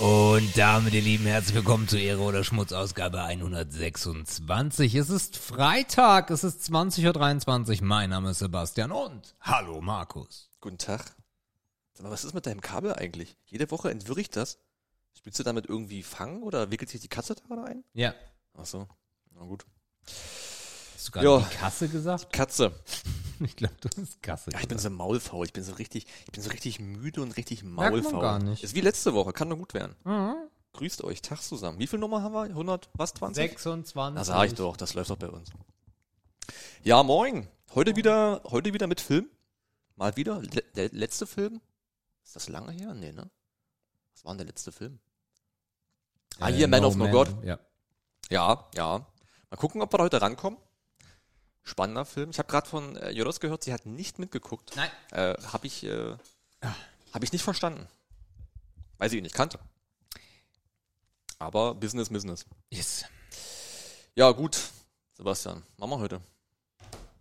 [0.00, 4.94] Und damit, ihr Lieben, herzlich willkommen zur Ehre oder Schmutz Ausgabe 126.
[4.94, 7.84] Es ist Freitag, es ist 20.23 Uhr.
[7.86, 10.48] Mein Name ist Sebastian und hallo Markus.
[10.62, 11.14] Guten Tag.
[11.92, 13.36] Sag mal, was ist mit deinem Kabel eigentlich?
[13.44, 14.58] Jede Woche entwirre ich das.
[15.18, 17.84] Spielst du damit irgendwie Fangen oder wickelt sich die Katze da gerade ein?
[17.92, 18.14] Ja.
[18.56, 18.88] Ach so.
[19.32, 19.66] Na gut.
[20.06, 22.32] Hast du gerade die Kasse gesagt?
[22.32, 22.72] Katze.
[23.44, 25.46] Ich glaube, du hast Kasse Ja, ich bin so maulfaul.
[25.46, 28.20] Ich bin so richtig, ich bin so richtig müde und richtig Merkt man maulfaul.
[28.20, 28.62] gar nicht.
[28.62, 29.96] Ist wie letzte Woche, kann nur gut werden.
[30.04, 30.34] Mhm.
[30.74, 31.78] Grüßt euch, Tag zusammen.
[31.78, 32.42] Wie viel Nummer haben wir?
[32.42, 33.42] 100, was, 20?
[33.50, 34.14] 26.
[34.14, 35.50] Na sag ich doch, das läuft doch bei uns.
[36.82, 37.48] Ja, moin.
[37.74, 39.28] Heute wieder, heute wieder mit Film.
[39.96, 40.40] Mal wieder.
[40.40, 41.60] Le der letzte Film.
[42.24, 42.94] Ist das lange her?
[42.94, 43.30] Nee, ne?
[44.14, 44.98] Was war denn der letzte Film?
[46.38, 47.34] Ah, hier, Man of No God.
[47.44, 47.58] Ja.
[48.30, 49.06] Ja, ja.
[49.50, 50.58] Mal gucken, ob wir da heute rankommen.
[51.62, 52.30] Spannender Film.
[52.30, 54.72] Ich habe gerade von äh, Jodos gehört, sie hat nicht mitgeguckt.
[54.76, 54.90] Nein.
[55.12, 56.16] Äh, habe ich, äh,
[57.12, 57.86] hab ich nicht verstanden.
[58.98, 59.58] Weil sie ihn nicht kannte.
[61.38, 62.44] Aber Business, Business.
[62.70, 63.04] Yes.
[64.14, 64.58] Ja, gut.
[65.14, 66.20] Sebastian, machen wir heute.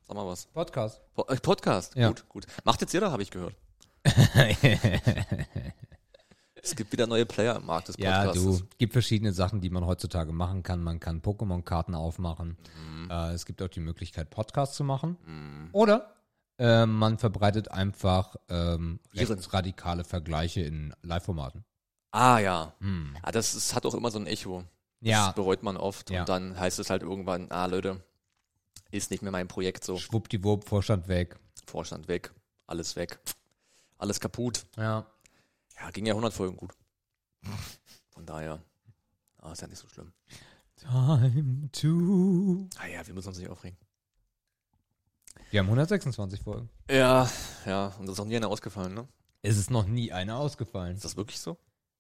[0.07, 0.45] Sag mal was.
[0.47, 0.99] Podcast.
[1.13, 1.95] Po äh, Podcast.
[1.95, 2.07] Ja.
[2.07, 2.47] Gut, gut.
[2.63, 3.55] Macht jetzt jeder, habe ich gehört.
[6.61, 8.43] Es gibt wieder neue Player im Markt des Ja, Podcasts.
[8.59, 10.81] du, gibt verschiedene Sachen, die man heutzutage machen kann.
[10.83, 12.57] Man kann Pokémon-Karten aufmachen.
[12.77, 13.09] Mhm.
[13.11, 15.69] Äh, es gibt auch die Möglichkeit, Podcasts zu machen.
[15.71, 16.13] Oder
[16.57, 21.63] äh, man verbreitet einfach ähm, rechtsradikale Vergleiche in Live-Formaten.
[22.11, 22.73] Ah, ja.
[22.79, 23.15] Hm.
[23.21, 24.63] Ah, das ist, hat auch immer so ein Echo.
[24.99, 26.09] Ja, Das bereut man oft.
[26.09, 26.21] Ja.
[26.21, 28.03] Und dann heißt es halt irgendwann, ah, Leute,
[28.91, 29.97] ist nicht mehr mein Projekt so.
[29.97, 31.37] schwuppdiwupp, Vorstand weg.
[31.67, 32.33] Vorstand weg,
[32.65, 33.19] alles weg,
[33.99, 34.65] alles kaputt.
[34.75, 35.05] Ja.
[35.79, 36.73] Ja, ging ja 100 Folgen gut.
[38.09, 38.61] Von daher,
[39.37, 40.11] ah, ist ja nicht so schlimm.
[40.75, 42.67] Time to.
[42.77, 43.77] Ah ja, wir müssen uns nicht aufregen.
[45.51, 46.69] Wir haben 126 Folgen.
[46.89, 47.29] Ja,
[47.65, 49.07] ja, und das ist auch nie einer ausgefallen, ne?
[49.41, 50.95] Es ist noch nie eine ausgefallen.
[50.95, 51.57] Ist das wirklich so?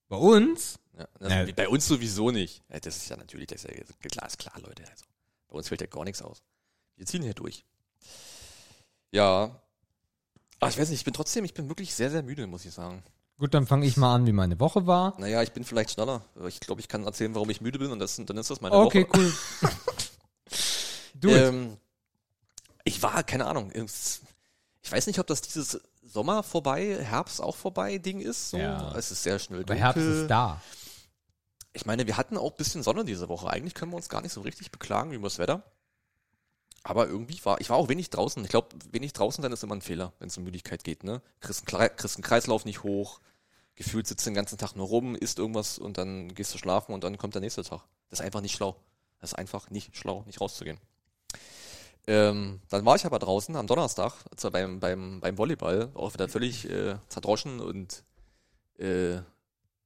[0.07, 0.79] Bei uns?
[0.97, 1.53] Ja, also Ja.
[1.53, 2.63] Bei uns sowieso nicht.
[2.69, 4.83] Ja, das ist ja natürlich, das ist ja klar, ist klar, Leute.
[4.89, 5.05] Also,
[5.47, 6.43] bei uns fällt ja gar nichts aus.
[6.95, 7.65] Wir ziehen hier durch.
[9.11, 9.61] Ja.
[10.59, 12.73] Aber ich weiß nicht, ich bin trotzdem, ich bin wirklich sehr, sehr müde, muss ich
[12.73, 13.03] sagen.
[13.39, 15.15] Gut, dann fange ich mal an, wie meine Woche war.
[15.17, 16.21] Naja, ich bin vielleicht schneller.
[16.47, 18.75] Ich glaube, ich kann erzählen, warum ich müde bin und das, dann ist das meine
[18.75, 19.17] Okay, Woche.
[19.17, 19.33] cool.
[21.15, 21.77] du, Ähm,
[22.83, 27.97] ich war, keine Ahnung, ich weiß nicht, ob das dieses Sommer vorbei, Herbst auch vorbei
[27.97, 28.49] Ding ist.
[28.49, 28.57] So.
[28.57, 28.93] Ja.
[28.97, 29.83] Es ist sehr schnell aber dunkel.
[29.85, 30.61] Herbst ist da.
[31.71, 33.49] Ich meine, wir hatten auch ein bisschen Sonne diese Woche.
[33.49, 35.63] Eigentlich können wir uns gar nicht so richtig beklagen über das Wetter.
[36.83, 38.43] Aber irgendwie war, ich war auch wenig draußen.
[38.43, 41.21] Ich glaube, wenig draußen sein ist immer ein Fehler, wenn es um Müdigkeit geht, ne?
[41.41, 43.19] Kriegst einen, kriegst einen Kreislauf nicht hoch,
[43.75, 47.03] gefühlt sitzt den ganzen Tag nur rum, isst irgendwas und dann gehst du schlafen und
[47.03, 47.81] dann kommt der nächste Tag.
[48.09, 48.75] Das ist einfach nicht schlau.
[49.19, 50.79] Das ist einfach nicht schlau, nicht rauszugehen.
[52.07, 56.27] Ähm, dann war ich aber draußen am Donnerstag, zwar beim, beim, beim Volleyball, auch wieder
[56.27, 58.03] völlig äh, zerdroschen und
[58.79, 59.21] äh,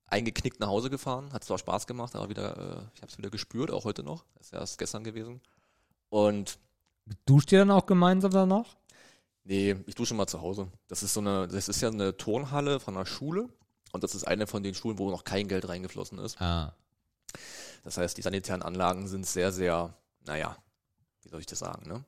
[0.06, 1.34] eingeknickt nach Hause gefahren.
[1.34, 4.24] Hat zwar Spaß gemacht, aber wieder, äh, ich habe es wieder gespürt, auch heute noch.
[4.36, 5.42] Das ist erst gestern gewesen.
[6.10, 6.60] Und
[7.26, 8.76] Duscht ihr dann auch gemeinsam danach?
[9.46, 10.70] nee, ich dusche mal zu Hause.
[10.88, 13.50] Das ist so eine, das ist ja eine Turnhalle von einer Schule.
[13.92, 16.40] Und das ist eine von den Schulen, wo noch kein Geld reingeflossen ist.
[16.42, 16.74] Ah.
[17.84, 19.94] Das heißt, die sanitären Anlagen sind sehr, sehr,
[20.26, 20.56] naja,
[21.22, 22.04] wie soll ich das sagen, ne?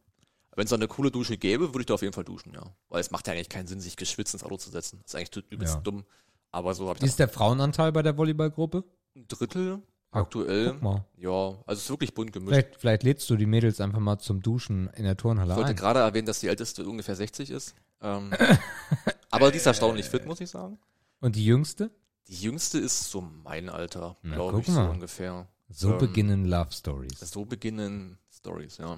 [0.56, 2.64] Wenn es da eine coole Dusche gäbe, würde ich da auf jeden Fall duschen, ja.
[2.88, 5.02] Weil es macht ja eigentlich keinen Sinn, sich geschwitzt ins Auto zu setzen.
[5.04, 5.82] Das ist eigentlich übelst Ja.
[5.82, 6.06] dumm.
[6.52, 8.86] Aber so habe ich Wie ist der Frauenanteil bei der Volleyballgruppe?
[9.18, 9.84] ein Drittel
[10.16, 10.72] aktuell.
[10.74, 11.06] Guck mal.
[11.18, 12.50] Ja, also es ist wirklich bunt gemischt.
[12.54, 15.70] Vielleicht, vielleicht lädst du die Mädels einfach mal zum Duschen in der Turnhalle Ich wollte
[15.72, 15.76] ein.
[15.76, 17.76] gerade erwähnen, dass die älteste ungefähr 60 ist.
[18.02, 18.32] Ähm,
[19.32, 20.78] aber die ist erstaunlich fit, muss ich sagen.
[21.22, 21.90] Und die jüngste?
[22.28, 24.90] Die jüngste ist so mein Alter, Na, glaube guck ich, so mal.
[24.90, 25.48] ungefähr.
[25.70, 27.20] So Ähm, beginnen Love Stories.
[27.20, 28.98] So beginnen Stories, ja.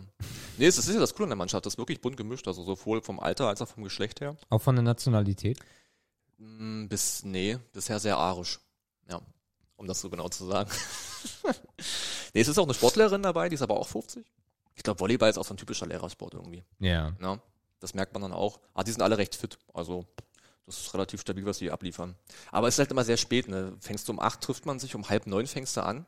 [0.58, 2.64] Nee, es ist ja das Coole an der Mannschaft, das ist wirklich bunt gemischt, also
[2.64, 4.36] sowohl vom Alter als auch vom Geschlecht her.
[4.50, 5.60] Auch von der Nationalität?
[6.38, 8.60] Mm, Bis, nee, bisher sehr arisch.
[9.10, 9.22] Ja,
[9.78, 10.70] um das so genau zu sagen.
[12.34, 14.26] nee, es ist auch eine Sportlehrerin dabei, die ist aber auch 50.
[14.76, 16.64] Ich glaube, Volleyball ist auch so ein typischer Lehrersport irgendwie.
[16.80, 17.14] Ja.
[17.20, 17.40] Ja,
[17.80, 18.60] das merkt man dann auch.
[18.74, 19.58] Ah, die sind alle recht fit.
[19.74, 20.06] Also,
[20.66, 22.16] das ist relativ stabil, was die abliefern.
[22.52, 23.76] Aber es ist halt immer sehr spät, ne?
[23.80, 26.06] Fängst du um acht, trifft man sich, um halb neun fängst du an.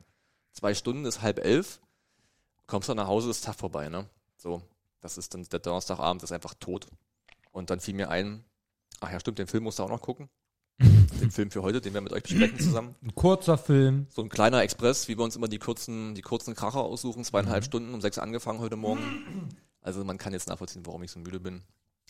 [0.52, 1.80] Zwei Stunden ist halb elf.
[2.66, 4.08] Kommst du nach Hause, ist Tag vorbei, ne?
[4.36, 4.62] So,
[5.00, 6.86] das ist dann, der Donnerstagabend ist einfach tot.
[7.52, 8.44] Und dann fiel mir ein,
[9.00, 10.28] ach ja, stimmt, den Film musst du auch noch gucken.
[10.80, 12.94] Den Film für heute, den wir mit euch besprechen zusammen.
[13.02, 14.06] Ein kurzer Film.
[14.10, 17.64] So ein kleiner Express, wie wir uns immer die kurzen, die kurzen Kracher aussuchen, zweieinhalb
[17.64, 19.48] Stunden, um sechs angefangen heute Morgen.
[19.82, 21.62] Also man kann jetzt nachvollziehen, warum ich so müde bin.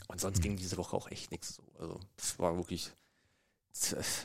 [0.08, 1.62] Und sonst ging diese Woche auch echt nichts so.
[1.78, 2.90] Also es war wirklich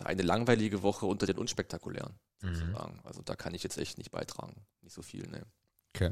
[0.03, 2.99] eine langweilige Woche unter den unspektakulären, sozusagen.
[3.03, 4.55] Also da kann ich jetzt echt nicht beitragen.
[4.81, 5.45] Nicht so viel, ne.
[5.93, 6.11] Okay.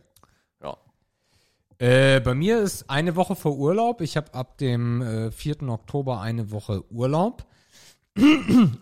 [0.62, 0.78] Ja.
[1.80, 4.02] Äh, bei mir ist eine Woche vor Urlaub.
[4.02, 5.64] Ich habe ab dem äh, 4.
[5.64, 7.48] Oktober eine Woche Urlaub.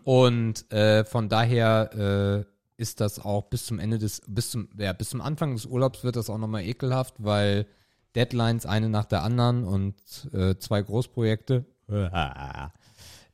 [0.04, 4.92] Und äh, von daher äh, ist das auch bis zum Ende des, bis zum, ja,
[4.94, 7.68] bis zum Anfang des Urlaubs wird das auch nochmal ekelhaft, weil
[8.16, 9.96] Deadlines eine nach der anderen und
[10.34, 11.66] äh, zwei Großprojekte.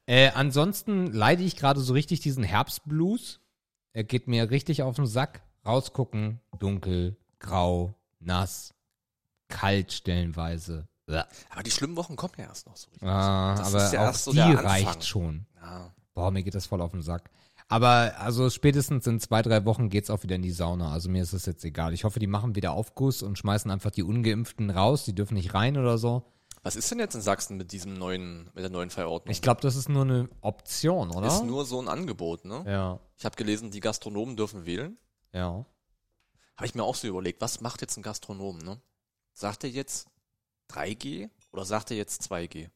[0.06, 3.40] äh, ansonsten leide ich gerade so richtig diesen Herbstblues.
[3.94, 5.42] Er geht mir richtig auf den Sack.
[5.66, 8.74] Rausgucken, dunkel, grau, nass,
[9.50, 10.88] kalt stellenweise.
[11.08, 11.24] Bäh.
[11.50, 13.08] Aber die schlimmen Wochen kommen ja erst noch so richtig.
[13.08, 15.48] Ah, Das aber ist ja auch erst so die reicht schon.
[15.60, 15.92] Ja.
[16.14, 17.32] Boah, mir geht das voll auf den Sack.
[17.70, 20.92] Aber also spätestens in zwei, drei Wochen geht's auch wieder in die Sauna.
[20.92, 21.94] Also mir ist das jetzt egal.
[21.94, 25.04] Ich hoffe, die machen wieder Aufguss und schmeißen einfach die Ungeimpften raus.
[25.06, 26.24] Die dürfen nicht rein oder so.
[26.64, 29.32] Was ist denn jetzt in Sachsen mit diesem neuen, mit der neuen Verordnung?
[29.32, 31.28] Ich glaube, das ist nur eine Option, oder?
[31.28, 32.64] ist nur so ein Angebot, ne?
[32.68, 34.98] ja, Ich habe gelesen, die Gastronomen dürfen wählen.
[35.34, 35.66] ja.
[36.58, 38.82] Habe ich mir auch so überlegt, was macht jetzt ein Gastronom, ne?
[39.34, 40.08] Sagt er jetzt
[40.70, 42.70] 3G oder sagt er jetzt 2G?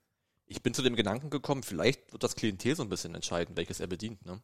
[0.45, 3.79] Ich bin zu dem Gedanken gekommen, vielleicht wird das Klientel so ein bisschen entscheiden, welches
[3.79, 4.41] er bedient, ne?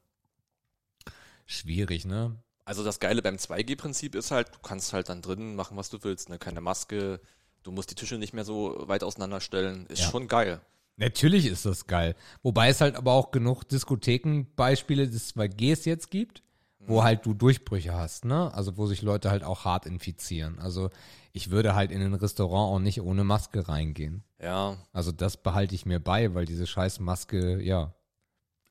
[1.45, 2.35] Schwierig, ne?
[2.65, 6.03] Also das Geile beim 2G-Prinzip ist halt, du kannst halt dann drinnen machen, was du
[6.03, 6.38] willst, ne?
[6.38, 7.21] Keine Maske,
[7.63, 9.85] du musst die Tische nicht mehr so weit auseinanderstellen.
[9.88, 10.11] Ist Ja.
[10.11, 10.61] schon geil.
[10.97, 12.15] Natürlich ist das geil.
[12.41, 16.41] Wobei es halt aber auch genug Diskothekenbeispiele des 2Gs jetzt gibt,
[16.79, 18.53] wo halt du Durchbrüche hast, ne?
[18.53, 20.57] Also wo sich Leute halt auch hart infizieren.
[20.59, 20.89] Also
[21.37, 24.23] ich würde halt in ein Restaurant auch nicht ohne Maske reingehen.
[24.41, 27.93] Ja, Also das behalte ich mir bei, weil diese scheiß Maske, ja.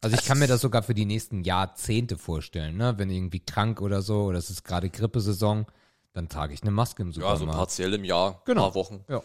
[0.02, 2.94] Also ich kann mir das sogar für die nächsten Jahrzehnte vorstellen, ne?
[2.98, 5.66] Wenn irgendwie krank oder so, oder es ist gerade Grippesaison,
[6.12, 7.58] dann trage ich eine Maske im ja, so Supermarkt.
[7.58, 8.62] partiell im Jahr, Genau.
[8.62, 9.04] paar Wochen.
[9.08, 9.22] Ja.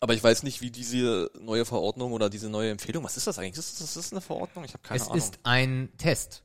[0.00, 3.38] Aber ich weiß nicht, wie diese neue Verordnung oder diese neue Empfehlung, was ist das
[3.38, 3.58] eigentlich?
[3.58, 4.64] Ist das, ist das eine Verordnung?
[4.64, 5.18] Ich habe keine es Ahnung.
[5.18, 6.42] ist ein Test.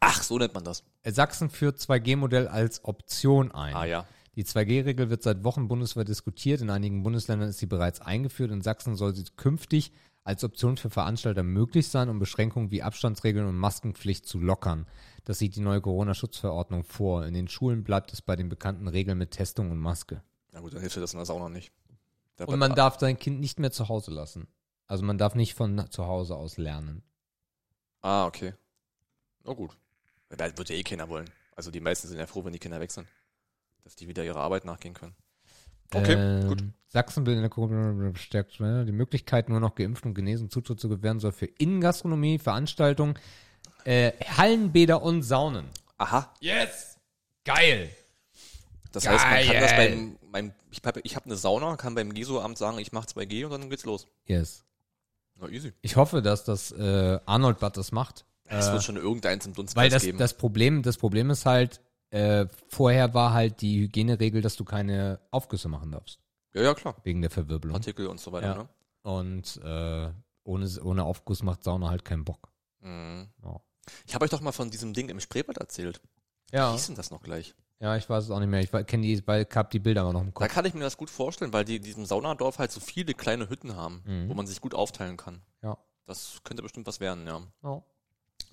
[0.00, 0.82] Ach, so nennt man das.
[1.04, 3.74] Sachsen führt 2G-Modell als Option ein.
[3.76, 4.06] Ah ja.
[4.36, 6.60] Die 2G-Regel wird seit Wochen bundesweit diskutiert.
[6.60, 8.50] In einigen Bundesländern ist sie bereits eingeführt.
[8.50, 9.92] In Sachsen soll sie künftig
[10.24, 14.86] als Option für Veranstalter möglich sein, um Beschränkungen wie Abstandsregeln und Maskenpflicht zu lockern.
[15.24, 17.24] Das sieht die neue Corona-Schutzverordnung vor.
[17.24, 20.22] In den Schulen bleibt es bei den bekannten Regeln mit Testung und Maske.
[20.52, 21.72] Na gut, dann hilft dir das der Sauna nicht.
[22.36, 24.48] Da Und man darf sein Kind nicht mehr zu Hause lassen.
[24.86, 27.02] Also man darf nicht von zu Hause aus lernen.
[28.02, 28.52] Ah, okay.
[29.44, 29.76] Na gut.
[30.28, 31.30] Da wird ja eh keiner wollen.
[31.54, 33.06] Also die meisten sind ja froh, wenn die Kinder weg sind.
[33.86, 35.14] Dass die wieder ihrer Arbeit nachgehen können.
[35.94, 36.64] Okay, Ähm, gut.
[36.88, 38.84] Sachsen will in der Corona bestärkt ne?
[38.84, 43.16] die Möglichkeit, nur noch geimpft und genesen Zutritt zu gewähren soll für Innengastronomie, Veranstaltungen,
[43.84, 45.66] äh, Hallenbäder und Saunen.
[45.98, 46.34] Aha.
[46.40, 46.98] Yes!
[47.44, 47.90] Geil!
[48.90, 49.90] Das heißt, man kann das Geil.
[50.22, 53.44] beim, beim ich habe ich hab eine Sauna, kann beim GESO-Amt sagen, ich mache 2G
[53.44, 54.08] und dann geht's los.
[54.24, 54.64] Yes.
[55.36, 55.72] Na easy.
[55.82, 58.24] Ich hoffe, dass das äh, Arnold Bad das macht.
[58.46, 60.18] Es Äh, wird schon irgendeins im weil Dunstkreis das, geben.
[60.18, 61.80] das Problem, das Problem ist halt,
[62.16, 66.18] äh, vorher war halt die Hygieneregel, dass du keine Aufgüsse machen darfst.
[66.54, 66.96] ja, ja, klar.
[67.04, 67.74] Wegen der Verwirbelung.
[67.74, 68.54] Partikel und so weiter, Ja.
[68.62, 68.68] ne?
[69.02, 70.12] Und äh,
[70.44, 72.50] ohne, ohne Aufguss macht Sauna halt keinen Bock.
[72.80, 73.28] Mhm.
[73.44, 73.60] Ja.
[74.06, 76.00] Ich habe euch doch mal von diesem Ding im Spreebad erzählt.
[76.50, 77.54] Wie Ja, hieß denn das noch gleich?
[77.80, 78.60] ja, ich weiß es auch nicht mehr.
[78.60, 80.48] Ich kenne die, weil hab die Bilder aber noch im Da Kopf.
[80.48, 83.48] kann ich mir das gut vorstellen, weil die in diesem Saunadorf halt so viele kleine
[83.50, 84.28] Hütten haben, Mhm.
[84.28, 85.42] wo man sich gut aufteilen kann.
[85.62, 85.76] Ja.
[86.06, 87.40] Das könnte bestimmt was werden, ja.
[87.62, 87.84] No,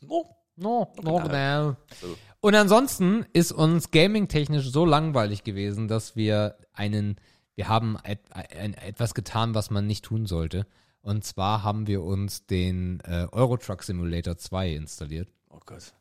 [0.08, 0.26] Oh,
[0.56, 1.68] no, no, genau.
[1.70, 1.76] no.
[2.02, 2.18] so.
[2.42, 7.16] Und ansonsten ist uns gaming-technisch so langweilig gewesen, dass wir einen,
[7.56, 10.68] wir haben et, ein, etwas getan, was man nicht tun sollte.
[11.02, 15.94] Und zwar haben wir uns den äh, Euro Truck Simulator 2 installiert oh Gott.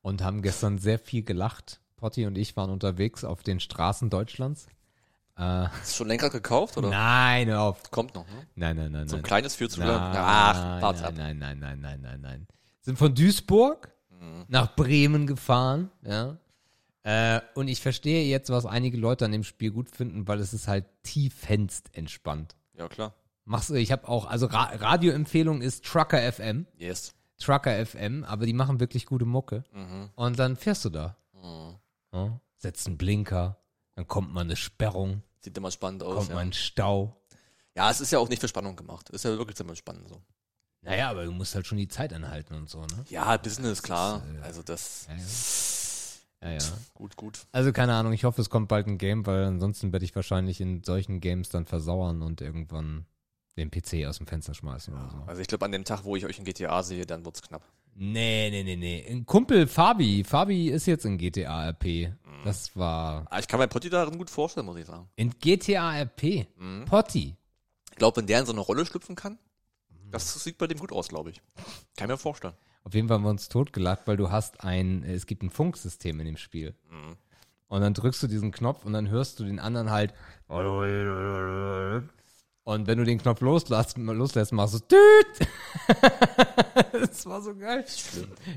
[0.00, 1.80] und haben gestern sehr viel gelacht.
[1.96, 4.68] Potti und ich waren unterwegs auf den Straßen Deutschlands.
[5.36, 6.90] Äh, Hast du schon Lenkrad gekauft, oder?
[6.90, 7.90] nein, hör auf.
[7.90, 8.46] Kommt noch, ne?
[8.54, 9.26] Nein, nein, nein, So ein nein.
[9.26, 9.58] kleines.
[9.60, 12.46] Nein, Ach, warte nein, nein, nein, nein, nein, nein, nein.
[12.84, 14.44] Sind von Duisburg Mhm.
[14.48, 16.36] nach Bremen gefahren, ja.
[17.02, 20.54] Äh, und ich verstehe jetzt, was einige Leute an dem Spiel gut finden, weil es
[20.54, 22.56] ist halt tiefenst entspannt.
[22.78, 23.12] Ja, klar.
[23.44, 27.14] Machst du, ich habe auch, also Ra Radioempfehlung ist Trucker FM, Yes.
[27.38, 29.64] Trucker FM, aber die machen wirklich gute Mucke.
[29.72, 30.08] Mhm.
[30.14, 31.74] Und dann fährst du da, Mhm.
[32.12, 33.58] ja, setzt einen Blinker,
[33.96, 36.14] dann kommt mal eine Sperrung, Sieht immer spannend aus.
[36.16, 36.36] kommt Ja.
[36.36, 37.14] mal ein Stau.
[37.74, 39.10] ja, es ist ja auch nicht für Spannung gemacht.
[39.10, 40.22] Ist ja wirklich ziemlich spannend so.
[40.84, 43.04] Naja, aber du musst halt schon die Zeit anhalten und so, ne?
[43.08, 44.22] Ja, Business, klar.
[44.34, 45.06] ist, äh, Also das.
[46.42, 46.58] Ja, ja.
[46.92, 47.46] Gut, gut.
[47.52, 50.60] Also keine Ahnung, ich hoffe, es kommt bald ein Game, weil ansonsten werde ich wahrscheinlich
[50.60, 53.06] in solchen Games dann versauern und irgendwann
[53.56, 55.16] den PC aus dem Fenster schmeißen oder so.
[55.26, 57.62] Also ich glaube, an dem Tag, wo ich euch in GTA sehe, dann wird's knapp.
[57.94, 59.06] Nee, nee, nee, nee.
[59.08, 62.12] Ein Kumpel Fabi, Fabi ist jetzt in GTA RP.
[62.44, 65.08] Das war Aber ich kann mir Potti darin gut vorstellen, muss ich sagen.
[65.16, 66.46] in GTA RP.
[66.86, 67.36] Potti.
[67.90, 69.38] Ich glaube, wenn der in so eine Rolle schlüpfen kann,
[70.10, 71.42] das sieht bei dem gut aus, glaube ich.
[71.96, 72.54] Kann ich mir vorstellen.
[72.84, 76.20] Auf jeden Fall haben wir uns totgelacht, weil du hast ein, es gibt ein Funksystem
[76.20, 76.74] in dem Spiel.
[77.68, 80.12] Und dann drückst du diesen Knopf und dann hörst du den anderen halt.
[82.64, 85.48] Und wenn du den Knopf loslässt, loslässt machst du Tüt.
[86.92, 87.84] das war so geil.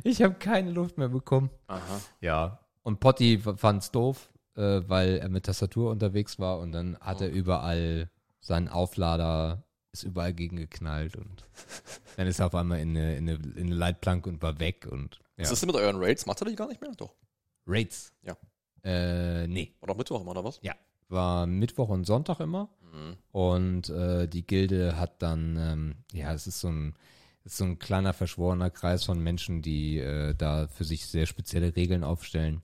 [0.04, 1.50] Ich habe keine Luft mehr bekommen.
[1.68, 2.01] Aha.
[2.22, 2.60] Ja.
[2.84, 7.30] Und Potti fand's doof, äh, weil er mit Tastatur unterwegs war und dann hat er
[7.30, 9.63] überall seinen Auflader
[9.98, 11.44] ist überall gegengeknallt und
[12.18, 14.88] dann ist er auf einmal in eine, in eine, in eine Leitplanke und war weg
[14.89, 15.44] und ja.
[15.44, 16.25] Was ist denn mit euren Raids?
[16.25, 16.92] Macht ihr die gar nicht mehr?
[16.98, 17.13] Doch.
[17.68, 18.12] Raids.
[18.24, 18.36] Ja.
[18.84, 19.75] Äh, nee.
[19.82, 20.60] Oder Mittwoch immer, oder was?
[20.63, 20.74] Ja.
[21.10, 22.70] War Mittwoch und Sonntag immer.
[22.82, 23.18] Mhm.
[23.32, 26.96] Und äh, die Gilde hat dann, ähm, ja, es ist so ein,
[27.44, 31.75] ist so ein kleiner verschworener Kreis von Menschen, die äh, da für sich sehr spezielle
[31.75, 32.62] Regeln aufstellen.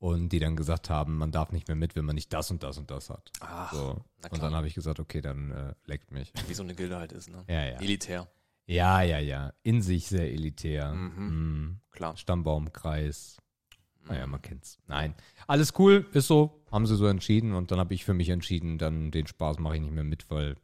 [0.00, 2.62] Und die dann gesagt haben, man darf nicht mehr mit, wenn man nicht das und
[2.62, 3.30] das und das hat.
[3.40, 4.02] Ach, So.
[4.30, 6.32] Und dann habe ich gesagt, okay, dann äh, leckt mich.
[6.48, 7.44] Wie so eine Gilde halt ist, ne?
[7.48, 7.78] Ja, ja.
[7.80, 8.26] Elitär.
[8.64, 9.52] Ja, ja, ja.
[9.62, 10.92] In sich sehr elitär.
[10.94, 11.26] Mhm.
[11.26, 11.80] Mhm.
[11.90, 12.16] Klar.
[12.16, 13.36] Stammbaumkreis.
[14.02, 14.08] Mhm.
[14.08, 14.78] Naja, man kennt's.
[14.86, 15.14] Nein.
[15.46, 16.62] Alles cool, ist so.
[16.70, 19.74] Haben sie so entschieden und dann habe ich für mich entschieden, dann den Spaß mache
[19.76, 20.56] ich nicht mehr mit, weil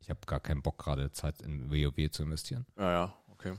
[0.00, 2.66] ich habe gar keinen Bock gerade Zeit in WoW zu investieren.
[2.76, 3.54] Ja, ja, okay.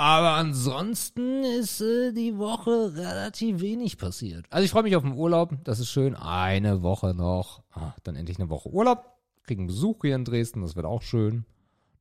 [0.00, 4.46] Aber ansonsten ist äh, die Woche relativ wenig passiert.
[4.48, 6.16] Also ich freue mich auf den Urlaub, das ist schön.
[6.16, 7.62] Eine Woche noch.
[7.70, 9.04] Ah, dann endlich eine Woche Urlaub.
[9.42, 11.44] Kriegen Besuch hier in Dresden, das wird auch schön.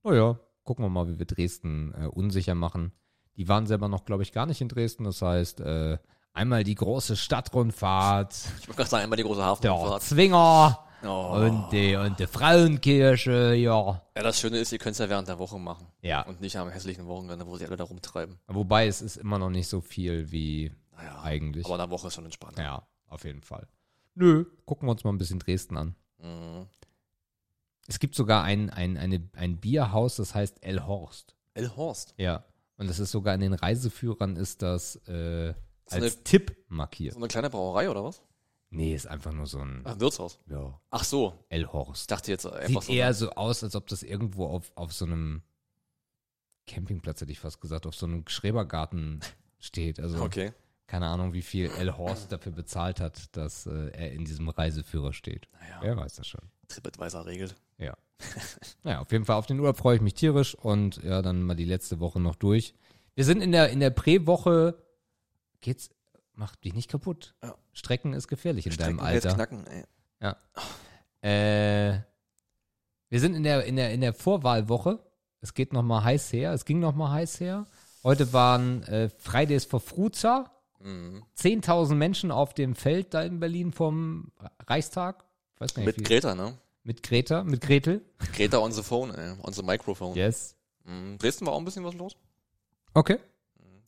[0.06, 2.94] Naja, gucken wir mal, wie wir Dresden äh, unsicher machen.
[3.36, 5.04] Die waren selber noch, glaube ich, gar nicht in Dresden.
[5.04, 5.98] Das heißt, äh,
[6.32, 10.04] einmal die große Stadtrundfahrt, Ich wollte gerade sagen, einmal die große der Hafenfahrt.
[10.04, 11.32] Zwinger Oh.
[11.46, 14.02] und, die, und die Frauenkirche, ja.
[14.16, 15.88] Ja, das Schöne ist, ihr könnt es ja während der Woche machen.
[16.02, 18.38] Ja, Und nicht am hässlichen Wochenende, wo sie alle da rumtreiben.
[18.48, 21.66] wobei es ist immer noch nicht so viel wie Naja, eigentlich.
[21.66, 22.58] aber eine Woche ist schon entspannt.
[22.58, 23.68] Ja, auf jeden Fall.
[24.16, 25.96] Nö, gucken wir uns mal ein bisschen Dresden an.
[26.22, 26.66] Mhm.
[27.88, 31.36] Es gibt sogar ein, ein, eine, ein Bierhaus, das heißt El Horst.
[31.54, 32.14] El Horst.
[32.18, 32.44] Ja.
[32.78, 35.54] Und das ist sogar in den Reiseführern ist das äh,
[35.88, 37.14] So als eine- Tipp markiert.
[37.14, 38.22] So eine kleine Brauerei oder was?
[38.72, 40.40] Nee, ist einfach nur so ein Ach, ein Wirtshaus.
[40.48, 41.34] ja, Ach so.
[41.50, 42.12] El Ich Horst.
[42.12, 42.94] dachte jetzt einfach Sieht so.
[42.94, 45.42] eher so aus, als ob das irgendwo auf, auf so einem
[46.68, 49.22] Campingplatz, hätte ich fast gesagt, auf so einem Schrebergarten
[49.60, 50.00] steht.
[50.00, 50.52] Also Okay.
[50.88, 55.14] keine Ahnung, wie viel El Horst dafür bezahlt hat, dass äh, er in diesem Reiseführer
[55.14, 55.48] steht.
[55.60, 56.42] Naja, Wer weiß das schon.
[56.68, 57.56] TripAdvisor regelt.
[57.80, 57.98] Ja.
[58.84, 61.56] naja, auf jeden Fall auf den Urlaub freue ich mich tierisch und ja, dann mal
[61.56, 62.76] die letzte Woche noch durch.
[63.16, 64.78] Wir sind in der, in der Prä-Woche.
[65.62, 65.90] Geht's,
[66.40, 67.36] macht dich nicht kaputt.
[67.44, 67.54] Ja.
[67.74, 69.36] Strecken ist gefährlich in deinem Streckenwert Alter.
[69.36, 69.84] knacken, ey.
[71.22, 72.00] Äh,
[73.10, 75.00] wir sind in der, in der, in der Vorwahlwoche.
[75.42, 76.54] Es geht nochmal heiß her.
[76.54, 77.68] Es ging nochmal heiß her.
[78.04, 80.52] Heute waren äh, Fridays for Fruza.
[80.80, 81.24] Mhm.
[81.38, 84.32] 10.000 Menschen auf dem Feld da in Berlin vom
[84.66, 85.26] Reichstag.
[85.60, 86.58] Nicht, Mit wie- Greta, ne?
[86.84, 88.02] mit Greta, mit Gretel.
[88.34, 89.36] Greta on the phone, ey.
[89.44, 90.16] On the microphone.
[90.16, 90.56] Yes.
[90.86, 91.18] Mhm.
[91.18, 92.16] Dresden war auch ein bisschen was los.
[92.94, 93.18] Okay.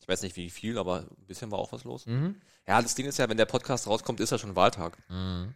[0.01, 2.05] Ich weiß nicht wie viel, aber ein bisschen war auch was los.
[2.07, 2.35] Mhm.
[2.67, 4.97] Ja, das Ding ist ja, wenn der Podcast rauskommt, ist ja schon Wahltag.
[5.09, 5.53] Mhm.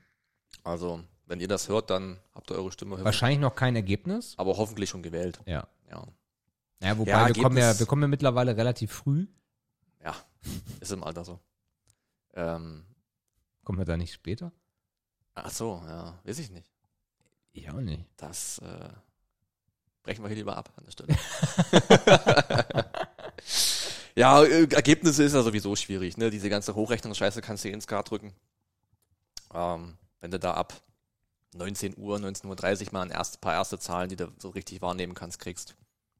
[0.63, 3.03] Also, wenn ihr das hört, dann habt ihr eure Stimme.
[3.03, 4.35] Wahrscheinlich noch kein Ergebnis.
[4.37, 5.39] Aber hoffentlich schon gewählt.
[5.45, 5.67] Ja.
[5.89, 6.07] Ja.
[6.81, 9.27] Ja, wobei Ja, wir, kommen ja, wir kommen ja mittlerweile relativ früh.
[10.03, 10.15] Ja.
[10.79, 11.39] ist im Alter so.
[12.33, 12.85] Ähm,
[13.63, 14.51] Kommen wir da nicht später?
[15.33, 16.17] ach so, ja.
[16.23, 16.71] Weiß ich nicht.
[17.51, 18.05] Ich auch nicht.
[18.17, 18.89] Das äh,
[20.03, 21.17] brechen wir hier lieber ab an der Stelle.
[24.15, 26.29] ja, äh, Ergebnisse ist ja sowieso schwierig, ne?
[26.29, 28.33] Diese ganze Hochrechnungsscheiße kannst du eh ins Kart drücken.
[29.53, 30.81] Ähm, wenn du da ab
[31.55, 35.13] 19 Uhr, 19.30 Uhr mal ein erst, paar erste Zahlen, die du so richtig wahrnehmen
[35.13, 35.75] kannst, kriegst,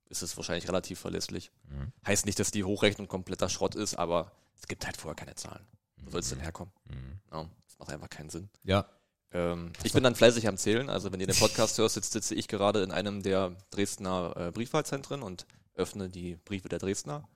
[0.10, 1.52] ist es wahrscheinlich relativ verlässlich.
[1.70, 1.92] Mhm.
[2.06, 5.66] Heißt nicht, dass die Hochrechnung kompletter Schrott ist, aber es gibt halt vorher keine Zahlen.
[5.98, 6.74] Wo soll es denn herkommen?
[6.86, 7.20] Mhm.
[7.32, 8.50] Ja, das macht einfach keinen Sinn.
[8.64, 8.86] Ja.
[9.32, 10.90] Ähm, ich bin dann fleißig am Zählen.
[10.90, 14.52] Also wenn ihr den Podcast hört, sitze, sitze ich gerade in einem der Dresdner äh,
[14.52, 17.28] Briefwahlzentren und öffne die Briefe der Dresdner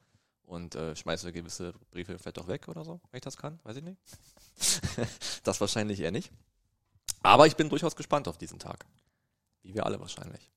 [0.49, 3.77] und äh, schmeiße gewisse Briefe vielleicht auch weg oder so, wenn ich das kann, weiß
[3.77, 3.99] ich nicht.
[5.43, 6.31] das wahrscheinlich eher nicht.
[7.21, 8.85] Aber ich bin durchaus gespannt auf diesen Tag.
[9.61, 10.51] Wie wir alle wahrscheinlich.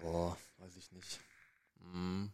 [0.00, 1.20] Boah, weiß ich nicht.
[1.80, 2.30] Hm.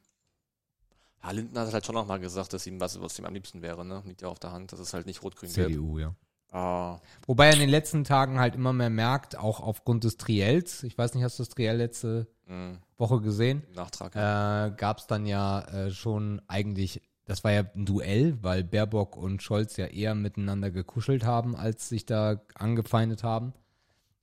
[1.23, 3.85] Ja, Lindner hat halt schon nochmal gesagt, dass ihm was, was ihm am liebsten wäre,
[3.85, 4.03] ne?
[4.07, 4.73] Liegt ja auf der Hand.
[4.73, 5.69] Das ist halt nicht Rot, Grün, Gelb.
[5.69, 6.15] CDU, ja.
[6.53, 10.83] Ah, Wobei er in den letzten Tagen halt immer mehr merkt, auch aufgrund des Triels,
[10.83, 13.63] ich weiß nicht, hast du das Triell letzte mh, Woche gesehen?
[13.75, 14.17] Nachtrag.
[14.17, 19.17] Äh, Gab es dann ja äh, schon eigentlich, das war ja ein Duell, weil Baerbock
[19.17, 23.53] und Scholz ja eher miteinander gekuschelt haben, als sich da angefeindet haben.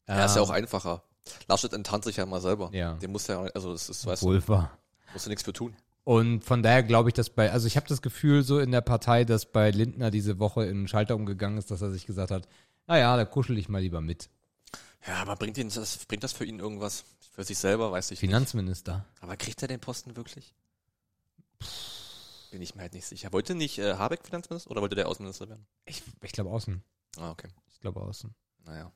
[0.08, 1.04] ja, ist ja Ähm, auch einfacher.
[1.48, 2.70] Laschet enttarnt sich ja mal selber.
[2.74, 2.94] Ja.
[2.96, 4.78] Dem muss ja, also das ist, weißt du, Wohl wahr.
[5.14, 5.76] musst du nichts für tun.
[6.08, 8.80] Und von daher glaube ich, dass bei, also ich habe das Gefühl so in der
[8.80, 12.32] Partei, dass bei Lindner diese Woche in den Schalter umgegangen ist, dass er sich gesagt
[12.32, 12.48] hat,
[12.88, 14.30] naja, da kuschel ich mal lieber mit.
[15.06, 17.04] Ja, aber bringt, ihn das, bringt das für ihn irgendwas?
[17.34, 18.30] Für sich selber, weiß ich nicht.
[18.30, 19.06] Finanzminister.
[19.20, 20.54] Aber kriegt er den Posten wirklich?
[22.52, 23.34] Bin ich mir halt nicht sicher.
[23.34, 25.68] Wollte nicht äh, Habeck Finanzminister oder wollte der Außenminister werden?
[25.84, 26.82] Ich, ich glaube außen.
[27.18, 27.50] Ah, okay.
[27.74, 28.34] Ich glaube außen.
[28.64, 28.94] Naja.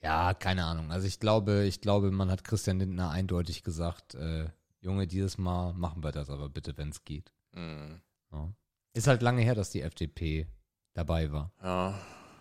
[0.00, 0.92] Ja, keine Ahnung.
[0.92, 4.48] Also ich glaube, ich glaube, man hat Christian Lindner eindeutig gesagt, äh,
[4.80, 7.32] Junge, dieses Mal machen wir das aber bitte, wenn es geht.
[7.52, 8.00] Hm.
[8.32, 8.52] Ja.
[8.94, 10.46] Ist halt lange her, dass die FDP
[10.94, 11.52] dabei war.
[11.62, 11.98] Ja,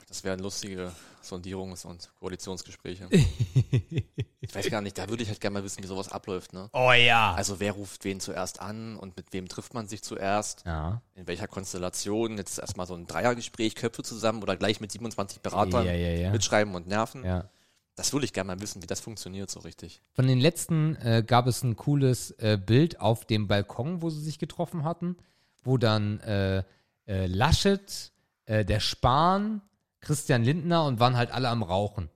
[0.08, 0.92] das wären lustige
[1.24, 3.08] Sondierungs- und Koalitionsgespräche.
[3.12, 6.70] ich weiß gar nicht, da würde ich halt gerne mal wissen, wie sowas abläuft, ne?
[6.74, 7.34] oh ja.
[7.34, 10.64] Also wer ruft wen zuerst an und mit wem trifft man sich zuerst?
[10.66, 11.02] ja.
[11.16, 12.38] In welcher Konstellation?
[12.38, 16.32] Jetzt erstmal so ein Dreiergespräch, Köpfe zusammen oder gleich mit 27 Beratern Ja, ja, ja.
[16.32, 17.26] mitschreiben und nerven?
[17.26, 17.50] ja.
[17.98, 20.04] Das würde ich gerne mal wissen, wie das funktioniert so richtig.
[20.14, 24.22] Von den letzten äh, gab es ein cooles äh, Bild auf dem Balkon, wo sie
[24.22, 25.18] sich getroffen hatten,
[25.64, 26.64] wo dann äh,
[27.08, 28.12] äh, Laschet,
[28.46, 29.64] äh, der Spahn,
[30.00, 32.12] Christian Lindner und waren halt alle am Rauchen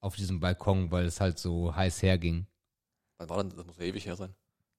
[0.00, 2.46] auf diesem Balkon, weil es halt so heiß herging.
[3.18, 4.34] Wann war denn, das muss ja ewig her sein.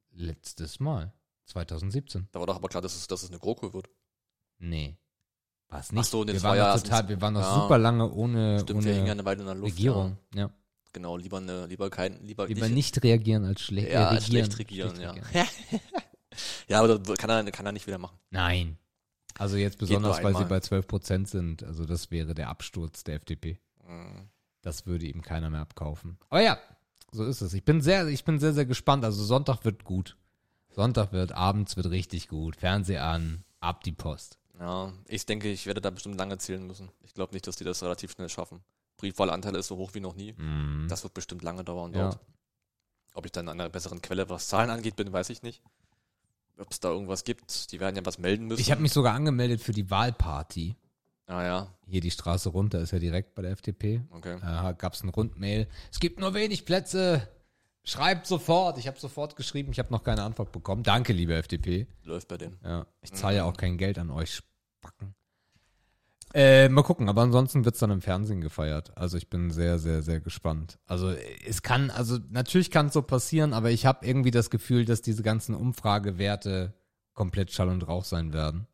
[0.10, 1.14] Letztes Mal,
[1.46, 2.28] 2017.
[2.32, 3.88] Da war doch aber klar, dass es, dass es eine GroKo wird.
[4.58, 4.98] Nee.
[5.74, 6.00] War es nicht.
[6.02, 7.56] Ach so, wir, waren noch total, wir waren noch ja.
[7.56, 9.72] super lange ohne, Stimmt, wir hingen ohne eine Weile in der Luft.
[9.72, 10.18] Regierung.
[10.36, 10.42] Ja.
[10.42, 10.50] Ja.
[10.94, 14.60] Genau, lieber eine, lieber kein, lieber, Lieber nicht reagieren als schle ja, äh, als schlecht
[14.60, 15.16] regieren, ja.
[16.68, 18.20] ja, aber das kann er, kann er nicht wieder machen.
[18.30, 18.78] Nein.
[19.36, 21.64] Also jetzt besonders, weil sie bei 12 Prozent sind.
[21.64, 23.60] Also das wäre der Absturz der FDP.
[23.84, 24.30] Mhm.
[24.62, 26.20] Das würde ihm keiner mehr abkaufen.
[26.30, 26.60] Aber ja,
[27.12, 27.56] so ist es.
[27.56, 29.04] Ich bin sehr, ich bin sehr, sehr gespannt.
[29.06, 30.18] Also Sonntag wird gut.
[30.70, 32.58] Sonntag wird, abends wird richtig gut.
[32.58, 34.38] Fernseher an, ab die Post.
[34.60, 36.90] Ja, ich denke, ich werde da bestimmt lange zählen müssen.
[37.04, 38.62] Ich glaube nicht, dass die das relativ schnell schaffen.
[38.98, 40.34] Briefwahlanteil ist so hoch wie noch nie.
[40.34, 40.88] Mhm.
[40.90, 42.04] Das wird bestimmt lange dauern Ja.
[42.12, 42.20] dort.
[43.16, 45.62] Ob ich dann an einer besseren Quelle, was Zahlen angeht, bin, weiß ich nicht.
[46.58, 48.62] Ob es da irgendwas gibt, die werden ja was melden müssen.
[48.62, 50.76] Ich habe mich sogar angemeldet für die Wahlparty.
[51.26, 54.02] Ah ja, Hier die Straße runter ist ja direkt bei der FDP.
[54.12, 54.36] okay.
[54.36, 55.68] Äh, Gab es ein Rundmail.
[55.92, 57.28] Es gibt nur wenig Plätze.
[57.86, 58.78] Schreibt sofort.
[58.78, 59.72] Ich habe sofort geschrieben.
[59.72, 60.84] Ich habe noch keine Antwort bekommen.
[60.84, 61.88] Danke, liebe FDP.
[62.04, 62.58] Läuft bei denen.
[62.64, 64.42] Ja, ich zahle ja auch kein Geld an euch
[64.82, 65.16] Spacken.
[66.34, 68.98] Äh, mal gucken, aber ansonsten wird's dann im Fernsehen gefeiert.
[68.98, 70.80] Also ich bin sehr, sehr, sehr gespannt.
[70.88, 71.12] Also
[71.46, 75.02] es kann, also natürlich kann es so passieren, aber ich habe irgendwie das Gefühl, dass
[75.02, 76.74] diese ganzen Umfragewerte
[77.14, 78.66] komplett Schall und Rauch sein werden.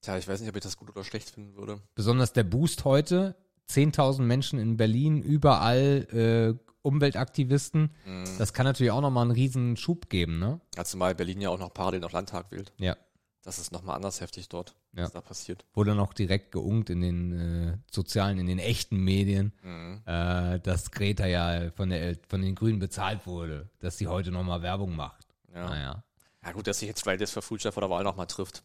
[0.00, 1.80] Tja, ich weiß nicht, ob ich das gut oder schlecht finden würde.
[1.94, 3.36] Besonders der Boost heute,
[3.68, 7.90] 10.000 Menschen in Berlin, überall äh, Umweltaktivisten.
[8.04, 8.24] Mhm.
[8.38, 10.60] Das kann natürlich auch nochmal einen riesen Schub geben, ne?
[10.76, 12.72] Ja, zumal Berlin ja auch noch parallel noch Landtag wählt.
[12.78, 12.96] Ja.
[13.42, 15.02] Das ist nochmal anders heftig dort, Ja.
[15.04, 15.64] was da passiert.
[15.74, 17.32] Wurde noch direkt geungt in den
[17.72, 19.52] äh, sozialen, in den echten Medien.
[19.62, 20.02] Mhm.
[20.06, 24.62] äh, dass Greta ja von, der, von den Grünen bezahlt wurde, dass sie heute nochmal
[24.62, 25.26] Werbung macht.
[25.54, 25.68] Ja.
[25.68, 26.04] Naja,
[26.44, 28.62] ja, gut, dass sich jetzt Fridays for Future vor der Wahl nochmal trifft.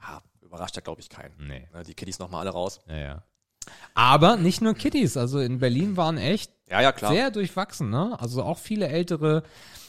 [0.00, 1.34] Ha, überrascht ja, glaube ich, keinen.
[1.38, 1.68] nee.
[1.72, 2.80] Ne, Die Kiddies nochmal alle raus.
[2.86, 3.22] Naja.
[3.94, 8.18] Aber nicht nur Kiddies, also in Berlin waren echt Ja, ja, sehr durchwachsen, ne?
[8.20, 9.42] Also auch viele ältere.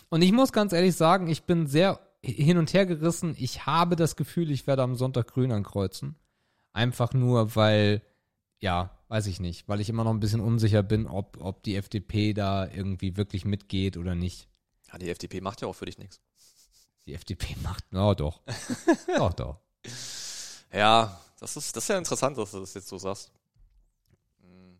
[0.09, 3.35] Und ich muss ganz ehrlich sagen, ich bin sehr hin und her gerissen.
[3.37, 6.15] Ich habe das Gefühl, ich werde am Sonntag grün ankreuzen.
[6.73, 8.01] Einfach nur, weil,
[8.59, 11.75] ja, weiß ich nicht, weil ich immer noch ein bisschen unsicher bin, ob, ob die
[11.75, 14.47] FDP da irgendwie wirklich mitgeht oder nicht.
[14.91, 16.21] Ja, die FDP macht ja auch für dich nichts.
[17.05, 18.41] Die FDP macht, na doch.
[19.17, 19.59] doch, doch.
[20.71, 23.31] Ja, das ist, das ist ja interessant, dass du das jetzt so sagst.
[24.41, 24.79] Hm.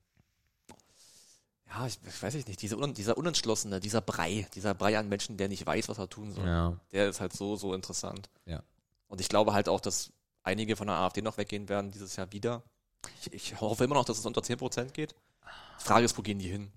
[1.74, 5.38] Ja, ich, ich weiß ich nicht, diese, dieser Unentschlossene, dieser Brei, dieser Brei an Menschen,
[5.38, 6.78] der nicht weiß, was er tun soll, Ja.
[6.92, 8.30] der ist halt so, so interessant.
[8.46, 8.62] Ja.
[9.08, 10.12] Und ich glaube halt auch, dass
[10.44, 12.62] einige von der AfD noch weggehen werden dieses Jahr wieder.
[13.22, 15.16] Ich, ich hoffe immer noch, dass es unter 10% geht.
[15.80, 16.72] Die Frage ist, wo gehen die hin?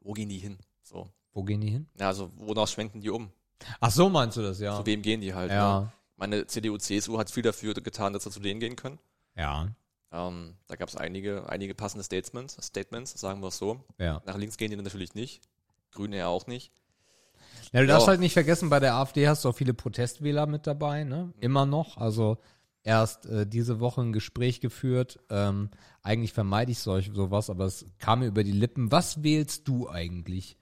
[0.00, 0.58] Wo gehen die hin?
[0.82, 1.08] So.
[1.32, 1.88] Wo gehen die hin?
[1.98, 3.30] Ja, also, wonach schwenken die um?
[3.78, 4.76] Ach so meinst du das, ja.
[4.76, 5.50] Zu wem gehen die halt?
[5.50, 5.54] Ne?
[5.56, 5.92] Ja.
[6.16, 8.98] Meine CDU, CSU hat viel dafür getan, dass sie zu denen gehen können.
[9.36, 9.68] Ja.
[10.12, 13.84] Ähm, da gab es einige, einige passende Statements, Statements, sagen wir es so.
[13.98, 14.20] Ja.
[14.26, 15.40] Nach links gehen die natürlich nicht.
[15.92, 16.72] Grüne ja auch nicht.
[17.72, 18.10] ja du darfst Ja.
[18.12, 21.32] halt nicht vergessen, bei der AfD hast du auch viele Protestwähler mit dabei, ne?
[21.40, 21.96] Immer noch.
[21.96, 22.38] Also
[22.82, 25.20] erst äh, diese Woche ein Gespräch geführt.
[25.30, 25.70] Ähm,
[26.02, 28.90] eigentlich vermeide ich solch, sowas, aber es kam mir über die Lippen.
[28.90, 30.56] Was wählst du eigentlich?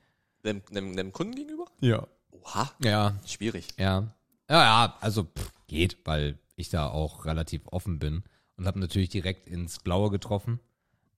[0.44, 1.64] Einem, einem, einem Kunden gegenüber?
[1.80, 2.06] Ja.
[2.32, 3.68] Oha, Ja, schwierig.
[3.78, 4.08] ja.
[4.50, 8.24] Ja, ja, also pff, geht, weil ich da auch relativ offen bin
[8.58, 10.60] und habe natürlich direkt ins Blaue getroffen.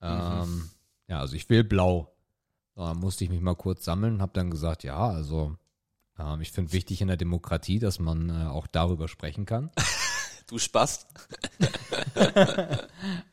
[0.00, 0.70] Ähm,
[1.08, 2.12] Ja, also ich will blau.
[2.76, 5.56] Da musste ich mich mal kurz sammeln und habe dann gesagt, ja, also
[6.18, 9.70] ähm, ich finde wichtig in der Demokratie, dass man äh, auch darüber sprechen kann.
[10.46, 11.06] Du Spast.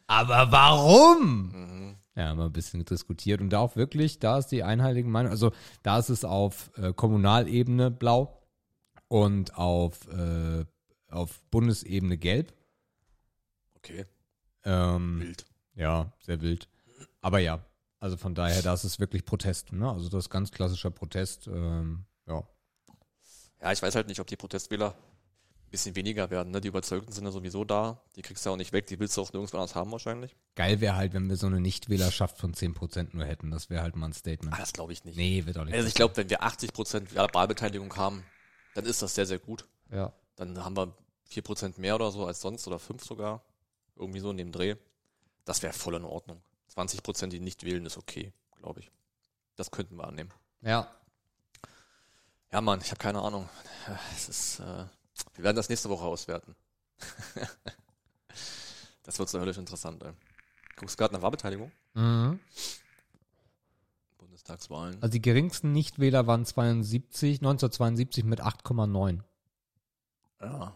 [0.07, 1.95] Aber warum?
[2.15, 5.31] Ja, haben wir ein bisschen diskutiert und da auch wirklich, da ist die einheitliche Meinung,
[5.31, 8.39] also da ist es auf äh, Kommunalebene blau
[9.07, 10.65] und auf, äh,
[11.09, 12.53] auf Bundesebene gelb.
[13.89, 14.05] Okay,
[14.65, 15.45] Ähm, wild.
[15.75, 16.67] ja, sehr wild.
[17.21, 17.63] Aber ja,
[17.99, 19.89] also von daher, da ist es wirklich Protest, ne?
[19.89, 22.43] Also das ist ganz klassischer Protest, ähm, ja.
[23.61, 26.51] Ja, ich weiß halt nicht, ob die Protestwähler ein bisschen weniger werden.
[26.51, 26.61] Ne?
[26.61, 28.01] Die Überzeugten sind ja sowieso da.
[28.15, 28.85] Die kriegst du auch nicht weg.
[28.87, 30.35] Die willst du auch nirgendwo anders haben wahrscheinlich.
[30.55, 33.49] Geil wäre halt, wenn wir so eine Nichtwählerschaft von 10% nur hätten.
[33.51, 34.53] Das wäre halt mal ein Statement.
[34.53, 35.17] Ah, das glaube ich nicht.
[35.17, 35.73] Nee, wird auch nicht.
[35.73, 38.23] Also ich glaube, wenn wir 80% Wahlbeteiligung haben,
[38.75, 39.65] dann ist das sehr, sehr gut.
[39.91, 40.13] ja.
[40.35, 40.93] Dann haben wir
[41.31, 43.43] 4% mehr oder so als sonst oder 5 sogar.
[43.97, 44.75] Irgendwie so in dem Dreh.
[45.45, 46.41] Das wäre voll in Ordnung.
[46.75, 48.91] 20%, die nicht wählen, ist okay, glaube ich.
[49.55, 50.31] Das könnten wir annehmen.
[50.61, 50.91] ja,
[52.51, 53.49] Ja, Mann, ich habe keine Ahnung.
[54.15, 54.85] Es ist, äh,
[55.35, 56.55] wir werden das nächste Woche auswerten.
[59.03, 60.11] das wird so höllisch interessant, ey.
[60.75, 61.71] Guckst du gerade nach Wahlbeteiligung?
[61.93, 62.39] Mhm.
[64.17, 65.01] Bundestagswahlen.
[65.01, 69.21] Also die geringsten Nichtwähler waren 72, 1972 mit 8,9.
[70.41, 70.75] Ja.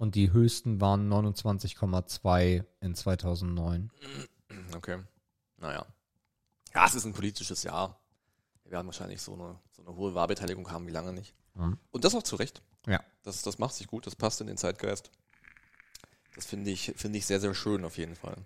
[0.00, 3.90] Und die höchsten waren 29,2 in 2009.
[4.74, 4.98] Okay.
[5.58, 5.84] Naja.
[6.72, 8.00] Ja, es ist ein politisches Jahr.
[8.62, 11.34] Wir werden wahrscheinlich so eine, so eine hohe Wahlbeteiligung haben wie lange nicht.
[11.52, 11.76] Mhm.
[11.90, 12.62] Und das auch zu Recht.
[12.86, 13.04] Ja.
[13.24, 15.10] Das, das macht sich gut, das passt in den Zeitgeist.
[16.34, 18.38] Das finde ich, finde ich sehr, sehr schön auf jeden Fall.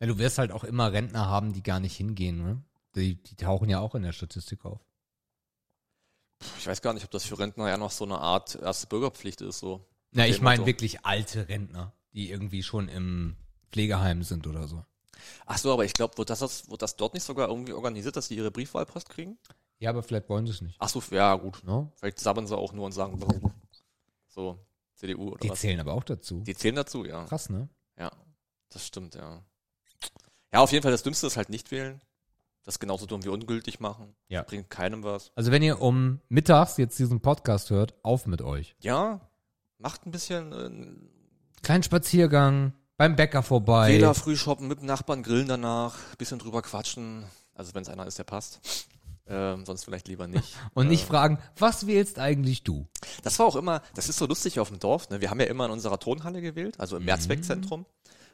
[0.00, 0.08] ja.
[0.08, 2.60] Du wirst halt auch immer Rentner haben, die gar nicht hingehen, ne?
[2.96, 4.80] Die, die tauchen ja auch in der Statistik auf.
[6.58, 9.42] Ich weiß gar nicht, ob das für Rentner ja noch so eine Art erste Bürgerpflicht
[9.42, 9.87] ist, so.
[10.10, 13.36] Na, ich meine wirklich alte Rentner, die irgendwie schon im
[13.70, 14.84] Pflegeheim sind oder so.
[15.46, 18.16] Ach so, aber ich glaube, wird das, das, wird das dort nicht sogar irgendwie organisiert,
[18.16, 19.38] dass sie ihre Briefwahlpost kriegen?
[19.78, 20.76] Ja, aber vielleicht wollen sie es nicht.
[20.78, 21.62] Ach so, ja, gut.
[21.64, 21.90] Ne?
[21.96, 23.20] Vielleicht sabbern sie auch nur und sagen,
[24.28, 24.58] so,
[24.94, 25.60] CDU oder Die was.
[25.60, 26.40] zählen aber auch dazu.
[26.40, 27.24] Die zählen dazu, ja.
[27.24, 27.68] Krass, ne?
[27.98, 28.10] Ja,
[28.70, 29.42] das stimmt, ja.
[30.52, 32.00] Ja, auf jeden Fall, das Dümmste ist halt nicht wählen.
[32.64, 34.14] Das genauso dumm wie ungültig machen.
[34.28, 34.42] Ja.
[34.42, 35.32] Bringt keinem was.
[35.34, 38.76] Also wenn ihr um mittags jetzt diesen Podcast hört, auf mit euch.
[38.80, 39.20] Ja,
[39.78, 43.92] macht ein bisschen äh, Kleinen Spaziergang, beim Bäcker vorbei.
[43.92, 47.24] Wähler früh shoppen, mit dem Nachbarn grillen danach, bisschen drüber quatschen.
[47.54, 48.60] Also wenn es einer ist, der passt.
[49.26, 50.56] Ähm, sonst vielleicht lieber nicht.
[50.74, 52.86] Und nicht Äh, fragen, was wählst eigentlich du?
[53.22, 55.10] Das war auch immer, das ist so lustig auf dem Dorf.
[55.10, 55.20] Ne?
[55.20, 57.84] Wir haben ja immer in unserer Turnhalle gewählt, also im Mehrzweckzentrum.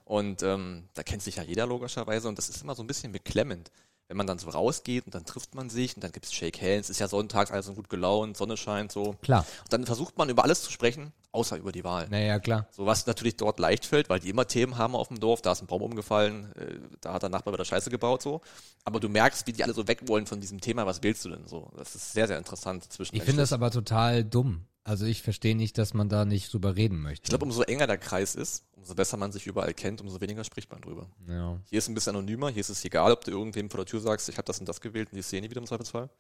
[0.05, 2.29] Und ähm, da kennt sich ja jeder logischerweise.
[2.29, 3.73] Und das ist immer so ein bisschen beklemmend,
[4.09, 6.89] wenn man dann so rausgeht und dann trifft man sich und dann gibt's Shake Hands.
[6.89, 9.17] Ist ja sonntags, alles so gut gelaunt, Sonne scheint so.
[9.23, 9.47] Klar.
[9.63, 12.09] Und dann versucht man über alles zu sprechen, außer über die Wahl.
[12.11, 12.67] Naja, klar.
[12.71, 15.41] So was natürlich dort leicht fällt, weil die immer Themen haben auf dem Dorf.
[15.41, 18.41] Da ist ein Baum umgefallen, äh, da hat der Nachbar wieder Scheiße gebaut so.
[18.85, 20.87] Aber du merkst, wie die alle so weg wollen von diesem Thema.
[20.87, 21.71] Was willst du denn so?
[21.77, 23.17] Das ist sehr, sehr interessant zwischen.
[23.17, 24.67] Ich finde das aber total dumm.
[24.87, 27.25] Also ich verstehe nicht, dass man da nicht drüber reden möchte.
[27.25, 30.45] Ich glaube, umso enger der Kreis ist, umso besser man sich überall kennt, umso weniger
[30.45, 31.09] spricht man drüber.
[31.27, 31.59] ja.
[31.71, 34.01] Hier ist ein bisschen anonymer, hier ist es egal, ob du irgendwem vor der Tür
[34.01, 36.11] sagst, ich habe das und das gewählt und die sehen die wieder im Zweifelsfall.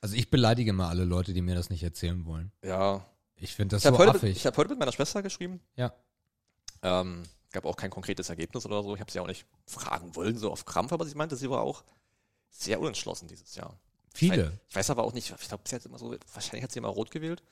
[0.00, 2.50] Also ich beleidige immer alle Leute, die mir das nicht erzählen wollen.
[2.64, 3.06] Ja.
[3.36, 4.36] Ich finde das Ich habe so heute, mit- affig.
[4.36, 5.60] ich hab heute mit meiner Schwester geschrieben.
[5.76, 5.92] ja.
[6.82, 8.94] Ähm, gab auch kein konkretes Ergebnis oder so.
[8.94, 11.62] Ich habe sie auch nicht fragen wollen, so auf Krampf, aber sie meinte, sie war
[11.62, 11.82] auch
[12.50, 13.78] sehr unentschlossen dieses Jahr.
[14.14, 14.58] Viele.
[14.68, 16.88] Ich weiß aber auch nicht, ich glaube, sie hat immer so, wahrscheinlich hat sie immer
[16.88, 17.42] rot gewählt.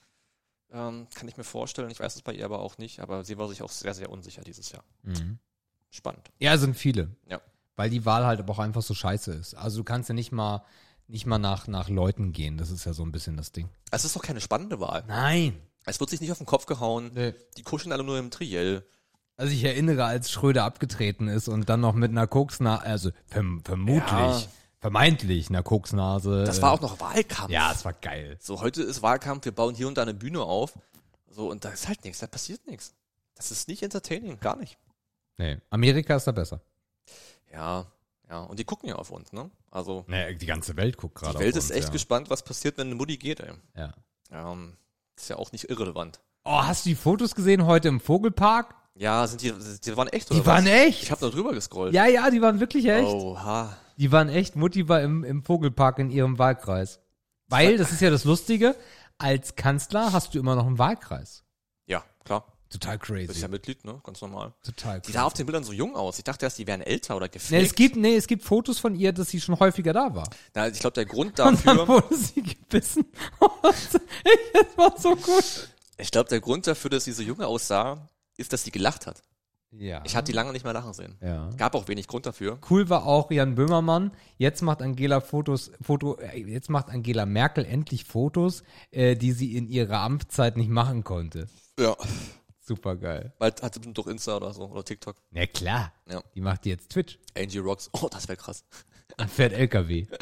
[0.72, 1.90] Ähm, kann ich mir vorstellen.
[1.90, 4.10] Ich weiß es bei ihr aber auch nicht, aber sie war sich auch sehr, sehr
[4.10, 4.84] unsicher dieses Jahr.
[5.02, 5.38] Mhm.
[5.90, 6.30] Spannend.
[6.38, 7.08] Ja, sind viele.
[7.28, 7.40] Ja.
[7.76, 9.54] Weil die Wahl halt aber auch einfach so scheiße ist.
[9.54, 10.64] Also du kannst ja nicht mal
[11.08, 12.58] nicht mal nach, nach Leuten gehen.
[12.58, 13.68] Das ist ja so ein bisschen das Ding.
[13.92, 15.04] Es ist doch keine spannende Wahl.
[15.06, 15.56] Nein.
[15.84, 17.12] Es wird sich nicht auf den Kopf gehauen.
[17.14, 17.32] Nee.
[17.56, 18.84] Die kuscheln alle nur im Triell.
[19.36, 23.62] Also ich erinnere, als Schröder abgetreten ist und dann noch mit einer Koksnase, also verm
[23.64, 24.42] vermutlich, Ja.
[24.80, 26.44] Vermeintlich einer Koksnase.
[26.44, 27.50] Das war auch noch Wahlkampf.
[27.50, 28.36] Ja, es war geil.
[28.40, 30.78] So, heute ist Wahlkampf, wir bauen hier und da eine Bühne auf.
[31.28, 32.94] So, und da ist halt nichts, da passiert nichts.
[33.34, 34.78] Das ist nicht entertaining, gar nicht.
[35.38, 36.60] Nee, Amerika ist da besser.
[37.52, 37.86] Ja,
[38.30, 38.40] ja.
[38.44, 39.50] Und die gucken ja auf uns, ne?
[39.70, 41.92] Also, Nee, die ganze Welt guckt gerade die Welt auf ist uns, echt ja.
[41.92, 43.52] gespannt, was passiert, wenn eine Mutti geht, ey.
[43.76, 43.92] Ja.
[44.30, 44.76] Ähm,
[45.16, 46.20] ist ja auch nicht irrelevant.
[46.44, 48.74] Oh, hast du die Fotos gesehen heute im Vogelpark?
[48.94, 50.70] Ja, sind die, die waren echt, oder Die waren was?
[50.72, 51.02] echt.
[51.02, 51.92] Ich habe da drüber gescrollt.
[51.92, 53.06] Ja, ja, die waren wirklich echt.
[53.06, 53.76] Oha.
[53.96, 54.56] Die waren echt.
[54.56, 57.00] Mutti war im, im Vogelpark in ihrem Wahlkreis.
[57.48, 58.76] Weil, das ist ja das Lustige,
[59.18, 61.44] als Kanzler hast du immer noch einen Wahlkreis.
[61.86, 62.44] Ja, klar.
[62.68, 63.30] Total crazy.
[63.30, 64.00] Ist ja Mitglied, ne?
[64.02, 64.52] Ganz normal.
[64.64, 66.18] Total Die sah auf den Bildern so jung aus.
[66.18, 67.62] Ich dachte erst, die wären älter oder Nee, gefaked.
[67.62, 70.28] es gibt, nee, es gibt Fotos von ihr, dass sie schon häufiger da war.
[70.52, 73.04] Na, ich glaube, der Grund Und dann dafür, wurde sie gebissen.
[73.62, 73.94] das
[74.76, 75.68] war so gut.
[75.96, 79.22] ich glaube, der Grund dafür, dass sie so jung aussah, ist, dass sie gelacht hat.
[79.78, 80.02] Ja.
[80.06, 81.16] Ich hatte die lange nicht mehr lachen sehen.
[81.20, 81.50] ja.
[81.56, 82.58] Gab auch wenig Grund dafür.
[82.70, 84.12] Cool war auch Jan Böhmermann.
[84.38, 89.56] Jetzt macht Angela Fotos, Foto, äh, jetzt macht Angela Merkel endlich Fotos, äh, die sie
[89.56, 91.46] in ihrer Amtszeit nicht machen konnte.
[91.78, 91.96] Ja.
[92.60, 93.32] Super geil.
[93.38, 95.16] Bald hat sie bestimmt doch Insta oder so, oder TikTok.
[95.30, 95.92] Na klar.
[96.10, 96.20] Ja.
[96.34, 97.88] Die macht jetzt Twitch Angie Rocks.
[97.92, 98.64] Oh, das wäre krass.
[99.20, 100.06] und fährt LKW.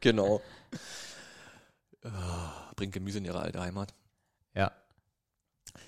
[0.00, 0.40] Genau.
[2.76, 3.94] Bringt Gemüse in ihre alte Heimat.
[4.54, 4.72] Ja.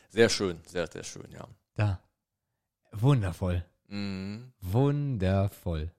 [0.08, 1.48] Sehr schön, sehr, sehr schön, ja.
[1.74, 2.00] Da.
[2.92, 3.64] Wundervoll.
[3.88, 4.52] Mhm.
[4.60, 5.92] Wundervoll.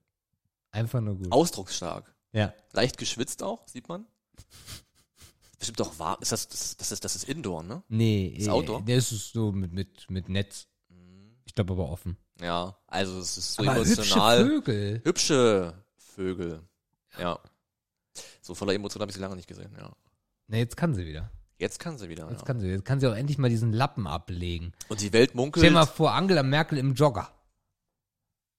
[0.71, 1.31] Einfach nur gut.
[1.31, 2.13] Ausdrucksstark.
[2.31, 2.53] Ja.
[2.73, 4.05] Leicht geschwitzt auch, sieht man.
[5.57, 6.17] Bestimmt auch warm.
[6.21, 7.83] Ist das, das, das, ist, das ist Indoor, ne?
[7.87, 8.81] Nee, Ist äh, Outdoor?
[8.85, 10.67] Das ist so mit, mit, mit Netz.
[11.45, 12.17] Ich glaube aber offen.
[12.41, 14.39] Ja, also es ist so aber emotional.
[14.39, 15.01] hübsche Vögel.
[15.05, 16.61] Hübsche Vögel.
[17.17, 17.39] Ja.
[18.41, 19.95] So voller Emotionen habe ich sie lange nicht gesehen, ja.
[20.47, 21.31] Na, jetzt kann sie wieder.
[21.57, 22.29] Jetzt kann sie wieder.
[22.29, 22.45] Jetzt Ja.
[22.45, 22.67] kann sie.
[22.67, 24.73] Jetzt kann sie auch endlich mal diesen Lappen ablegen.
[24.89, 25.65] Und die Welt Stell munkelt.
[25.65, 27.31] dir mal vor, Angela Merkel im Jogger.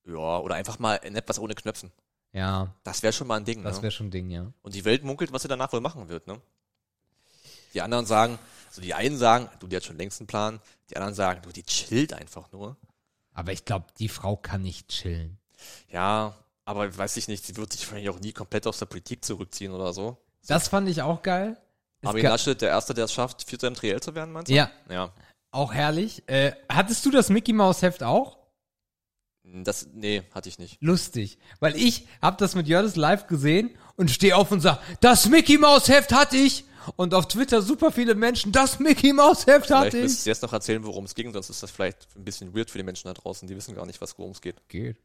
[0.06, 1.90] Ja, oder einfach mal in etwas ohne Knöpfen.
[2.32, 3.82] Ja, Das wäre schon mal ein Ding, das ne?
[3.84, 4.52] wäre schon ein Ding, ja.
[4.62, 6.40] Und die Welt munkelt, was sie danach wohl machen wird, ne?
[7.74, 10.60] Die anderen sagen, also die einen sagen, du, die hat schon längst einen Plan.
[10.90, 12.76] Die anderen sagen, du, die chillt einfach nur.
[13.32, 15.38] Aber ich glaube, die Frau kann nicht chillen.
[15.90, 19.24] Ja, aber weiß ich nicht, sie wird sich wahrscheinlich auch nie komplett aus der Politik
[19.24, 20.16] zurückziehen oder so.
[20.46, 21.56] Das fand ich auch geil.
[22.08, 24.54] Armin Laschet, der Erste, der es schafft, Vierter im Triell zu werden, meinst du?
[24.54, 25.12] Ja, Ja.
[25.50, 26.22] auch herrlich.
[26.28, 28.36] Äh, hattest du das Mickey Mouse Heft auch?
[29.44, 30.78] Das, nee, hatte ich nicht.
[30.82, 35.28] Lustig, weil ich hab das mit Jördes live gesehen und stehe auf und sag, das
[35.28, 36.64] Mickey Mouse Heft hatte ich.
[36.94, 40.22] Und auf Twitter super viele Menschen, das Mickey Mouse Heft Vielleicht hatte ich.
[40.22, 42.78] du jetzt noch erzählen, worum es ging, sonst ist das vielleicht ein bisschen weird für
[42.78, 43.48] die Menschen da draußen.
[43.48, 44.56] Die wissen gar nicht, was worum es geht.
[44.68, 44.96] Geht.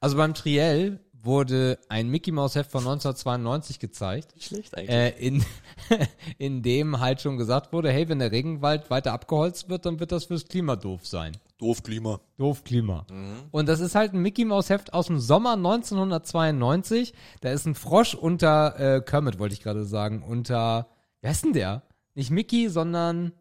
[0.00, 4.34] Also beim Triell wurde ein Mickey Mouse Heft von 1992 gezeigt.
[4.40, 4.90] Schlecht eigentlich.
[4.90, 5.44] äh, in,
[6.38, 10.12] in dem halt schon gesagt wurde, hey, wenn der Regenwald weiter abgeholzt wird, dann wird
[10.12, 11.36] das fürs Klima doof sein.
[11.58, 12.20] Doof Klima.
[12.36, 13.04] Doof Klima.
[13.50, 17.12] Und das ist halt ein Mickey Mouse Heft aus dem Sommer 1992.
[17.40, 20.88] Da ist ein Frosch unter äh, Kermit, wollte ich gerade sagen, unter,
[21.20, 21.82] wer ist denn der?
[22.14, 23.32] Nicht Mickey, sondern,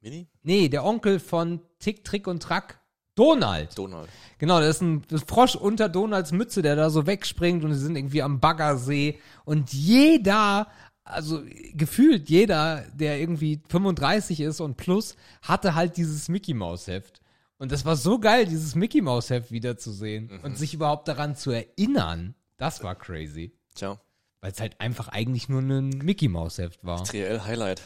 [0.00, 0.28] Mini?
[0.42, 2.79] nee, der Onkel von Tick, Trick und Track.
[3.20, 3.76] Donald.
[3.76, 4.08] Donald.
[4.38, 7.80] Genau, da ist ein das Frosch unter Donalds Mütze, der da so wegspringt und sie
[7.80, 10.68] sind irgendwie am Baggersee und jeder,
[11.04, 11.42] also
[11.74, 17.20] gefühlt jeder, der irgendwie 35 ist und plus, hatte halt dieses Mickey Maus Heft.
[17.58, 21.50] Und das war so geil, dieses Mickey Maus Heft wiederzusehen und sich überhaupt daran zu
[21.50, 22.34] erinnern.
[22.56, 23.52] Das war crazy.
[23.74, 24.00] Tja,
[24.40, 27.04] Weil es halt einfach eigentlich nur ein Mickey Maus Heft war.
[27.04, 27.82] Triell Highlight.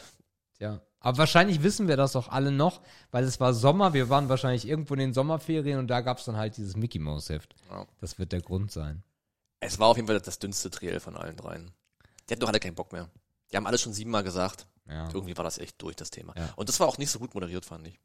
[0.59, 0.79] Ja.
[1.05, 4.67] Aber wahrscheinlich wissen wir das auch alle noch, weil es war Sommer, wir waren wahrscheinlich
[4.67, 7.53] irgendwo in den Sommerferien und da gab es dann halt dieses Mickey Mouse Heft.
[7.69, 7.85] Ja.
[8.01, 9.03] Das wird der Grund sein.
[9.59, 11.69] Es war auf jeden Fall das dünnste Triell von allen dreien.
[12.27, 13.07] Die hatten doch alle keinen Bock mehr.
[13.51, 14.65] Die haben alle schon siebenmal gesagt.
[14.89, 15.07] Ja.
[15.13, 16.33] Irgendwie war das echt durch, das Thema.
[16.35, 16.51] Ja.
[16.55, 17.99] Und das war auch nicht so gut moderiert, fand ich.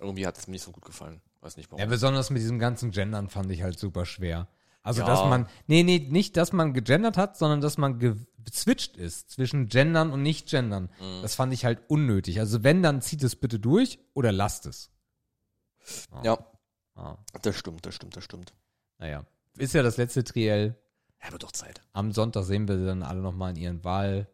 [0.00, 1.20] Irgendwie hat es mir nicht so gut gefallen.
[1.42, 1.80] Weiß nicht warum.
[1.80, 4.48] ja, besonders mit diesem ganzen Gendern fand ich halt super schwer.
[4.82, 9.30] Also, dass man, nee, nee, nicht, dass man gegendert hat, sondern dass man gezwitscht ist
[9.30, 10.90] zwischen Gendern und Nicht-Gendern.
[11.00, 11.22] Mhm.
[11.22, 12.38] Das fand ich halt unnötig.
[12.40, 14.90] Also, wenn, dann zieht es bitte durch oder lasst es.
[16.22, 16.38] ja,
[16.96, 18.54] Ah, das stimmt, das stimmt, das stimmt.
[18.98, 19.24] naja.
[19.58, 20.76] Ist ja das letzte Triell.
[21.22, 21.80] Ja, wird doch Zeit.
[21.92, 24.28] Am Sonntag sehen wir sie dann alle nochmal in ihren Wahl.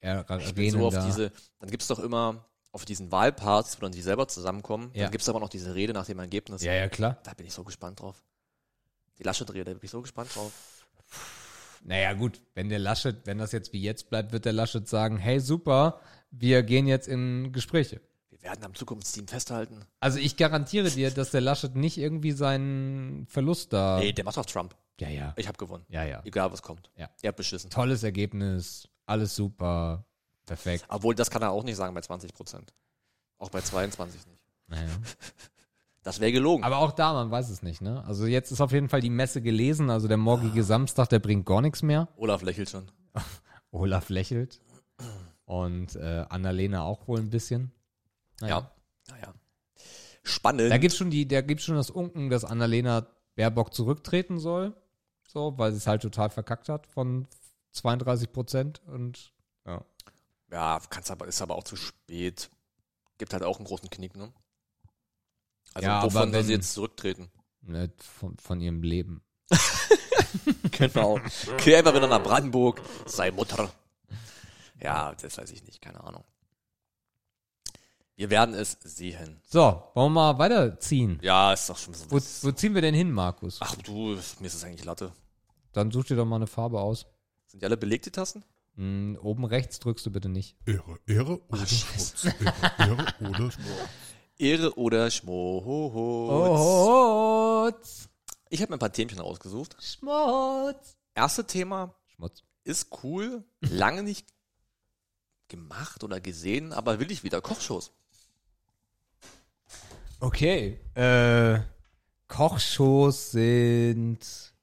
[0.00, 4.02] Ich bin so auf diese, dann gibt's doch immer auf diesen Wahlparts, wo dann die
[4.02, 5.04] selber zusammenkommen, Ja.
[5.04, 6.62] dann gibt's aber noch diese Rede nach dem Ergebnis.
[6.62, 7.18] Ja, ja, klar.
[7.22, 8.22] Da bin ich so gespannt drauf.
[9.18, 10.52] Die Laschet-Rede, da bin ich so gespannt drauf.
[11.84, 15.16] Naja, gut, wenn der Laschet, wenn das jetzt wie jetzt bleibt, wird der Laschet sagen,
[15.16, 18.00] hey, super, wir gehen jetzt in Gespräche.
[18.30, 19.84] Wir werden am Zukunftsteam festhalten.
[20.00, 23.98] Also ich garantiere dir, dass der Laschet nicht irgendwie seinen Verlust da.
[23.98, 24.76] Nee, der macht auf Trump.
[25.00, 25.34] Ja, ja.
[25.36, 25.84] Ich habe gewonnen.
[25.88, 26.22] Ja, ja.
[26.24, 26.90] Egal, was kommt.
[26.96, 27.10] Ja.
[27.22, 27.70] Er hat beschissen.
[27.70, 30.06] Tolles Ergebnis, alles super,
[30.46, 30.84] perfekt.
[30.88, 32.72] Obwohl, das kann er auch nicht sagen bei 20 Prozent.
[33.38, 34.40] Auch bei 22 nicht.
[34.68, 34.88] Naja.
[36.02, 36.64] Das wäre gelogen.
[36.64, 38.04] Aber auch da, man weiß es nicht, ne?
[38.04, 41.46] Also jetzt ist auf jeden Fall die Messe gelesen, also der morgige Samstag, der bringt
[41.46, 42.08] gar nichts mehr.
[42.16, 42.90] Olaf lächelt schon.
[43.70, 44.60] Olaf lächelt.
[45.44, 47.72] Und äh, Annalena auch wohl ein bisschen.
[48.40, 48.72] Ja.
[49.08, 49.34] Naja.
[50.24, 50.70] Spannend.
[50.70, 54.74] Da gibt's schon die, da gibt's schon das Unken, dass Annalena Baerbock zurücktreten soll.
[55.26, 57.26] So, weil sie es halt total verkackt hat von
[57.72, 59.32] 32 Prozent und
[59.66, 59.82] ja.
[60.50, 62.50] ja, kannst aber, ist aber auch zu spät.
[63.18, 64.32] Gibt halt auch einen großen Knick, ne?
[65.74, 67.30] Also Ja, wovon soll sie jetzt zurücktreten?
[67.62, 69.22] Ne, von, von ihrem Leben.
[70.72, 71.20] Genau.
[71.62, 73.70] Geh einfach wieder nach Brandenburg, sei Mutter.
[74.80, 76.24] Ja, das weiß ich nicht, keine Ahnung.
[78.16, 79.40] Wir werden es sehen.
[79.46, 81.18] So, wollen wir mal weiterziehen?
[81.22, 82.06] Ja, ist doch schon so.
[82.10, 83.58] Wo, wo ziehen wir denn hin, Markus?
[83.60, 85.12] Ach du, mir ist es eigentlich Latte.
[85.72, 87.06] Dann such dir doch mal eine Farbe aus.
[87.46, 88.44] Sind die alle belegt, die Tassen?
[88.76, 90.56] Hm, oben rechts drückst du bitte nicht.
[90.66, 92.24] Ehre, Ehre oder Schmutz.
[92.24, 93.78] Ehre, Ehre oder Schmutz.
[94.38, 95.64] Ehre oder Schmutz.
[97.64, 98.08] Schmutz.
[98.48, 99.76] Ich habe mir ein paar Themchen rausgesucht.
[99.80, 100.96] Schmutz.
[101.14, 102.42] Erste Thema Schmutz.
[102.64, 104.26] ist cool, lange nicht
[105.48, 107.92] gemacht oder gesehen, aber will ich wieder Kochshows.
[110.20, 110.78] Okay.
[110.94, 111.60] Äh,
[112.28, 114.54] Kochshows sind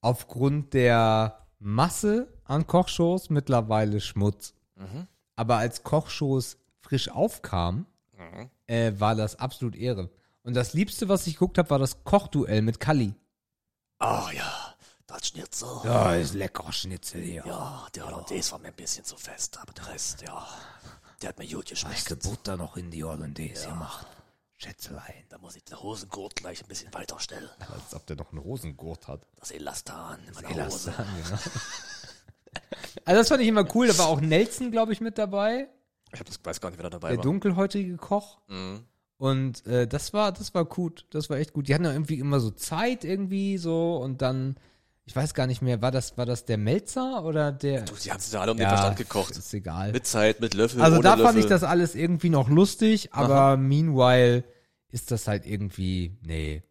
[0.00, 4.54] aufgrund der Masse an Kochshows mittlerweile Schmutz.
[4.76, 5.08] Mhm.
[5.34, 7.86] Aber als Kochshows frisch aufkamen,
[8.18, 8.50] Mhm.
[8.66, 10.10] äh, war das absolut Ehre.
[10.42, 13.14] Und das Liebste, was ich geguckt habe, war das Kochduell mit Kalli.
[13.98, 14.74] Ah ja,
[15.06, 15.68] das Schnitzel.
[15.84, 17.44] Ja, ist lecker Schnitzel hier.
[17.46, 20.46] Ja, der Hollandaise war mir ein bisschen zu fest, aber der Rest, ja,
[21.22, 22.18] der hat mir gut geschmeckt.
[22.22, 24.06] Butter noch in die Hollandaise gemacht.
[24.56, 25.24] Schätzelein.
[25.28, 27.48] Da muss ich den Hosengurt gleich ein bisschen weiter stellen.
[27.72, 29.20] Als ob der noch einen Rosengurt hat.
[29.38, 31.22] Das Elastan in meiner Elastan, Hose.
[31.28, 31.38] genau.
[33.04, 33.88] Also das fand ich immer cool.
[33.88, 35.68] Da war auch Nelson, glaube ich, mit dabei.
[36.14, 37.24] Ich hab das, weiß gar nicht, wer da dabei Der war.
[37.24, 38.38] dunkelhäutige Koch.
[38.48, 38.84] Mhm.
[39.16, 41.06] Und äh, das war, das war gut.
[41.10, 41.68] Das war echt gut.
[41.68, 44.56] Die hatten ja irgendwie immer so Zeit irgendwie so und dann,
[45.04, 47.82] ich weiß gar nicht mehr, war das, war das der Melzer oder der?
[47.82, 49.36] Du, die haben sich ja alle um den Verstand gekocht.
[49.36, 49.92] Ist egal.
[49.92, 51.24] Mit Zeit, mit Löffel, also da Löffel.
[51.26, 54.44] fand ich das alles irgendwie noch lustig, aber meanwhile
[54.88, 56.62] ist das halt irgendwie, nee.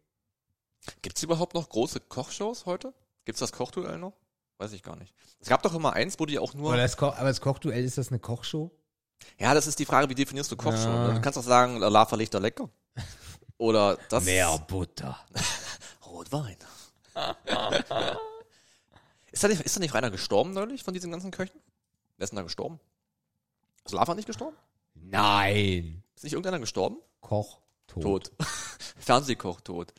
[1.02, 2.92] Gibt's überhaupt noch große Kochshows heute?
[3.24, 4.14] Gibt's das Kochduell noch?
[4.58, 5.14] Weiß ich gar nicht.
[5.40, 6.72] Es gab doch immer eins, wo die auch nur.
[6.72, 8.70] Aber das, Ko aber das Kochduell, ist das eine Kochshow?
[9.38, 10.88] Ja, das ist die Frage, wie definierst du Kochshow?
[10.88, 11.08] Ja.
[11.08, 11.14] Ne?
[11.14, 12.68] Du kannst doch sagen, Lava liegt da lecker.
[13.58, 14.24] Oder das.
[14.66, 15.18] Butter.
[16.06, 16.56] Rotwein.
[19.32, 21.60] ist, da nicht, ist da nicht einer gestorben neulich von diesen ganzen Köchen?
[22.16, 22.80] Wer ist denn da gestorben?
[23.84, 24.56] Ist Lava nicht gestorben?
[24.94, 26.02] Nein.
[26.14, 26.98] Ist nicht irgendeiner gestorben?
[27.20, 28.02] Koch tot.
[28.02, 28.32] Tot.
[28.98, 29.92] Fernsehkoch tot.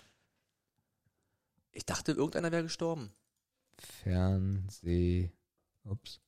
[1.71, 3.11] Ich dachte, irgendeiner wäre gestorben.
[3.77, 5.31] Fernseh.
[5.83, 6.21] Ups.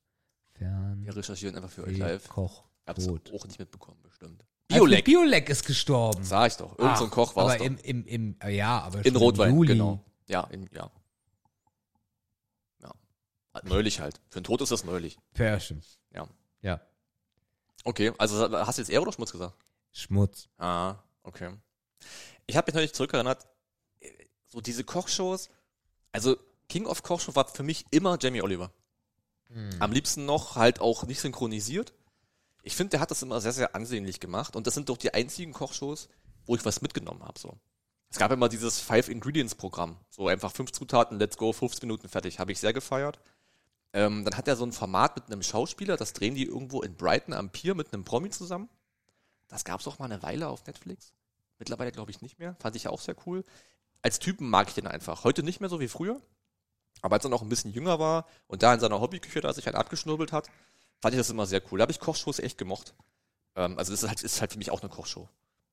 [0.52, 1.02] Fern.
[1.04, 2.28] Wir recherchieren einfach für euch live.
[2.28, 3.30] Koch Hab's tot.
[3.34, 4.44] auch nicht mitbekommen, bestimmt.
[4.68, 5.04] Biolek.
[5.04, 5.04] Biolek.
[5.04, 6.24] Biolek ist gestorben.
[6.24, 6.78] Sag ich doch.
[6.78, 7.64] Irgend so ein Koch war es aber doch.
[7.84, 9.68] im, im, im, ja, aber In schon Rotwein, im Juli.
[9.68, 10.04] genau.
[10.26, 10.90] Ja, in, ja.
[12.82, 12.92] Ja.
[13.54, 14.20] Halt Neulich halt.
[14.28, 15.18] Für einen Tod ist das neulich.
[15.32, 15.82] Perschen.
[16.14, 16.28] Ja.
[16.62, 16.80] Ja.
[17.84, 19.54] Okay, also hast du jetzt Ehre oder Schmutz gesagt?
[19.92, 20.48] Schmutz.
[20.58, 21.54] Ah, okay.
[22.46, 23.46] Ich habe mich neulich zurückerinnert,
[24.48, 25.48] so diese Kochshows,
[26.12, 26.36] also
[26.68, 28.70] King of Kochshow war für mich immer Jamie Oliver.
[29.80, 31.94] Am liebsten noch halt auch nicht synchronisiert.
[32.68, 35.14] Ich finde, der hat das immer sehr, sehr ansehnlich gemacht und das sind doch die
[35.14, 36.10] einzigen Kochshows,
[36.44, 37.38] wo ich was mitgenommen habe.
[37.38, 37.56] So.
[38.10, 42.10] Es gab immer dieses Five Ingredients Programm, so einfach fünf Zutaten, let's go, 15 Minuten
[42.10, 43.20] fertig, habe ich sehr gefeiert.
[43.94, 46.94] Ähm, dann hat er so ein Format mit einem Schauspieler, das drehen die irgendwo in
[46.94, 48.68] Brighton am Pier mit einem Promi zusammen.
[49.48, 51.14] Das gab es auch mal eine Weile auf Netflix.
[51.58, 52.54] Mittlerweile glaube ich nicht mehr.
[52.60, 53.46] Fand ich auch sehr cool.
[54.02, 55.24] Als Typen mag ich den einfach.
[55.24, 56.20] Heute nicht mehr so wie früher.
[57.00, 59.64] Aber als er noch ein bisschen jünger war und da in seiner Hobbyküche da sich
[59.64, 60.50] halt abgeschnurbelt hat,
[61.00, 61.78] fand ich das immer sehr cool.
[61.78, 62.94] Da habe ich Kochshows echt gemocht.
[63.56, 65.28] Ähm, also das ist halt, ist halt für mich auch eine Kochshow.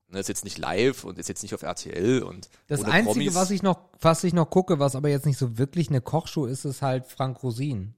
[0.08, 3.34] Ne, ist jetzt nicht live und ist jetzt nicht auf RTL und Das Einzige, Promis.
[3.34, 6.46] was ich noch, was ich noch gucke, was aber jetzt nicht so wirklich eine Kochshow
[6.46, 7.94] ist, ist halt Frank Rosin.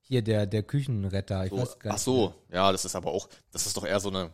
[0.00, 1.44] Hier der, der Küchenretter.
[1.44, 3.98] Ich so, weiß gar ach so, ja, das ist aber auch, das ist doch eher
[3.98, 4.30] so eine,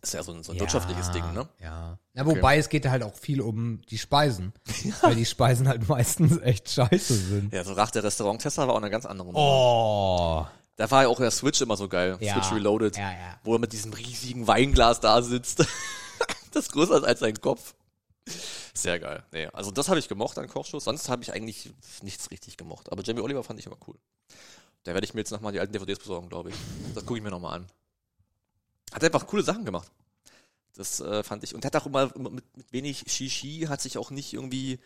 [0.00, 1.48] ist ja so ein, so ein Ja, wirtschaftliches Ding, ne?
[1.60, 1.98] Ja.
[2.12, 4.52] Na, wobei es geht halt auch viel um die Speisen.
[5.00, 7.52] Weil die Speisen halt meistens echt scheiße sind.
[7.52, 9.38] Ja, so Rach der Restaurant-Tester war auch eine ganz andere Nummer.
[9.40, 10.46] Oh.
[10.76, 12.18] Da war ja auch der Switch immer so geil.
[12.20, 12.34] Ja.
[12.34, 12.96] Switch Reloaded.
[12.96, 13.40] Ja, ja.
[13.42, 15.60] Wo er mit diesem riesigen Weinglas da sitzt.
[16.52, 17.74] das ist größer als sein Kopf.
[18.74, 19.24] Sehr geil.
[19.32, 20.84] Nee, also das habe ich gemocht an Kochshows.
[20.84, 22.92] Sonst habe ich eigentlich nichts richtig gemocht.
[22.92, 23.96] Aber Jamie Oliver fand ich immer cool.
[24.84, 26.56] Da werde ich mir jetzt nochmal die alten DVDs besorgen, glaube ich.
[26.94, 27.66] Das gucke ich mir nochmal an.
[28.92, 29.90] Hat einfach coole Sachen gemacht.
[30.74, 31.54] Das äh, fand ich.
[31.54, 34.78] Und hat auch immer mit, mit wenig Shishi, hat sich auch nicht irgendwie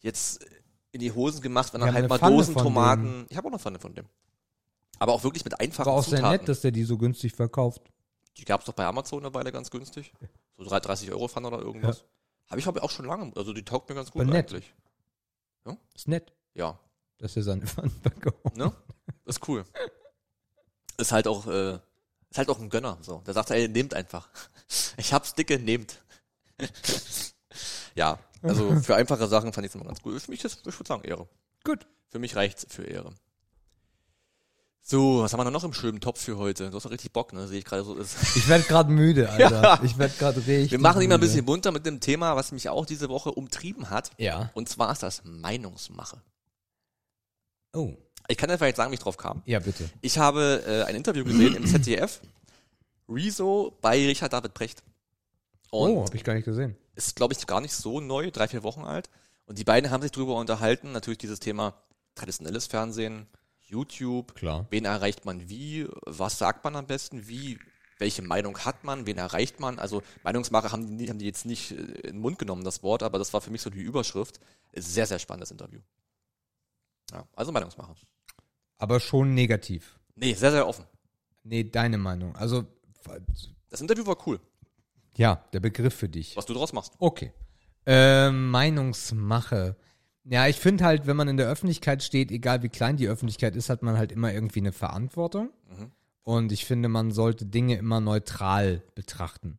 [0.00, 0.44] jetzt
[0.90, 3.26] in die Hosen gemacht, wenn er halt mal Dosen Tomaten.
[3.28, 4.06] Ich habe auch noch Pfanne von dem.
[4.98, 6.38] Aber auch wirklich mit einfachen Aber auch sehr Zutaten.
[6.40, 7.82] nett, dass der die so günstig verkauft.
[8.36, 10.12] Die gab es doch bei Amazon eine Weile ganz günstig.
[10.56, 12.04] So 30 Euro Pfanne oder irgendwas.
[12.48, 13.32] Habe ich aber auch schon lange.
[13.36, 14.50] Also die taugt mir ganz gut Aber nett.
[14.52, 14.74] eigentlich.
[15.94, 16.78] Ist nett, Ja.
[17.18, 18.56] dass er seine Pfanne verkauft.
[18.56, 18.72] Ne?
[19.24, 19.64] Ist cool.
[20.98, 21.74] Ist halt auch, äh,
[22.30, 22.98] ist halt auch ein Gönner.
[23.00, 23.18] So.
[23.26, 24.28] Der sagt, ey, nehmt einfach.
[24.96, 26.00] Ich hab's dicke, nehmt.
[27.94, 30.20] ja, also für einfache Sachen fand ich es immer ganz gut.
[30.20, 31.28] Für mich ist, ich würde sagen, Ehre.
[31.64, 31.86] Gut.
[32.08, 33.12] Für mich reicht's für Ehre.
[34.86, 36.68] So, was haben wir noch im schönen Topf für heute?
[36.68, 37.48] Du hast doch richtig Bock, ne?
[37.48, 38.18] Sehe ich gerade so ist.
[38.36, 39.80] Ich werde gerade müde, Alter.
[39.82, 42.52] Ich werde gerade richtig Wir machen ihn mal ein bisschen bunter mit dem Thema, was
[42.52, 44.10] mich auch diese Woche umtrieben hat.
[44.18, 44.50] Ja.
[44.52, 46.20] Und zwar ist das Meinungsmache.
[47.72, 47.94] Oh.
[48.28, 49.40] Ich kann dir vielleicht sagen, wie ich drauf kam.
[49.46, 49.88] Ja, bitte.
[50.02, 52.20] Ich habe äh, ein Interview gesehen im ZDF
[53.08, 54.82] Rezo bei Richard David Precht.
[55.70, 56.76] Und oh, habe ich gar nicht gesehen.
[56.94, 59.08] ist, glaube ich, gar nicht so neu, drei, vier Wochen alt.
[59.46, 61.72] Und die beiden haben sich darüber unterhalten, natürlich dieses Thema
[62.14, 63.26] traditionelles Fernsehen,
[63.66, 64.66] YouTube, Klar.
[64.70, 67.58] wen erreicht man wie, was sagt man am besten, wie,
[67.98, 69.78] welche Meinung hat man, wen erreicht man.
[69.78, 73.02] Also Meinungsmacher haben die, haben die jetzt nicht äh, in den Mund genommen, das Wort,
[73.02, 74.40] aber das war für mich so die Überschrift.
[74.74, 75.80] Sehr, sehr spannendes Interview.
[77.12, 77.94] Ja, also Meinungsmacher.
[78.78, 79.98] Aber schon negativ.
[80.16, 80.84] Nee, sehr, sehr offen.
[81.42, 82.34] Nee, deine Meinung.
[82.36, 82.64] Also,
[83.68, 84.40] Das Interview war cool,
[85.16, 86.36] ja, der Begriff für dich.
[86.36, 86.94] was du draus machst.
[86.98, 87.32] Okay.
[87.86, 89.76] Ähm, Meinungsmache.
[90.24, 93.56] Ja, ich finde halt, wenn man in der Öffentlichkeit steht, egal wie klein die Öffentlichkeit
[93.56, 95.50] ist, hat man halt immer irgendwie eine Verantwortung.
[95.68, 95.90] Mhm.
[96.22, 99.58] Und ich finde, man sollte Dinge immer neutral betrachten.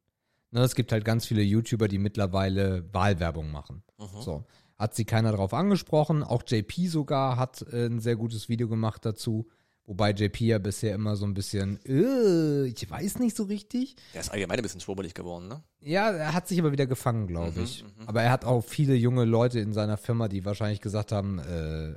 [0.49, 3.83] Ne, es gibt halt ganz viele YouTuber, die mittlerweile Wahlwerbung machen.
[3.99, 4.21] Mhm.
[4.21, 4.45] So.
[4.77, 6.23] Hat sie keiner drauf angesprochen.
[6.23, 9.47] Auch JP sogar hat äh, ein sehr gutes Video gemacht dazu.
[9.87, 13.95] Wobei JP ja bisher immer so ein bisschen, äh, ich weiß nicht so richtig.
[14.13, 15.61] Der ist allgemein ein bisschen schwurbelig geworden, ne?
[15.81, 17.85] Ja, er hat sich aber wieder gefangen, glaube Mhm, ich.
[18.07, 21.91] Aber er hat auch viele junge Leute in seiner Firma, die wahrscheinlich gesagt haben, äh,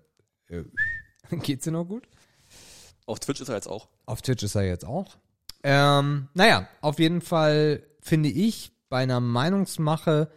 [0.55, 0.65] äh
[1.43, 2.07] geht's dir noch gut?
[3.07, 3.89] Auf Twitch ist er jetzt auch.
[4.05, 5.17] Auf Twitch ist er jetzt auch.
[5.63, 10.31] Ähm, naja, auf jeden Fall finde ich bei einer Meinungsmache,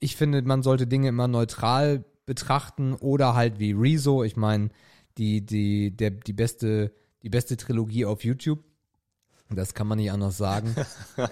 [0.00, 4.70] ich finde, man sollte Dinge immer neutral betrachten oder halt wie Rezo, ich meine,
[5.18, 6.92] die, die, der, die beste,
[7.22, 8.62] die beste Trilogie auf YouTube.
[9.50, 10.74] Das kann man nicht anders sagen.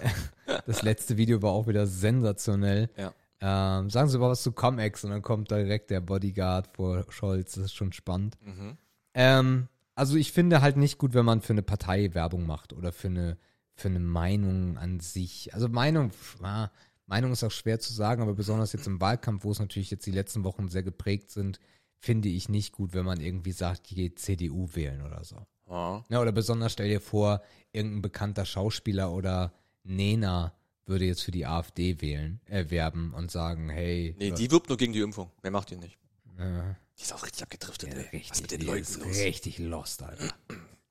[0.67, 2.91] das letzte Video war auch wieder sensationell.
[2.97, 3.13] Ja.
[3.41, 7.55] Ähm, sagen Sie mal was zu Comex und dann kommt direkt der Bodyguard vor Scholz.
[7.55, 8.37] Das ist schon spannend.
[8.45, 8.77] Mhm.
[9.15, 12.93] Ähm, also ich finde halt nicht gut, wenn man für eine Partei Werbung macht oder
[12.93, 13.37] für eine,
[13.75, 15.53] für eine Meinung an sich.
[15.55, 16.13] Also Meinung,
[16.43, 16.71] ah,
[17.07, 20.07] Meinung ist auch schwer zu sagen, aber besonders jetzt im Wahlkampf, wo es natürlich jetzt
[20.07, 21.59] die letzten Wochen sehr geprägt sind,
[22.05, 25.37] finde ich nicht gut, wenn man irgendwie sagt, gehe CDU wählen oder so.
[25.71, 26.05] Ja.
[26.09, 27.41] Ja, oder besonders stell dir vor,
[27.73, 29.53] irgendein bekannter Schauspieler oder
[29.85, 30.53] Nena
[30.85, 34.77] würde jetzt für die AfD wählen, äh, werben und sagen, hey, Nee, die wirbt nur
[34.77, 35.31] gegen die Impfung.
[35.43, 35.97] Mehr macht die nicht.
[36.39, 38.09] äh, Die ist auch richtig abgedriftet, ja, ey.
[38.09, 39.17] richtig, Was mit den die Leuten los?
[39.19, 40.35] richtig lost, Alter.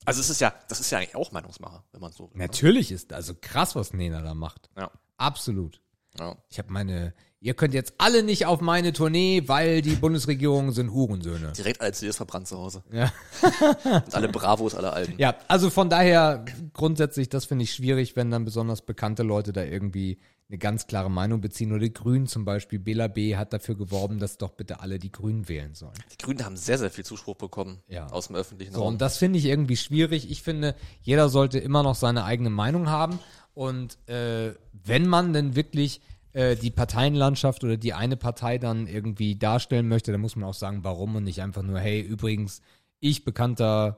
[0.05, 2.23] Also es ist ja, das ist ja eigentlich auch Meinungsmacher, wenn man so.
[2.33, 2.45] ne?
[2.45, 4.69] Natürlich ist also krass, was Nena da macht.
[4.77, 4.89] Ja.
[5.17, 5.81] Absolut.
[6.17, 6.35] ja.
[6.49, 10.91] Ich habe meine, ihr könnt jetzt alle nicht auf meine Tournee, weil die Bundesregierung sind
[10.91, 11.51] Hurensöhne.
[11.57, 12.83] Direkt alle CDs verbrannt zu Hause.
[12.91, 13.11] Ja.
[14.05, 15.15] Und alle Bravos, alle Alten.
[15.17, 19.63] ja, also von daher grundsätzlich, das finde ich schwierig, wenn dann besonders bekannte Leute da
[19.63, 20.19] irgendwie
[20.49, 21.71] eine ganz klare Meinung beziehen.
[21.71, 22.77] Oder die Grünen zum Beispiel.
[22.77, 23.37] Bela B.
[23.37, 25.93] hat dafür geworben, dass doch bitte alle die Grünen wählen sollen.
[26.11, 28.07] Die Grünen haben sehr, sehr viel Zuspruch bekommen Ja.
[28.07, 28.89] aus dem öffentlichen So, Raum.
[28.93, 30.29] und das finde ich irgendwie schwierig.
[30.29, 33.17] Ich finde, jeder sollte immer noch seine eigene Meinung haben.
[33.53, 36.01] Und äh, wenn man denn wirklich
[36.33, 40.53] äh, die Parteienlandschaft oder die eine Partei dann irgendwie darstellen möchte, dann muss man auch
[40.53, 42.61] sagen, warum und nicht einfach nur, hey, übrigens,
[42.99, 43.97] ich bekannter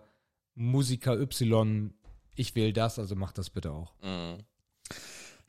[0.56, 1.94] Musiker Y,
[2.36, 3.94] ich wähle das, also mach das bitte auch.
[4.02, 4.38] Mhm.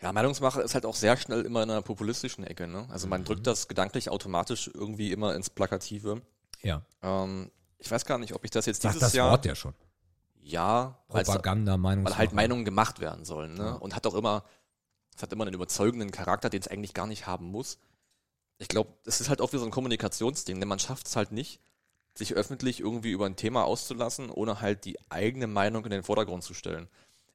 [0.02, 2.66] Ja, Meinungsmache ist halt auch sehr schnell immer in einer populistischen Ecke.
[2.66, 2.86] Ne?
[2.90, 3.10] Also Mhm.
[3.10, 6.20] man drückt das gedanklich automatisch irgendwie immer ins Plakative.
[6.62, 9.30] Ja, Ähm, ich weiß gar nicht, ob ich das jetzt sag dieses das Jahr.
[9.30, 9.74] Wort ja schon.
[10.40, 12.12] Ja, Propaganda, Meinungsmache.
[12.14, 13.54] weil halt Meinungen gemacht werden sollen.
[13.54, 13.78] Ne?
[13.78, 14.44] Und hat auch immer,
[15.16, 17.78] es hat immer einen überzeugenden Charakter, den es eigentlich gar nicht haben muss.
[18.58, 21.32] Ich glaube, es ist halt auch wie so ein Kommunikationsding, denn man schafft es halt
[21.32, 21.60] nicht,
[22.16, 26.44] sich öffentlich irgendwie über ein Thema auszulassen, ohne halt die eigene Meinung in den Vordergrund
[26.44, 26.88] zu stellen.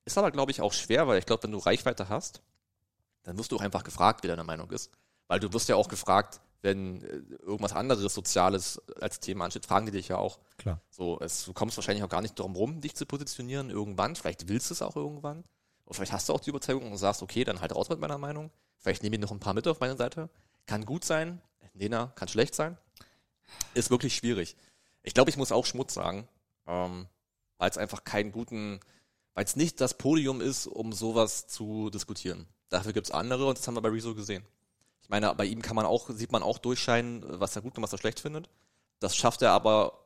[0.05, 2.41] Ist aber, glaube ich, auch schwer, weil ich glaube, wenn du Reichweite hast,
[3.23, 4.91] dann wirst du auch einfach gefragt, wie deine Meinung ist.
[5.27, 9.85] Weil du wirst ja auch gefragt, wenn äh, irgendwas anderes Soziales als Thema ansteht, fragen
[9.85, 10.39] die dich ja auch.
[10.57, 10.81] Klar.
[10.89, 14.15] So, es, du kommst wahrscheinlich auch gar nicht darum rum, dich zu positionieren irgendwann.
[14.15, 15.43] Vielleicht willst du es auch irgendwann.
[15.89, 18.19] Oder vielleicht hast du auch die Überzeugung und sagst, okay, dann halt raus mit meiner
[18.19, 18.51] Meinung.
[18.77, 20.29] Vielleicht nehme ich noch ein paar mit auf meine Seite.
[20.67, 21.41] Kann gut sein.
[21.73, 22.77] Nena, kann schlecht sein.
[23.73, 24.55] Ist wirklich schwierig.
[25.01, 26.27] Ich glaube, ich muss auch Schmutz sagen,
[26.67, 27.07] ähm,
[27.57, 28.79] weil es einfach keinen guten,
[29.33, 32.45] weil es nicht das Podium ist, um sowas zu diskutieren.
[32.69, 34.43] Dafür gibt's andere und das haben wir bei Rezo gesehen.
[35.01, 37.83] Ich meine, bei ihm kann man auch, sieht man auch durchscheinen, was er gut und
[37.83, 38.47] was er schlecht findet.
[38.99, 40.05] Das schafft er aber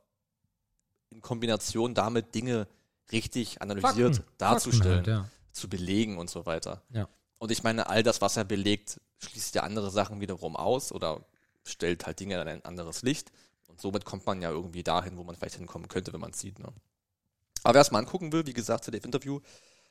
[1.10, 2.68] in Kombination damit Dinge
[3.12, 4.32] richtig analysiert Fakten.
[4.38, 6.84] darzustellen, Fakten halt, zu belegen und so weiter.
[6.90, 7.08] Ja.
[7.38, 11.26] Und ich meine, all das, was er belegt, schließt ja andere Sachen wiederum aus oder
[11.64, 13.32] stellt halt Dinge in ein anderes Licht.
[13.68, 16.40] Und somit kommt man ja irgendwie dahin, wo man vielleicht hinkommen könnte, wenn man es
[16.40, 16.60] sieht.
[16.60, 16.68] Ne?
[17.64, 19.40] Aber wer es mal angucken will, wie gesagt, ZDF-Interview,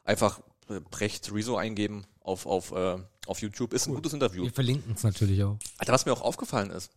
[0.04, 3.72] einfach äh, Brecht Rezo eingeben auf, auf, äh, auf YouTube.
[3.72, 4.44] Ist ein gutes Interview.
[4.44, 5.58] Wir verlinken es natürlich auch.
[5.78, 6.90] Alter, was mir auch aufgefallen ist,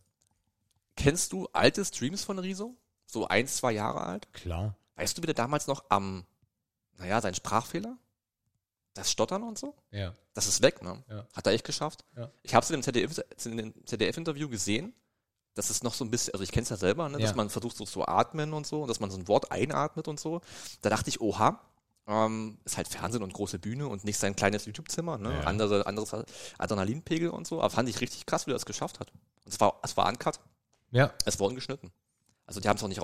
[0.96, 2.76] kennst du alte Streams von Rezo?
[3.06, 4.32] So ein, zwei Jahre alt?
[4.34, 4.76] Klar.
[4.96, 6.26] Weißt du, wie der damals noch am,
[6.98, 7.98] naja, sein Sprachfehler?
[8.96, 9.76] Das Stottern und so?
[9.92, 10.14] Ja.
[10.34, 11.04] Das ist weg, ne?
[11.10, 11.28] Ja.
[11.36, 12.04] Hat er echt geschafft.
[12.18, 12.32] Ja.
[12.42, 14.94] Ich habe es in dem ZDF in dem ZDF-Interview gesehen.
[15.54, 17.50] Das ist noch so ein bisschen, also ich kenne es ja selber, ne, dass man
[17.50, 20.42] versucht so zu atmen und so, und dass man so ein Wort einatmet und so.
[20.82, 21.62] Da dachte ich, oha,
[22.08, 25.46] Ähm, ist halt Fernsehen und große Bühne und nicht sein kleines YouTube-Zimmer, ne?
[25.48, 26.14] Andere, anderes
[26.60, 27.60] Adrenalinpegel und so.
[27.62, 29.12] Aber fand ich richtig krass, wie er das geschafft hat.
[29.44, 30.40] Und es war, es war uncut,
[30.92, 31.12] Ja.
[31.26, 31.92] es wurde ungeschnitten.
[32.46, 33.02] Also die haben es auch nicht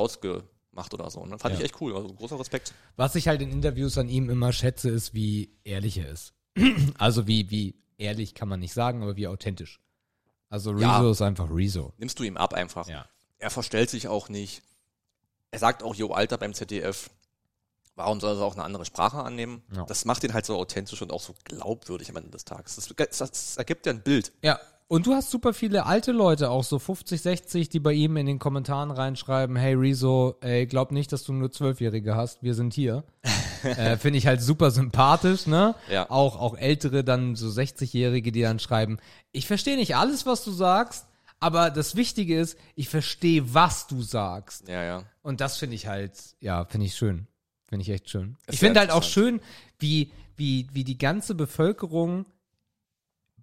[0.71, 1.25] rausgemacht oder so.
[1.25, 1.37] Ne?
[1.39, 1.59] Fand Ja.
[1.59, 1.95] ich echt cool.
[1.95, 2.73] Also großer Respekt.
[2.95, 6.33] Was ich halt in Interviews an ihm immer schätze, ist, wie ehrlich er ist.
[6.97, 9.79] also wie, wie ehrlich kann man nicht sagen, aber wie authentisch.
[10.49, 11.11] Also Rezo Ja.
[11.11, 11.93] ist einfach Rezo.
[11.97, 12.87] Nimmst du ihm ab einfach.
[12.87, 13.05] Ja.
[13.39, 14.61] Er verstellt sich auch nicht.
[15.51, 17.09] Er sagt auch, jo, Alter, beim ZDF.
[17.95, 19.63] Warum soll er auch eine andere Sprache annehmen?
[19.75, 19.85] Ja.
[19.85, 22.75] Das macht ihn halt so authentisch und auch so glaubwürdig am Ende des Tages.
[22.75, 24.31] Das, das, das ergibt ja ein Bild.
[24.41, 24.59] Ja.
[24.91, 28.25] Und du hast super viele alte Leute, auch so 50, 60, die bei ihm in
[28.25, 32.73] den Kommentaren reinschreiben, hey Rezo, ey, glaub nicht, dass du nur Zwölfjährige hast, wir sind
[32.73, 33.05] hier.
[33.63, 35.75] äh, Finde ich halt super sympathisch, ne?
[35.89, 36.09] Ja.
[36.09, 38.97] Auch, auch ältere, dann so 60-Jährige, die dann schreiben,
[39.31, 41.07] ich verstehe nicht alles, was du sagst,
[41.39, 44.67] aber das Wichtige ist, ich verstehe, was du sagst.
[44.67, 45.03] Ja, ja.
[45.21, 46.11] Und das finde ich halt,
[46.41, 47.27] ja, finde ich schön.
[47.69, 48.35] Finde ich echt schön.
[48.45, 49.39] Ist ich finde halt auch schön,
[49.79, 52.25] wie, wie, wie die ganze Bevölkerung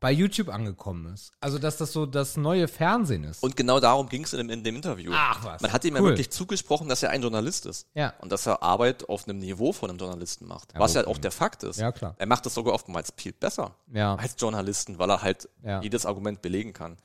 [0.00, 1.32] bei YouTube angekommen ist.
[1.40, 3.42] Also, dass das so das neue Fernsehen ist.
[3.42, 5.10] Und genau darum ging es in, dem- in dem Interview.
[5.14, 5.60] Ach was.
[5.62, 6.10] Man hat ihm ja Cool.
[6.10, 7.86] wirklich zugesprochen, dass er ein Journalist ist.
[7.94, 8.14] Ja.
[8.20, 10.72] Und dass er Arbeit auf einem Niveau von einem Journalisten macht.
[10.74, 11.78] Ja, was ja auch der Fakt ist.
[11.78, 12.14] Ja, klar.
[12.18, 14.14] Er macht das sogar oftmals viel besser Ja.
[14.14, 15.80] als Journalisten, weil er halt Ja.
[15.82, 16.96] jedes Argument belegen kann.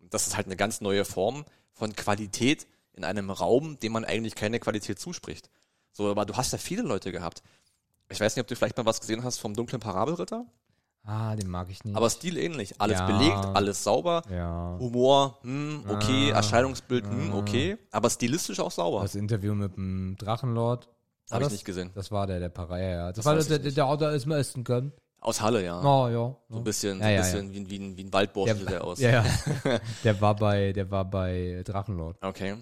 [0.00, 4.04] Und das ist halt eine ganz neue Form von Qualität in einem Raum, dem man
[4.04, 5.48] eigentlich keine Qualität zuspricht.
[5.92, 7.42] So, aber du hast ja viele Leute gehabt.
[8.10, 10.44] Ich weiß nicht, ob du vielleicht mal was gesehen hast vom dunklen Parabelritter,
[11.04, 11.96] Ah, den mag ich nicht.
[11.96, 12.80] aber stilähnlich.
[12.80, 13.06] Alles Ja.
[13.06, 14.22] belegt, alles sauber.
[14.30, 14.76] ja.
[14.78, 16.36] Humor, hm, okay, Ah.
[16.36, 19.02] Erscheinungsbild, hm, okay, aber stilistisch auch sauber.
[19.02, 20.88] Das Interview mit dem Drachenlord.
[21.30, 21.90] Habe ich nicht gesehen.
[21.94, 23.06] Das war der, der Pariah, ja.
[23.08, 24.92] Das, Das war der, der, der Auto ist mir essen können.
[25.20, 25.80] Aus Halle, ja.
[25.80, 26.36] Oh, ja.
[26.48, 28.56] So ein bisschen, Ja, so ein ja, bisschen Wie, ein- wie, ein, wie ein Waldbursche
[28.56, 28.98] sieht der aus.
[29.00, 29.24] Ja, ja.
[30.04, 32.18] der war bei, der war bei Drachenlord.
[32.22, 32.56] Okay.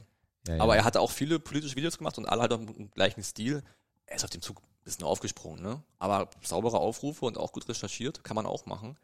[0.47, 0.63] Ja, ja.
[0.63, 3.63] Aber er hatte auch viele politische Videos gemacht und alle halt auch im gleichen Stil.
[4.07, 5.83] Er ist auf dem Zug bisschen aufgesprungen, ne?
[5.99, 8.97] Aber saubere Aufrufe und auch gut recherchiert, kann man auch machen.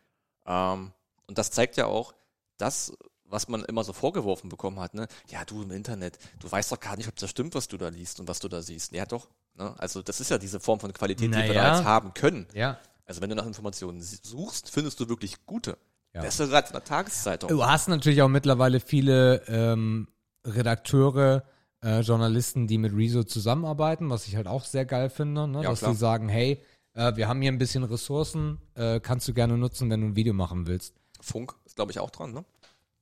[0.47, 0.93] Ähm,
[1.27, 2.14] und das zeigt ja auch,
[2.59, 2.93] das,
[3.24, 5.09] was man immer so vorgeworfen bekommen hat, ne?
[5.29, 7.89] Ja, du im Internet, du weißt doch gar nicht, ob das stimmt, was du da
[7.89, 8.93] liest und was du da siehst.
[8.93, 9.29] Ja, doch.
[9.55, 9.74] Ne?
[9.79, 12.47] Also das ist ja diese Form von Qualität, die wir da jetzt haben können.
[12.53, 12.79] ja.
[13.09, 15.79] Also wenn du nach Informationen suchst, findest du wirklich gute.
[16.12, 16.22] Ja.
[16.22, 17.49] Bessere als in der Tageszeitung.
[17.49, 20.09] Du hast natürlich auch mittlerweile viele ähm,
[20.45, 21.45] Redakteure,
[21.83, 25.62] äh, Journalisten, die mit Rezo zusammenarbeiten, was ich halt auch sehr geil finde, ne?
[25.62, 25.93] Ja, dass klar.
[25.93, 26.62] die sagen, hey,
[26.95, 30.16] äh, wir haben hier ein bisschen Ressourcen, äh, kannst du gerne nutzen, wenn du ein
[30.16, 30.95] Video machen willst.
[31.20, 32.45] Funk ist, glaube ich, auch dran, ne?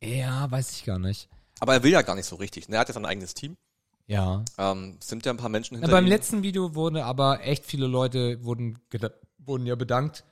[0.03, 1.29] Ja, weiß ich gar nicht.
[1.61, 2.69] Aber er will ja gar nicht so richtig.
[2.69, 2.77] Ne?
[2.77, 3.57] Er hat ja sein eigenes Team.
[4.07, 4.45] Ja.
[4.59, 6.11] Ähm, es sind ja ein paar Menschen ja hinter beim ihm.
[6.11, 8.79] letzten Video wurde aber echt viele Leute wurden,
[9.39, 10.25] wurden ja bedankt,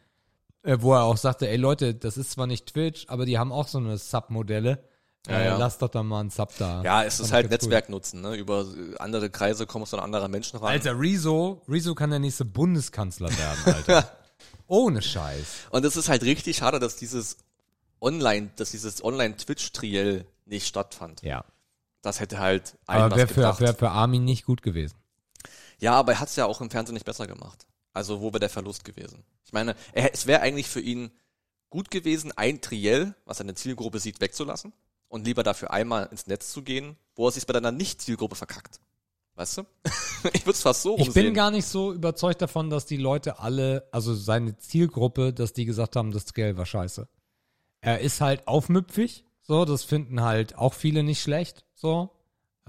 [0.62, 3.53] äh, wo er auch sagte, ey Leute, das ist zwar nicht Twitch, aber die haben
[3.53, 4.84] auch so eine Sub-Modelle.
[5.28, 5.56] Ja, äh, ja.
[5.56, 6.82] Lasst doch da mal einen Sub da.
[6.82, 7.68] Ja, es ist halt ganz cool.
[7.68, 8.22] Netzwerk nutzen.
[8.22, 8.34] Ne?
[8.34, 8.66] Über
[8.98, 10.70] andere Kreise kommst du an andere Menschen ran.
[10.70, 14.16] Alter, Rezo, Rezo kann der nächste Bundeskanzler werden, Alter.
[14.66, 15.68] Ohne Scheiß.
[15.70, 17.36] Und es ist halt richtig schade, dass dieses
[18.00, 21.22] Online, dass dieses Online-Twitch-Triell nicht stattfand.
[21.22, 21.44] Ja.
[22.00, 24.96] Das hätte halt allen Aber wäre für, wär für Armin nicht gut gewesen.
[25.78, 27.66] Ja, aber er hat es ja auch im Fernsehen nicht besser gemacht.
[27.92, 29.22] Also wo wäre der Verlust gewesen?
[29.44, 31.12] Ich meine, er, es wäre eigentlich für ihn
[31.70, 34.72] gut gewesen, ein Triell, was seine Zielgruppe sieht, wegzulassen
[35.12, 38.80] und lieber dafür einmal ins Netz zu gehen, wo er sich bei deiner Nicht-Zielgruppe verkackt.
[39.34, 39.62] Weißt du?
[40.32, 41.26] ich würde es fast so Ich rumsehen.
[41.26, 45.66] bin gar nicht so überzeugt davon, dass die Leute alle, also seine Zielgruppe, dass die
[45.66, 47.08] gesagt haben, das Scale war scheiße.
[47.82, 52.10] Er ist halt aufmüpfig, so, das finden halt auch viele nicht schlecht, so.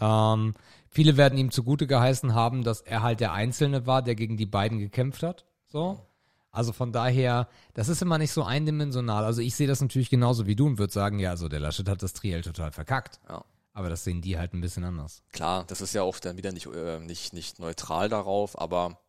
[0.01, 0.53] Ähm,
[0.89, 4.45] viele werden ihm zugute geheißen haben, dass er halt der Einzelne war, der gegen die
[4.47, 6.05] beiden gekämpft hat, so.
[6.53, 9.25] Also von daher, das ist immer nicht so eindimensional.
[9.25, 11.89] Also ich sehe das natürlich genauso wie du und würde sagen, ja, also der Laschet
[11.89, 13.19] hat das Triell total verkackt.
[13.27, 13.43] Ja.
[13.73, 15.23] Aber das sehen die halt ein bisschen anders.
[15.31, 18.99] Klar, das ist ja auch dann wieder nicht, äh, nicht, nicht neutral darauf, aber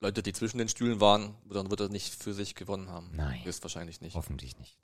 [0.00, 3.10] Leute, die zwischen den Stühlen waren, dann wird er nicht für sich gewonnen haben.
[3.14, 3.44] Nein.
[3.44, 4.16] Höchstwahrscheinlich nicht.
[4.16, 4.78] Hoffentlich nicht.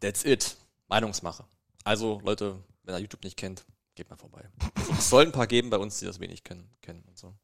[0.00, 0.58] That's it.
[0.88, 1.46] Meinungsmache.
[1.84, 3.64] Also, Leute, wenn ihr YouTube nicht kennt,
[3.94, 4.46] geht mal vorbei.
[4.98, 7.34] es soll ein paar geben bei uns, die das wenig kennen, kennen und so.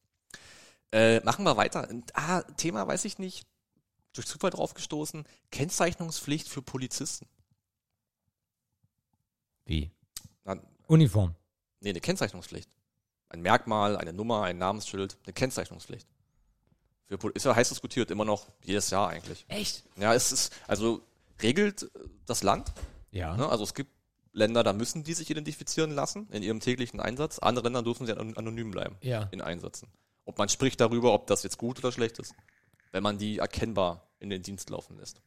[0.92, 1.88] Äh, machen wir weiter.
[2.14, 3.46] Ah, Thema weiß ich nicht.
[4.12, 5.24] Durch Zufall drauf gestoßen.
[5.50, 7.26] Kennzeichnungspflicht für Polizisten.
[9.64, 9.90] Wie?
[10.44, 11.34] Na, Uniform.
[11.80, 12.68] nee, eine Kennzeichnungspflicht.
[13.30, 16.06] Ein Merkmal, eine Nummer, ein Namensschild, eine Kennzeichnungspflicht.
[17.06, 19.44] Für Pol ist ja heiß diskutiert, immer noch jedes Jahr eigentlich.
[19.48, 19.84] Echt?
[19.96, 21.00] Ja, es ist, also
[21.40, 21.90] regelt
[22.26, 22.72] das Land,
[23.10, 23.36] Ja.
[23.36, 23.48] Ne?
[23.48, 23.90] Also es gibt
[24.32, 27.38] Länder, da müssen die sich identifizieren lassen in ihrem täglichen Einsatz.
[27.38, 29.28] Andere Länder dürfen sie an- anonym bleiben Ja.
[29.30, 29.88] in Einsätzen.
[30.24, 32.34] Ob man spricht darüber, ob das jetzt gut oder schlecht ist,
[32.92, 35.20] wenn man die erkennbar in den Dienst laufen lässt.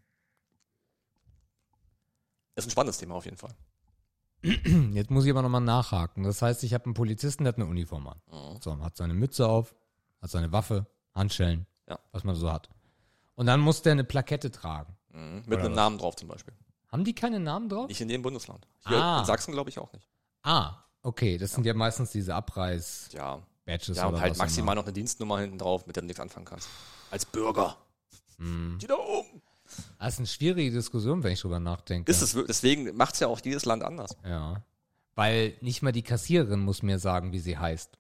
[2.56, 3.54] Ist ein spannendes Thema auf jeden Fall.
[4.94, 6.24] Jetzt muss ich aber nochmal nachhaken.
[6.24, 8.22] Das heißt, ich habe einen Polizisten, der hat eine Uniform an.
[8.32, 8.62] Mhm.
[8.62, 9.76] So, hat seine Mütze auf,
[10.22, 12.00] hat seine Waffe, Handschellen, Ja.
[12.12, 12.70] was man so hat.
[13.36, 14.96] Und dann muss der eine Plakette tragen.
[15.10, 15.44] Mhm.
[15.48, 15.76] Mit einem was?
[15.76, 16.54] Namen drauf zum Beispiel.
[16.90, 17.88] Haben die keine Namen drauf?
[17.88, 18.66] Nicht in dem Bundesland.
[18.88, 19.20] Hier Ah.
[19.20, 20.08] in Sachsen glaube ich auch nicht.
[20.44, 23.42] Ah, okay, das sind ja meistens diese Abreiß-Badges Ja.
[23.68, 26.46] Oder Ja, und halt maximal noch eine Dienstnummer hinten drauf, mit der du nichts anfangen
[26.46, 26.68] kannst.
[27.12, 27.78] Als Bürger.
[28.38, 28.78] Mhm.
[28.82, 29.42] Die da oben.
[30.00, 32.12] Das ist eine schwierige Diskussion, wenn ich drüber nachdenke.
[32.12, 34.16] Ist es, deswegen macht es ja auch jedes Land anders.
[34.24, 34.62] Ja.
[35.16, 37.98] Weil nicht mal die Kassiererin muss mir sagen, wie sie heißt.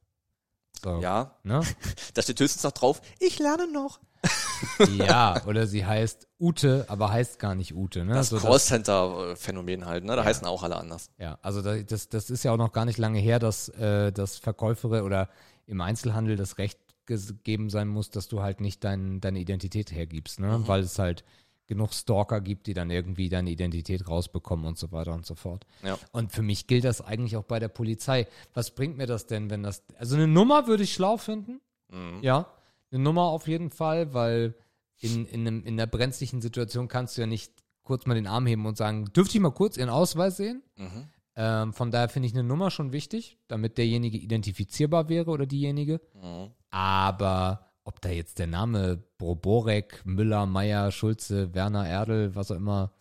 [0.83, 1.61] So, Ja, Ne?
[2.13, 3.99] da steht höchstens noch drauf, ich lerne noch.
[4.97, 8.03] ja, oder sie heißt Ute, aber heißt gar nicht Ute.
[8.05, 8.13] Ne?
[8.15, 10.15] Das So, Callcenter-Phänomen halt, ne?
[10.15, 10.27] Da Ja.
[10.27, 11.09] heißen auch alle anders.
[11.17, 14.11] Ja, also da, das, das ist ja auch noch gar nicht lange her, dass, äh,
[14.11, 15.29] dass Verkäufere oder
[15.67, 20.39] im Einzelhandel das Recht gegeben sein muss, dass du halt nicht dein, deine Identität hergibst,
[20.39, 20.57] ne?
[20.57, 20.67] Mhm.
[20.67, 21.23] Weil es halt
[21.67, 25.65] genug Stalker gibt, die dann irgendwie deine Identität rausbekommen und so weiter und so fort.
[25.83, 25.97] Ja.
[26.11, 28.27] Und für mich gilt das eigentlich auch bei der Polizei.
[28.53, 29.83] Was bringt mir das denn, wenn das.
[29.97, 31.61] Also eine Nummer würde ich schlau finden.
[31.89, 32.19] Mhm.
[32.21, 32.51] Ja.
[32.91, 34.55] Eine Nummer auf jeden Fall, weil
[34.99, 37.51] in, in, einem, in einer brenzlichen Situation kannst du ja nicht
[37.83, 40.63] kurz mal den Arm heben und sagen, dürfte ich mal kurz Ihren Ausweis sehen?
[40.75, 41.07] Mhm.
[41.35, 45.99] Ähm, von daher finde ich eine Nummer schon wichtig, damit derjenige identifizierbar wäre oder diejenige.
[46.13, 46.51] Mhm.
[46.69, 52.93] Aber ob da jetzt der Name Broborek, Müller, Meier, Schulze, Werner, Erdl, was auch immer,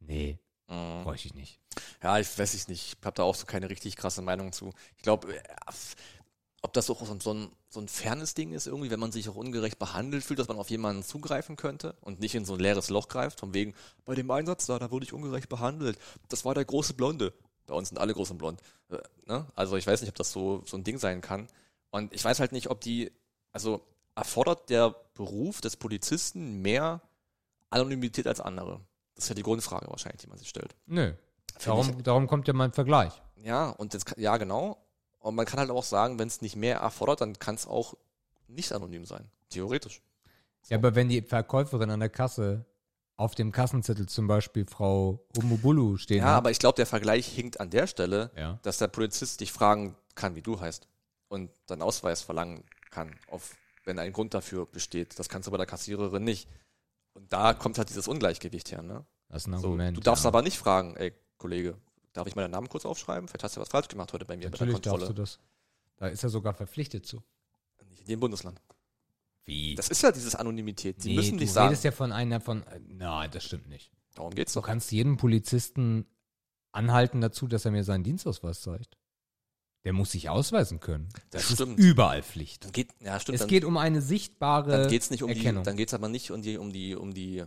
[0.00, 0.38] nee,
[0.68, 1.02] Mhm.
[1.04, 1.60] bräuchte ich nicht.
[2.02, 2.96] Ja, ich weiß ich nicht.
[2.98, 4.72] Ich habe da auch so keine richtig krasse Meinung zu.
[4.96, 5.28] Ich glaube,
[6.62, 9.12] ob das auch so ein, so, ein, so ein fernes Ding ist, irgendwie, wenn man
[9.12, 12.54] sich auch ungerecht behandelt fühlt, dass man auf jemanden zugreifen könnte und nicht in so
[12.54, 13.74] ein leeres Loch greift, von wegen,
[14.04, 15.98] bei dem Einsatz da, da wurde ich ungerecht behandelt.
[16.28, 17.32] Das war der große Blonde.
[17.66, 18.60] Bei uns sind alle groß und blond.
[18.90, 19.46] Äh, ne?
[19.54, 21.48] Also ich weiß nicht, ob das so, so ein Ding sein kann.
[21.90, 23.12] Und ich weiß halt nicht, ob die,
[23.52, 23.82] also
[24.14, 27.00] erfordert der Beruf des Polizisten mehr
[27.70, 28.80] Anonymität als andere?
[29.14, 30.74] Das ist ja die Grundfrage wahrscheinlich, die man sich stellt.
[30.86, 31.12] Nö.
[31.64, 33.12] Darum, darum kommt ja mein Vergleich.
[33.42, 34.78] Ja, und kann, ja, genau.
[35.18, 37.94] Und man kann halt auch sagen, wenn es nicht mehr erfordert, dann kann es auch
[38.48, 39.30] nicht anonym sein.
[39.50, 40.00] Theoretisch.
[40.68, 42.64] Ja, aber wenn die Verkäuferin an der Kasse
[43.22, 47.26] auf dem Kassenzettel zum Beispiel Frau Umubulu stehen Ja, hat, aber ich glaube, der Vergleich
[47.26, 48.58] hinkt an der Stelle, ja.
[48.62, 50.88] dass der Polizist dich fragen kann, wie du heißt.
[51.28, 55.18] Und deinen Ausweis verlangen kann, auf, wenn ein Grund dafür besteht.
[55.18, 56.48] Das kannst du bei der Kassiererin nicht.
[57.14, 59.04] Und da kommt halt dieses Ungleichgewicht her, ne?
[59.28, 59.96] das ist ein So, Argument.
[59.96, 60.28] du darfst ja.
[60.28, 61.76] aber nicht fragen, ey, Kollege,
[62.12, 63.28] darf ich meinen Namen kurz aufschreiben?
[63.28, 65.14] Vielleicht hast du was falsch gemacht heute bei mir Natürlich bei der darfst du Kontrolle.
[65.14, 65.38] das.
[65.96, 67.22] Da ist er sogar verpflichtet zu.
[67.88, 68.60] Nicht in dem Bundesland.
[69.44, 69.74] Wie?
[69.74, 71.02] Das ist ja dieses Anonymität.
[71.04, 71.68] Die nee, müssen du nicht sagen.
[71.68, 72.62] redest ja von einer von.
[72.64, 73.90] äh, Nein, das stimmt nicht.
[74.14, 74.66] Darum geht's Du doch.
[74.66, 76.06] kannst jeden Polizisten
[76.70, 78.96] anhalten dazu, dass er mir seinen Dienstausweis zeigt.
[79.84, 81.08] Der muss sich ausweisen können.
[81.30, 81.78] Das ist stimmt.
[81.78, 82.72] überall Pflicht.
[82.72, 83.34] Geht, ja, stimmt.
[83.34, 85.64] Es dann, geht um eine sichtbare dann geht's nicht um Erkennung.
[85.64, 87.38] die, dann geht's aber nicht um die, um die, um die,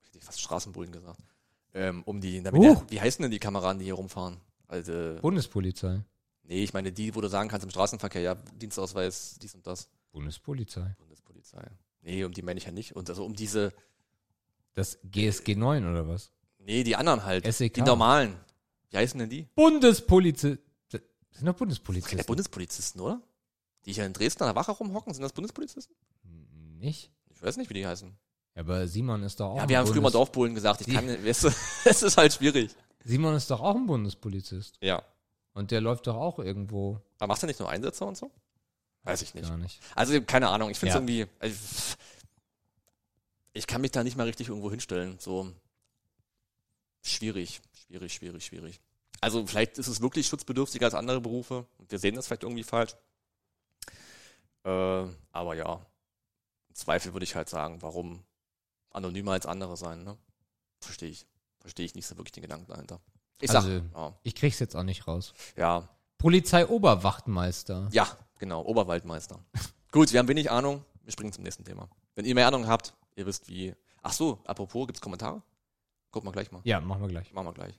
[0.00, 1.20] ich hätte fast Straßenbullen gesagt,
[1.74, 2.82] ähm, um die, Uh.
[2.88, 4.38] wie heißen denn die Kameraden, die hier rumfahren?
[4.66, 6.02] Also, Bundespolizei.
[6.42, 9.88] nee, ich meine die, wo du sagen kannst im Straßenverkehr, ja, Dienstausweis, dies und das,
[10.10, 10.96] Bundespolizei.
[11.38, 11.70] Bundespolizei.
[12.02, 12.94] Nee, um die meine ich ja nicht.
[12.96, 13.72] Und also um diese,
[14.74, 16.30] Das GSG 9 oder was?
[16.58, 17.74] nee, die anderen halt, SEK.
[17.74, 18.38] die normalen.
[18.90, 19.44] Wie heißen denn die?
[19.54, 20.58] Bundespolizei.
[20.90, 21.00] Das
[21.32, 22.26] sind doch Bundespolizisten.
[22.26, 23.22] Bundespolizisten, oder?
[23.84, 25.94] Die hier in Dresden an der Wache rumhocken, sind das Bundespolizisten?
[26.78, 27.10] Nicht?
[27.30, 28.16] Ich weiß nicht, wie die heißen.
[28.54, 31.06] Ja, aber Simon ist doch auch Ja, wir haben früher mal Dorfbullen gesagt, ich kann,
[31.24, 31.48] weißt du,
[31.84, 32.74] es ist halt schwierig.
[33.04, 34.78] Simon ist doch auch ein Bundespolizist.
[34.80, 35.02] Ja.
[35.52, 37.00] Und der läuft doch auch irgendwo.
[37.18, 38.30] Aber macht er nicht nur Einsätze und so?
[39.08, 39.50] Weiß ich nicht.
[39.58, 39.80] Nicht.
[39.94, 41.00] Also, keine Ahnung, ich finde es Ja.
[41.00, 41.26] irgendwie.
[41.40, 41.56] Also,
[43.52, 45.18] ich kann mich da nicht mal richtig irgendwo hinstellen.
[45.18, 45.52] So
[47.02, 48.80] schwierig, schwierig, schwierig, schwierig.
[49.20, 52.94] Also, vielleicht ist es wirklich schutzbedürftiger als andere Berufe wir sehen das vielleicht irgendwie falsch.
[54.64, 55.74] Äh, aber ja,
[56.68, 58.22] im Zweifel würde ich halt sagen, warum
[58.90, 60.16] anonymer als andere sein, ne?
[60.80, 61.26] Verstehe ich.
[61.60, 63.00] Verstehe ich nicht so wirklich den Gedanken dahinter.
[63.40, 65.32] Ich sag, Also- ja, Ich krieg's jetzt auch nicht raus.
[65.56, 65.88] ja,
[66.18, 67.88] Polizeioberwachtmeister.
[67.92, 69.38] ja, genau, Oberwaldmeister.
[69.92, 70.84] Gut, wir haben wenig Ahnung.
[71.04, 71.88] Wir springen zum nächsten Thema.
[72.14, 73.74] Wenn ihr mehr Ahnung habt, ihr wisst wie.
[74.02, 75.42] Ach so, apropos, gibt's Kommentare?
[76.10, 76.60] Gucken wir gleich mal.
[76.64, 77.32] Ja, machen wir gleich.
[77.32, 77.78] Machen wir gleich.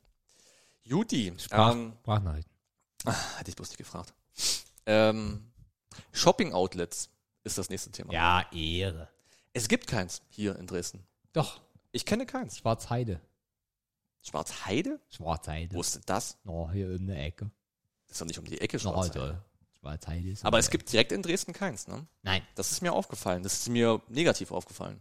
[0.83, 2.51] Juti, Sprach, ähm, Sprachnachrichten.
[3.05, 4.13] hatte ich bloß nicht gefragt.
[4.85, 5.51] Ähm,
[6.11, 7.09] Shopping-Outlets
[7.43, 8.11] ist das nächste Thema.
[8.13, 9.07] Ja, Ehre.
[9.53, 11.05] Es gibt keins hier in Dresden.
[11.33, 12.57] Doch, Ich kenne keins.
[12.57, 13.19] Schwarzheide.
[14.21, 14.99] Schwarzheide?
[15.09, 15.75] Schwarzheide.
[15.75, 16.37] Wo ist denn das?
[16.45, 17.49] Oh, hier in der Ecke.
[18.07, 19.21] Das ist doch nicht um die Ecke No, Schwarzheide.
[19.21, 19.45] Alter.
[19.81, 20.41] Schwarzheide ist.
[20.41, 22.05] in Aber es gibt direkt in Dresden keins, ne?
[22.21, 22.41] Nein.
[22.55, 23.43] Das ist mir aufgefallen.
[23.43, 24.99] Das ist mir negativ aufgefallen.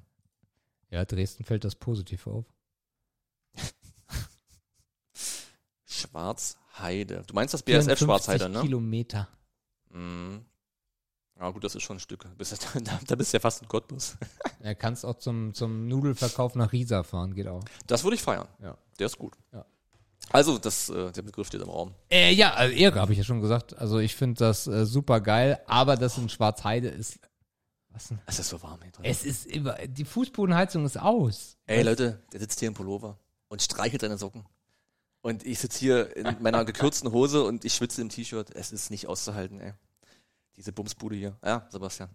[0.91, 2.45] Ja, Dresden fällt das positiv auf.
[5.85, 7.25] Schwarzheide.
[7.27, 8.61] Du meinst das BSF 54 Schwarzheide, ne?
[8.61, 9.29] Kilometer.
[9.91, 10.45] Mhm.
[11.39, 12.25] Ja, gut, das ist schon ein Stück.
[12.25, 14.17] Da bist du ja fast ein Cottbus.
[14.61, 17.63] Er kannst auch zum, zum Nudelverkauf nach Riesa fahren, geht auch.
[17.87, 18.49] Das würde ich feiern.
[18.61, 18.77] Ja.
[18.99, 19.37] Der ist gut.
[19.53, 19.65] Ja.
[20.31, 21.95] Also, das, äh, der Begriff steht im Raum.
[22.11, 23.79] Äh, ja, also Ehre habe ich ja schon gesagt.
[23.79, 27.19] Also ich finde das äh, super geil, aber das in Schwarzheide ist
[27.91, 28.19] Was denn?
[28.27, 29.05] Es ist so warm hier drin.
[29.05, 31.57] Es ist immer, die Fußbodenheizung ist aus.
[31.67, 33.19] Ey Leute, der sitzt hier im Pullover
[33.49, 34.45] und streichelt seine Socken.
[35.21, 38.55] Und ich sitze hier in meiner gekürzten Hose und ich schwitze im T-Shirt.
[38.55, 39.73] Es ist nicht auszuhalten, ey.
[40.57, 41.37] Diese Bumsbude hier.
[41.45, 42.09] Ja, Sebastian.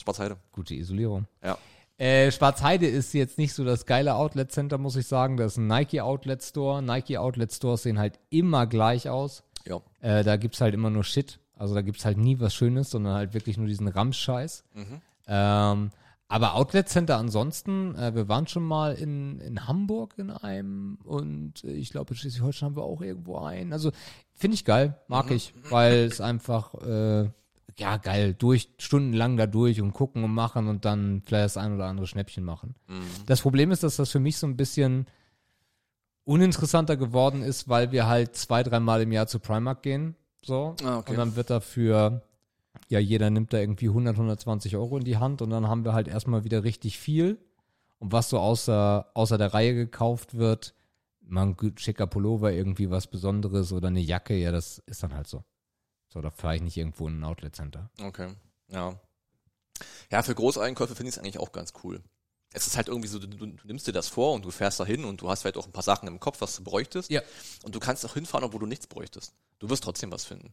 [0.00, 0.36] Schwarzheide.
[0.52, 1.26] Gute Isolierung.
[1.42, 1.58] Ja.
[2.00, 5.36] Äh, Schwarzheide ist jetzt nicht so das geile Outlet Center, muss ich sagen.
[5.36, 6.82] Das ist ein Nike Outlet Store.
[6.82, 9.42] Nike Outlet Stores sehen halt immer gleich aus.
[9.66, 9.80] Ja.
[10.00, 11.40] Äh, da gibt's halt immer nur Shit.
[11.56, 14.64] Also da gibt's halt nie was Schönes, sondern halt wirklich nur diesen Ramscheiß.
[14.72, 15.00] Mhm.
[15.28, 15.90] Ähm,
[16.28, 21.62] aber Outlet Center ansonsten, äh, wir waren schon mal in, in Hamburg in einem und
[21.64, 23.74] äh, ich glaube in Schleswig-Holstein haben wir auch irgendwo einen.
[23.74, 23.90] Also
[24.32, 25.36] finde ich geil, mag Mhm.
[25.36, 27.28] ich, weil es einfach, äh,
[27.78, 31.74] ja geil, durch, stundenlang da durch und gucken und machen und dann vielleicht das ein
[31.74, 32.74] oder andere Schnäppchen machen.
[32.88, 33.02] Mhm.
[33.26, 35.06] Das Problem ist, dass das für mich so ein bisschen
[36.24, 40.14] uninteressanter geworden ist, weil wir halt zwei, dreimal im Jahr zu Primark gehen.
[40.42, 40.74] So.
[40.84, 41.12] Ah, okay.
[41.12, 42.22] Und dann wird dafür,
[42.88, 45.92] ja, jeder nimmt da irgendwie 100, 120 Euro in die Hand und dann haben wir
[45.92, 47.38] halt erstmal wieder richtig viel.
[47.98, 50.74] Und was so außer, außer der Reihe gekauft wird,
[51.20, 55.26] mal ein schicker Pullover, irgendwie was Besonderes oder eine Jacke, ja, das ist dann halt
[55.26, 55.44] so.
[56.12, 57.88] So, da fahre ich nicht irgendwo in ein Outlet Center.
[58.02, 58.34] Okay.
[58.68, 58.98] Ja.
[60.10, 62.02] Ja, für Großeinkäufe finde ich es eigentlich auch ganz cool.
[62.52, 65.04] Es ist halt irgendwie so, du, du, nimmst dir das vor und du fährst dahin
[65.04, 67.08] und du hast vielleicht auch ein paar Sachen im Kopf, was du bräuchtest.
[67.10, 67.22] Ja.
[67.62, 69.32] Und du kannst auch hinfahren, obwohl du nichts bräuchtest.
[69.60, 70.52] Du wirst trotzdem was finden.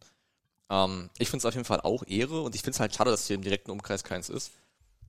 [0.69, 3.09] Ähm, ich finde es auf jeden Fall auch Ehre und ich finde es halt schade,
[3.09, 4.51] dass hier im direkten Umkreis keins ist.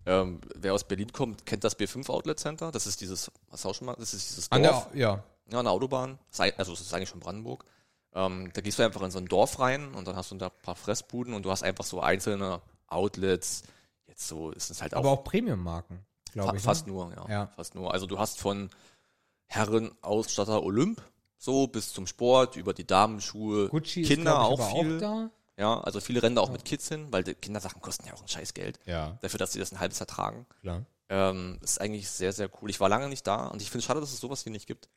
[0.06, 2.72] Ähm, wer aus Berlin kommt, kennt das B5 Outlet Center.
[2.72, 4.88] Das ist dieses, was auch schon mal, das ist dieses Dorf.
[4.94, 5.22] ja.
[5.50, 6.18] Ja, an der Autobahn.
[6.56, 7.64] Also es ist eigentlich schon Brandenburg.
[8.14, 10.46] Ähm, da gehst du einfach in so ein Dorf rein und dann hast du da
[10.46, 13.62] ein paar Fressbuden und du hast einfach so einzelne Outlets.
[14.06, 16.62] Jetzt so ist es halt auch, Aber auch Premium-Marken, fa glaube ich.
[16.62, 16.92] fast ne?
[16.92, 17.46] nur, ja, Ja.
[17.56, 17.92] Fast nur.
[17.92, 18.70] Also du hast von
[19.46, 21.02] Herrenausstatter Olymp
[21.36, 24.96] so bis zum Sport, über die Damenschuhe, Gucci Kinder ist, auch ich, aber viel.
[24.96, 25.30] auch da.
[25.56, 28.22] Ja, also viele rennen da auch mit Kids hin, weil die Kindersachen kosten ja auch
[28.22, 28.78] ein scheiß Geld.
[28.86, 30.46] Ja, Dafür, dass sie das ein halbes Jahr tragen.
[30.60, 30.84] klar.
[31.10, 32.68] Ähm, ist eigentlich sehr, sehr cool.
[32.68, 34.66] Ich war lange nicht da und ich finde es schade, dass es sowas hier nicht
[34.66, 34.90] gibt.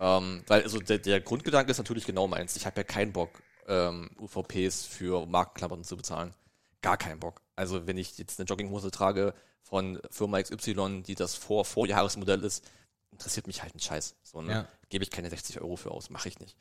[0.00, 2.56] Ähm, weil also der, der Grundgedanke ist natürlich genau meins.
[2.56, 6.34] Ich habe ja keinen Bock, ähm, UVPs für Markenklamotten zu bezahlen.
[6.82, 7.42] Gar keinen Bock.
[7.56, 12.64] Also wenn ich jetzt eine Jogginghose trage von Firma XY, die das vor Vorjahresmodell ist,
[13.10, 14.14] interessiert mich halt ein Scheiß.
[14.22, 14.52] So, ne?
[14.52, 14.68] Ja.
[14.88, 16.56] Gebe ich keine 60 Euro für aus, mache ich nicht.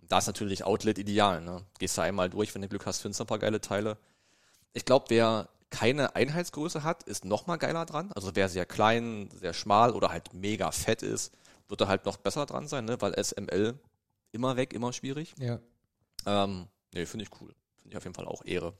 [0.00, 1.40] Und da ist natürlich Outlet ideal.
[1.40, 1.64] Ne?
[1.78, 3.96] Gehst du einmal durch, wenn du Glück hast, findest du ein paar geile Teile.
[4.72, 8.10] Ich glaube, wer keine Einheitsgröße hat, ist noch mal geiler dran.
[8.12, 11.32] Also wer sehr klein, sehr schmal oder halt mega fett ist,
[11.70, 13.00] wird da halt noch besser dran sein, ne?
[13.00, 13.78] weil SML
[14.32, 15.34] immer weg, immer schwierig.
[15.38, 15.58] Ja.
[16.26, 17.54] Ähm, nee, finde ich cool.
[17.76, 18.74] Finde ich auf jeden Fall auch Ehre.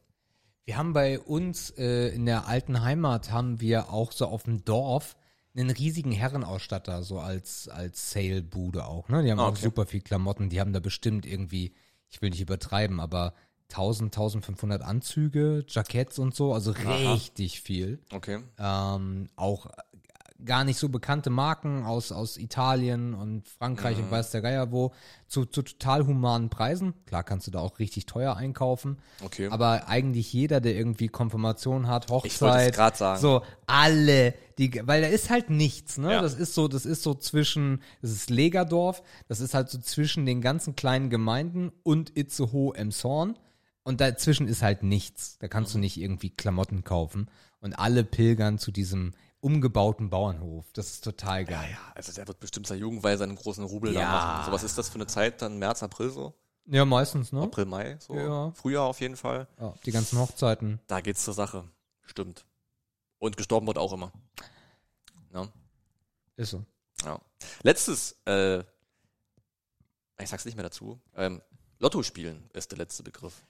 [0.64, 4.64] Wir haben bei uns äh, in der alten Heimat haben wir auch so auf dem
[4.64, 5.16] Dorf
[5.56, 9.24] einen riesigen Herrenausstatter, so als, als Sale-Bude auch, ne?
[9.24, 9.62] Die haben Ah, auch okay.
[9.62, 11.74] super viel Klamotten, die haben da bestimmt irgendwie,
[12.08, 13.34] ich will nicht übertreiben, aber
[13.70, 17.14] 1000, 1500 Anzüge, Jacketts und so, also Aha.
[17.14, 17.98] richtig viel.
[18.12, 18.40] Okay.
[18.58, 19.66] Ähm, auch
[20.44, 24.04] gar nicht so bekannte Marken aus, aus Italien und Frankreich Mhm.
[24.04, 24.92] und weiß der Geier wo,
[25.26, 26.94] zu, zu total humanen Preisen.
[27.06, 28.98] Klar kannst du da auch richtig teuer einkaufen.
[29.24, 29.48] Okay.
[29.48, 33.20] Aber eigentlich jeder, der irgendwie Konfirmation hat, Ich Hochzeit, gerade sagen.
[33.20, 36.12] so alle, die, weil da ist halt nichts, ne?
[36.12, 36.22] Ja.
[36.22, 40.26] Das ist so, das ist so zwischen, das ist Legerdorf, das ist halt so zwischen
[40.26, 43.38] den ganzen kleinen Gemeinden und Itzehoe Emshorn.
[43.82, 45.38] Und dazwischen ist halt nichts.
[45.38, 45.82] Da kannst du Mhm.
[45.82, 47.30] nicht irgendwie Klamotten kaufen.
[47.60, 50.66] Und alle pilgern zu diesem umgebauten Bauernhof.
[50.72, 51.70] Das ist total Ja, geil.
[51.72, 54.00] ja, also der wird bestimmt seine Jugendweise seinen großen Rubel Ja.
[54.00, 54.46] da machen.
[54.46, 55.58] So, was ist das für eine Zeit dann?
[55.58, 56.34] März, April so?
[56.66, 57.42] Ja, meistens, ne?
[57.42, 58.14] April, Mai so?
[58.14, 58.52] Ja.
[58.52, 59.48] Frühjahr auf jeden Fall.
[59.58, 60.78] Ja, die ganzen Hochzeiten.
[60.86, 61.64] Da geht's zur Sache.
[62.04, 62.44] Stimmt.
[63.18, 64.12] Und gestorben wird auch immer.
[65.32, 65.48] Ja.
[66.36, 66.64] Ist so.
[67.04, 67.18] Ja.
[67.62, 68.58] Letztes, äh,
[70.20, 71.00] ich sag's nicht mehr dazu.
[71.16, 71.40] Ähm,
[71.78, 73.42] Lotto spielen ist der letzte Begriff.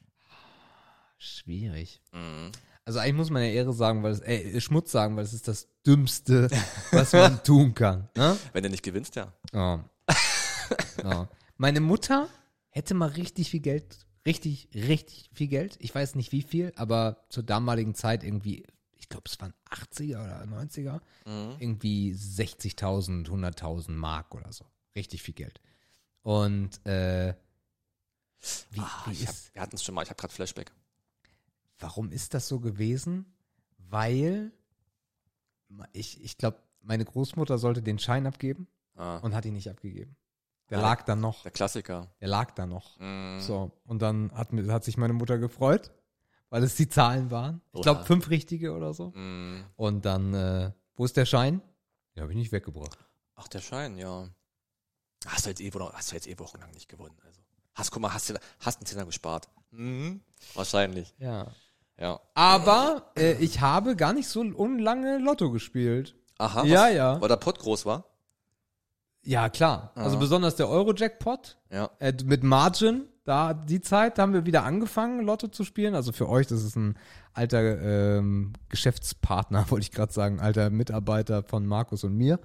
[1.19, 2.01] Schwierig.
[2.13, 2.53] Mhm.
[2.91, 5.47] Also eigentlich muss man ja Ehre sagen, weil es, äh, Schmutz sagen, weil es ist
[5.47, 6.51] das Dümmste,
[6.91, 8.09] was man tun kann.
[8.17, 8.37] Ne?
[8.53, 9.33] Wenn du nicht gewinnst, ja.
[9.53, 9.85] Ja.
[11.05, 11.29] ja.
[11.57, 12.27] Meine Mutter
[12.71, 15.77] hätte mal richtig viel Geld, richtig, richtig viel Geld.
[15.79, 18.67] Ich weiß nicht wie viel, aber zur damaligen Zeit irgendwie,
[18.99, 21.55] ich glaube, es waren 80er oder 90er, Mhm.
[21.61, 24.65] irgendwie 60.000, 100.000 Mark oder so.
[24.97, 25.61] Richtig viel Geld.
[26.23, 27.35] Und äh,
[28.73, 30.73] wie, Ah, wie hab, wir hatten es schon mal, ich habe gerade Flashback.
[31.81, 33.27] Warum ist das so gewesen?
[33.79, 34.53] Weil
[35.93, 38.67] ich, ich glaube, meine Großmutter sollte den Schein abgeben
[38.97, 40.17] Ah, und hat ihn nicht abgegeben.
[40.69, 41.43] Der Ah, lag da noch.
[41.43, 42.13] der Klassiker.
[42.21, 42.99] Der lag da noch.
[42.99, 43.41] Mhm.
[43.41, 45.91] So, und dann hat, hat sich meine Mutter gefreut,
[46.49, 47.61] weil es die Zahlen waren.
[47.73, 49.11] Ich glaube, fünf richtige oder so.
[49.15, 49.65] Mhm.
[49.77, 51.61] Und dann, äh, wo ist der Schein?
[52.15, 52.99] Den habe ich nicht weggebracht.
[53.37, 54.29] Ach, der Schein, ja.
[55.27, 57.17] Hast du jetzt eh, hast du jetzt eh wochenlang nicht gewonnen.
[57.25, 57.41] Also.
[57.75, 59.49] Hast, guck mal, hast, du- hast einen Zehner gespart.
[59.71, 60.21] Mhm.
[60.55, 61.15] Wahrscheinlich.
[61.19, 61.51] Ja.
[62.01, 62.19] Ja.
[62.35, 66.17] Aber äh, ich habe gar nicht so unlange Lotto gespielt.
[66.39, 66.65] Aha.
[66.65, 67.21] Ja, was, ja.
[67.21, 68.05] Weil der Pott groß war.
[69.23, 69.93] Ja, klar.
[69.95, 70.21] Also Aha.
[70.21, 71.91] besonders der Euro-Jackpot Ja.
[71.99, 73.05] äh, mit Margin.
[73.25, 75.95] Da die Zeit da haben wir wieder angefangen, Lotto zu spielen.
[75.95, 76.97] Also für euch, das ist ein
[77.35, 82.41] alter ähm, Geschäftspartner, wollte ich gerade sagen, alter Mitarbeiter von Markus und mir,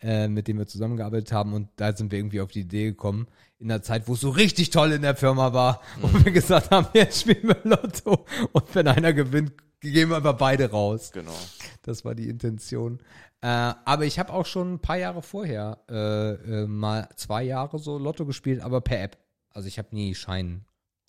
[0.00, 1.52] äh, mit dem wir zusammengearbeitet haben.
[1.54, 3.26] Und da sind wir irgendwie auf die Idee gekommen,
[3.58, 6.70] in der Zeit, wo es so richtig toll in der Firma war, wo wir gesagt
[6.70, 8.26] haben, jetzt spielen wir Lotto.
[8.52, 11.10] Und wenn einer gewinnt, gehen wir einfach beide raus.
[11.12, 11.36] Genau.
[11.82, 12.98] Das war die Intention.
[13.40, 17.78] Äh, aber ich habe auch schon ein paar Jahre vorher äh, äh, mal zwei Jahre
[17.78, 19.18] so Lotto gespielt, aber per App.
[19.50, 20.64] Also ich habe nie Schein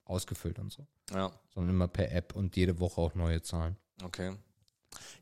[0.05, 1.31] ausgefüllt und so, Ja.
[1.53, 3.75] sondern immer per App und jede Woche auch neue Zahlen.
[4.03, 4.31] Okay.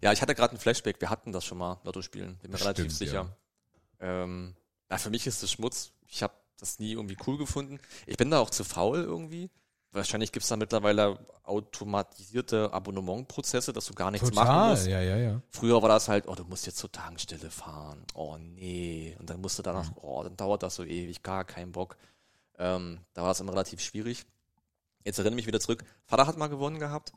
[0.01, 0.99] Ja, ich hatte gerade ein Flashback.
[1.01, 2.38] Wir hatten das schon mal, Lotto spielen.
[2.41, 3.36] Bin mir Stimmt, relativ sicher.
[3.99, 4.55] Ähm,
[4.89, 5.91] ja, für mich ist das Schmutz.
[6.07, 7.79] Ich habe das nie irgendwie cool gefunden.
[8.05, 9.49] Ich bin da auch zu faul irgendwie.
[9.91, 14.87] Wahrscheinlich gibt's da mittlerweile automatisierte Abonnementprozesse, dass du gar nichts machen musst.
[14.87, 15.41] ja, ja, ja.
[15.51, 18.03] Früher war das halt, oh, du musst jetzt zur Tankstelle fahren.
[18.13, 19.15] Oh nee.
[19.19, 19.97] Und dann musst du danach, Mhm.
[20.01, 21.95] oh, dann dauert das so ewig, gar kein Bock.
[22.57, 24.25] Ähm, da war es immer relativ schwierig.
[25.03, 25.83] Jetzt erinnere ich mich wieder zurück.
[26.05, 27.13] Vater hat mal gewonnen gehabt.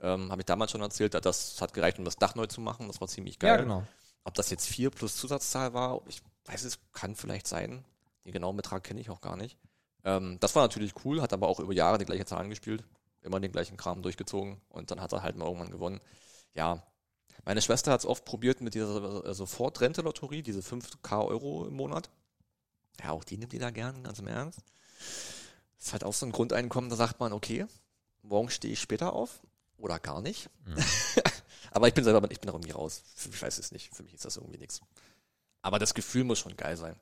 [0.00, 1.14] Ähm, Habe ich damals schon erzählt.
[1.14, 2.86] Das hat gereicht, um das Dach neu zu machen.
[2.88, 3.50] Das war ziemlich geil.
[3.50, 3.82] Ja, genau.
[4.24, 7.84] Ob das jetzt vier plus Zusatzzahl war, ich weiß es, kann vielleicht sein.
[8.24, 9.58] Den genauen Betrag kenne ich auch gar nicht.
[10.04, 12.84] Ähm, das war natürlich cool, hat aber auch über Jahre die gleiche Zahlen gespielt.
[13.22, 16.00] Immer den gleichen Kram durchgezogen und dann hat er halt mal irgendwann gewonnen.
[16.54, 16.82] Ja,
[17.44, 22.10] meine Schwester hat es oft probiert mit dieser äh, Sofortrente-Lotterie, diese 5k Euro im Monat.
[23.02, 24.60] Ja, auch die nimmt die da gern, ganz im Ernst.
[25.78, 27.66] ist halt auch so ein Grundeinkommen, da sagt man, okay,
[28.22, 29.40] morgen stehe ich später auf
[29.76, 30.48] oder gar nicht.
[31.74, 33.02] Aber ich bin selber, ich bin da irgendwie raus.
[33.30, 33.94] Ich weiß es nicht.
[33.94, 34.80] Für mich ist das irgendwie nichts.
[35.60, 36.94] Aber das Gefühl muss schon geil sein.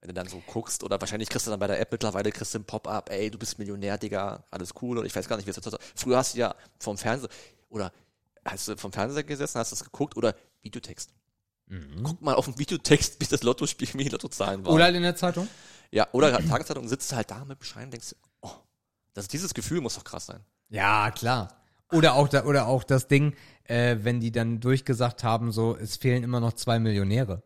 [0.00, 2.54] Wenn du dann so guckst, oder wahrscheinlich kriegst du dann bei der App mittlerweile kriegst
[2.54, 4.98] du ein Pop-up, ey, du bist Millionär, Digga, alles cool.
[4.98, 7.30] Und ich weiß gar nicht, wie es jetzt Früher hast du ja vom Fernseher,
[7.68, 7.92] oder
[8.44, 11.12] hast du vom Fernseher gesessen, hast das geguckt, oder Videotext.
[12.02, 14.74] Guck mal auf den Videotext, wie das Lottospiel, wie die Lottozahlen waren.
[14.74, 15.48] Oder halt in der Zeitung?
[15.90, 18.50] ja, oder Tageszeitung sitzt du halt da mit dem Schein und denkst, oh,
[19.14, 20.40] das, dieses Gefühl muss doch krass sein.
[20.68, 21.48] Ja, klar.
[21.92, 23.34] Oder auch, da, oder auch das Ding,
[23.68, 27.42] äh, wenn die dann durchgesagt haben, so, es fehlen immer noch zwei Millionäre,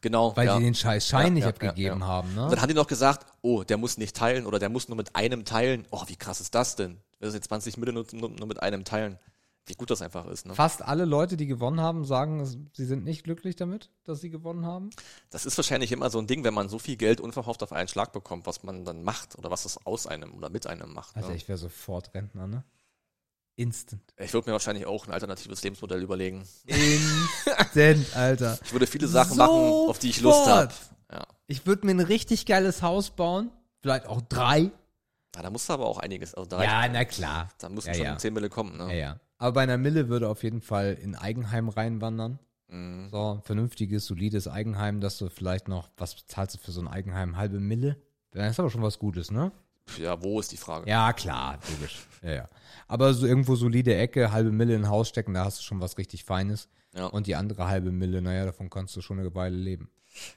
[0.00, 0.36] Genau.
[0.36, 0.58] weil ja.
[0.58, 2.34] die den scheiß Schein Ja, nicht ja, abgegeben haben.
[2.34, 2.44] Ne?
[2.44, 4.96] Und dann haben die noch gesagt, oh, der muss nicht teilen oder der muss nur
[4.96, 5.86] mit einem teilen.
[5.90, 6.98] Oh, wie krass ist das denn?
[7.20, 9.18] Wir sind 20 Mille nur, nur, mit einem teilen.
[9.68, 10.54] Wie gut das einfach ist, ne?
[10.54, 14.64] Fast alle Leute, die gewonnen haben, sagen, sie sind nicht glücklich damit, dass sie gewonnen
[14.64, 14.90] haben.
[15.30, 17.88] Das ist wahrscheinlich immer so ein Ding, wenn man so viel Geld unverhofft auf einen
[17.88, 21.16] Schlag bekommt, was man dann macht oder was das aus einem oder mit einem macht.
[21.16, 21.34] Alter, Ne?
[21.36, 22.62] ich wäre sofort Rentner, ne?
[23.56, 24.02] Instant.
[24.18, 26.44] Ich würde mir wahrscheinlich auch ein alternatives Lebensmodell überlegen.
[26.66, 28.58] Instant, Alter.
[28.64, 29.54] Ich würde viele Sachen machen,
[29.88, 30.72] auf die ich Lust habe.
[31.10, 31.26] Ja.
[31.46, 33.50] Ich würde mir ein richtig geiles Haus bauen.
[33.80, 34.70] Vielleicht auch drei.
[35.34, 36.34] ja, da musst du aber auch einiges.
[36.34, 37.48] Also da, Ja, na klar.
[37.58, 38.18] da mussten ja, schon ja.
[38.18, 38.76] 10 Mille kommen.
[38.76, 38.88] Ne?
[38.92, 39.20] Ja, ja.
[39.38, 42.38] Aber bei einer Mille würde auf jeden Fall in Eigenheim reinwandern.
[42.68, 43.08] Mhm.
[43.10, 46.88] So, ein vernünftiges, solides Eigenheim, dass du vielleicht noch, was bezahlst du für so ein
[46.88, 47.36] Eigenheim?
[47.36, 47.96] Halbe Mille?
[48.32, 49.52] Das ist aber schon was Gutes, ne?
[49.98, 50.88] Ja, wo ist die Frage?
[50.88, 52.06] Ja, klar, logisch.
[52.22, 52.48] Ja, ja.
[52.88, 55.80] Aber so irgendwo solide Ecke, halbe Mille in ein Haus stecken, da hast du schon
[55.80, 56.68] was richtig Feines.
[56.94, 57.06] Ja.
[57.06, 59.90] Und die andere halbe Mille, naja, davon kannst du schon eine Weile leben.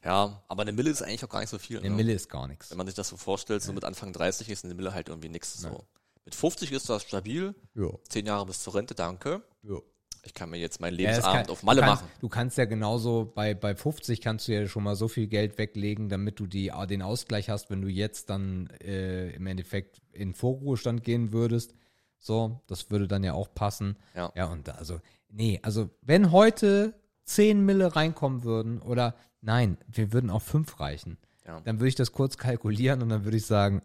[0.03, 1.79] Ja, aber eine Mille ist eigentlich auch gar nicht so viel.
[1.79, 1.95] Eine ne?
[1.95, 2.69] Mille ist gar nichts.
[2.69, 5.29] Wenn man sich das so vorstellt, so mit Anfang 30 ist eine Mille halt irgendwie
[5.29, 5.53] nix.
[5.53, 5.85] So.
[6.25, 9.41] Mit 50 ist das stabil, Ja, 10 Jahre bis zur Rente, danke.
[9.63, 9.77] ja.
[10.23, 12.11] Ich kann mir jetzt meinen Ja, Lebensabend kann- auf Malle du kannst, machen.
[12.19, 15.57] Du kannst ja genauso, bei, bei 50 kannst du ja schon mal so viel Geld
[15.57, 20.33] weglegen, damit du die, den Ausgleich hast, wenn du jetzt dann äh, im Endeffekt in
[20.33, 21.73] Vorruhestand gehen würdest.
[22.19, 23.95] So, das würde dann ja auch passen.
[24.15, 24.31] Ja.
[24.35, 24.99] Ja, und also,
[25.29, 26.93] nee, also wenn heute
[27.23, 31.17] 10 Mille reinkommen würden, oder nein, wir würden auch 5 reichen,
[31.47, 31.61] Ja.
[31.61, 33.81] dann würde ich das kurz kalkulieren und dann würde ich sagen,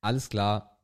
[0.00, 0.78] alles klar,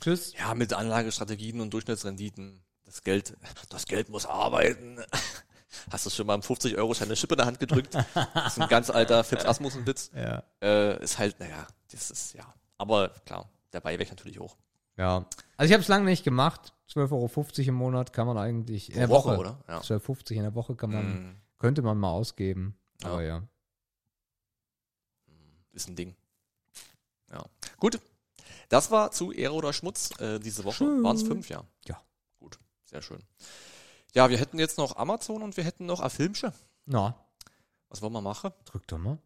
[0.00, 0.32] tschüss.
[0.38, 2.62] Ja, mit Anlagestrategien und Durchschnittsrenditen.
[2.88, 3.36] Das Geld,
[3.68, 4.98] das Geld muss arbeiten.
[5.90, 7.94] Hast du schon mal einen 50-Euro-Schein eine Schippe in der Hand gedrückt?
[7.94, 10.10] Das ist ein ganz alter Fips Asmussen-Witz.
[10.14, 10.42] Ja.
[10.62, 12.54] Äh, ist halt, naja, das ist, ja.
[12.78, 14.56] Aber klar, der Beiweg natürlich hoch.
[14.96, 15.26] Ja.
[15.56, 16.72] Also ich habe es lange nicht gemacht.
[16.90, 19.58] 12,50 Euro im Monat kann man eigentlich in der Woche, Woche, oder?
[19.68, 19.80] Ja.
[19.80, 22.78] 12,50 in der Woche kann man, Mm, könnte man mal ausgeben.
[23.02, 23.10] Ja.
[23.10, 23.42] Aber ja.
[25.72, 26.16] ist ein Ding.
[27.30, 27.44] Ja.
[27.78, 28.00] Gut.
[28.70, 30.84] Das war zu Ehre oder Schmutz äh, diese Woche.
[31.02, 31.62] Waren es fünf, ja.
[31.86, 32.00] Ja.
[32.88, 33.22] Sehr schön.
[34.14, 36.52] Ja, wir hätten jetzt noch Amazon und wir hätten noch ein Filmchen.
[36.86, 37.14] Na,
[37.90, 38.50] Was wollen wir machen?
[38.64, 39.18] drück doch mal.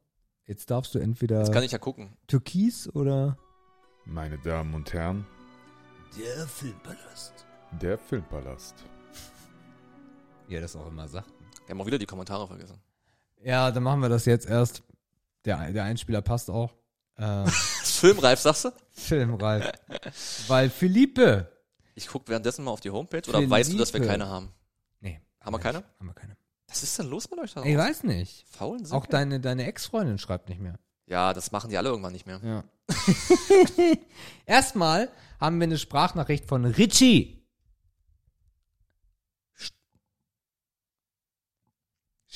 [0.46, 2.16] Jetzt darfst du entweder Das kann ich ja gucken.
[2.26, 3.38] Türkis oder
[4.04, 5.24] Meine Damen und Herren,
[6.18, 7.32] der Filmpalast.
[7.80, 8.74] der Filmpalast.
[10.48, 11.30] Wie er das auch immer sagt.
[11.66, 12.80] Wir haben auch wieder die Kommentare vergessen.
[13.44, 14.82] Ja, dann machen wir das jetzt erst.
[15.44, 16.74] Der, der Einspieler passt auch.
[17.16, 17.46] Ähm,
[17.84, 18.70] Filmreif, sagst du?
[18.90, 19.70] Filmreif.
[20.48, 21.51] Weil Philippe,
[21.94, 23.50] Ich guck währenddessen mal auf die Homepage oder Philippe.
[23.50, 24.50] weißt du, dass wir keine haben?
[25.00, 25.20] Nee.
[25.40, 25.82] Haben wir keine?
[25.98, 26.36] Haben wir keine.
[26.68, 27.62] Was ist denn los mit euch da?
[27.64, 28.46] Ich weiß nicht.
[28.48, 30.78] Faulen Auch deine, deine Ex-Freundin schreibt nicht mehr.
[31.06, 32.40] Ja, das machen die alle irgendwann nicht mehr.
[32.42, 32.64] Ja.
[34.46, 37.44] Erstmal haben wir eine Sprachnachricht von Richie.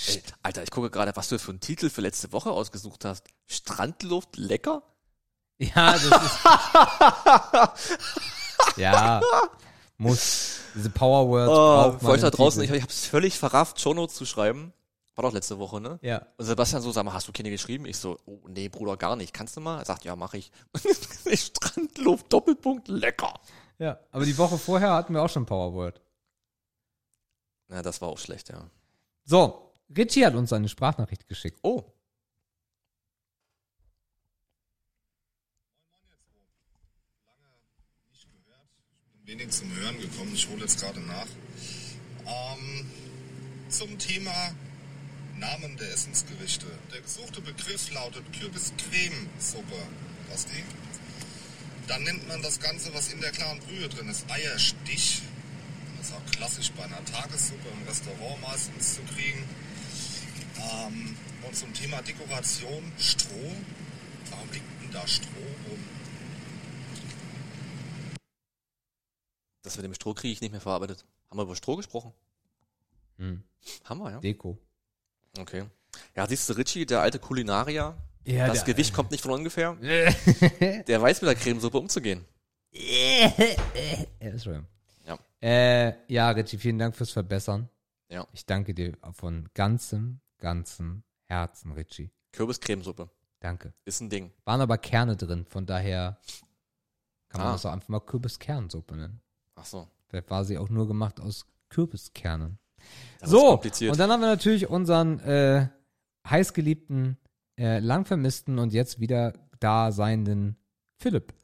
[0.09, 3.29] Ey, Alter, ich gucke gerade, was du für einen Titel für letzte Woche ausgesucht hast.
[3.47, 4.83] Strandluft lecker?
[5.59, 6.13] Ja, das ist.
[8.77, 9.21] ja.
[9.99, 10.61] Muss.
[10.75, 12.77] Diese Power Words Oh, für euch da draußen, ich, Titel.
[12.79, 14.73] ich hab's völlig verrafft, Shownotes zu schreiben.
[15.15, 15.99] War doch letzte Woche, ne?
[16.03, 16.27] Ja.
[16.37, 17.87] Und Sebastian so, sag mal, hast du keine geschrieben?
[17.87, 19.33] Ich so, oh nee, Bruder, gar nicht.
[19.33, 19.79] Kannst du mal?
[19.79, 20.53] Er sagt, ja, mach ich.
[21.35, 23.33] Strandluft, Doppelpunkt, lecker.
[23.79, 23.99] Ja.
[24.13, 26.03] Aber die Woche vorher hatten wir auch schon Power Word.
[27.69, 28.69] Na, das war auch schlecht, ja.
[29.25, 29.63] So.
[29.97, 31.59] Richie hat uns eine Sprachnachricht geschickt.
[31.63, 31.85] Oh,
[39.27, 40.33] wenig zum Hören gekommen.
[40.35, 41.27] Ich hole jetzt gerade nach.
[42.27, 42.87] Ähm,
[43.69, 44.55] zum Thema
[45.37, 46.67] Namen der Essensgerichte.
[46.93, 49.83] Der gesuchte Begriff lautet Kürbis-Creme-Suppe.
[50.31, 50.63] Was die?
[51.89, 55.23] Dann nennt man das Ganze, was in der klaren Brühe drin ist, Eierstich.
[55.99, 59.43] Das ist auch klassisch bei einer Tagessuppe im Restaurant meistens zu kriegen.
[60.57, 63.57] Ähm, und zum Thema Dekoration Stroh.
[64.31, 65.96] Warum liegt denn da Stroh rum?
[69.67, 71.05] Das mit dem Stroh kriege ich nicht mehr verarbeitet.
[71.31, 72.13] Haben wir über Stroh gesprochen?
[73.19, 73.43] Hm.
[73.85, 74.21] Haben wir, ja.
[74.21, 74.59] Deko.
[75.39, 75.65] Okay.
[76.15, 79.75] Ja, siehst du, Richie, der alte Kulinarier, Ja, das Gewicht kommt nicht von ungefähr.
[80.87, 82.25] Der weiß mit der Cremesuppe umzugehen.
[85.07, 85.19] Ja.
[85.41, 87.69] Äh, ja, Richie, vielen Dank fürs Verbessern.
[88.09, 88.27] Ja.
[88.33, 92.11] Ich danke dir von ganzem, ganzem Herzen, Richie.
[92.33, 93.09] Kürbis-Cremesuppe.
[93.41, 93.73] Danke.
[93.85, 94.33] Ist ein Ding.
[94.45, 96.19] Waren aber Kerne drin, von daher
[97.29, 97.53] kann man Ah.
[97.53, 99.21] das auch einfach mal Kürbiskernsuppe nennen.
[99.57, 99.89] Ach so.
[100.09, 102.59] Vielleicht war sie auch nur gemacht aus Kürbiskernen.
[103.19, 103.91] Das so, kompliziert.
[103.93, 105.69] und dann haben wir natürlich unseren äh,
[106.29, 107.17] heißgeliebten,
[107.59, 110.57] äh, lang vermissten und jetzt wieder da seienden
[110.99, 111.35] Philipp.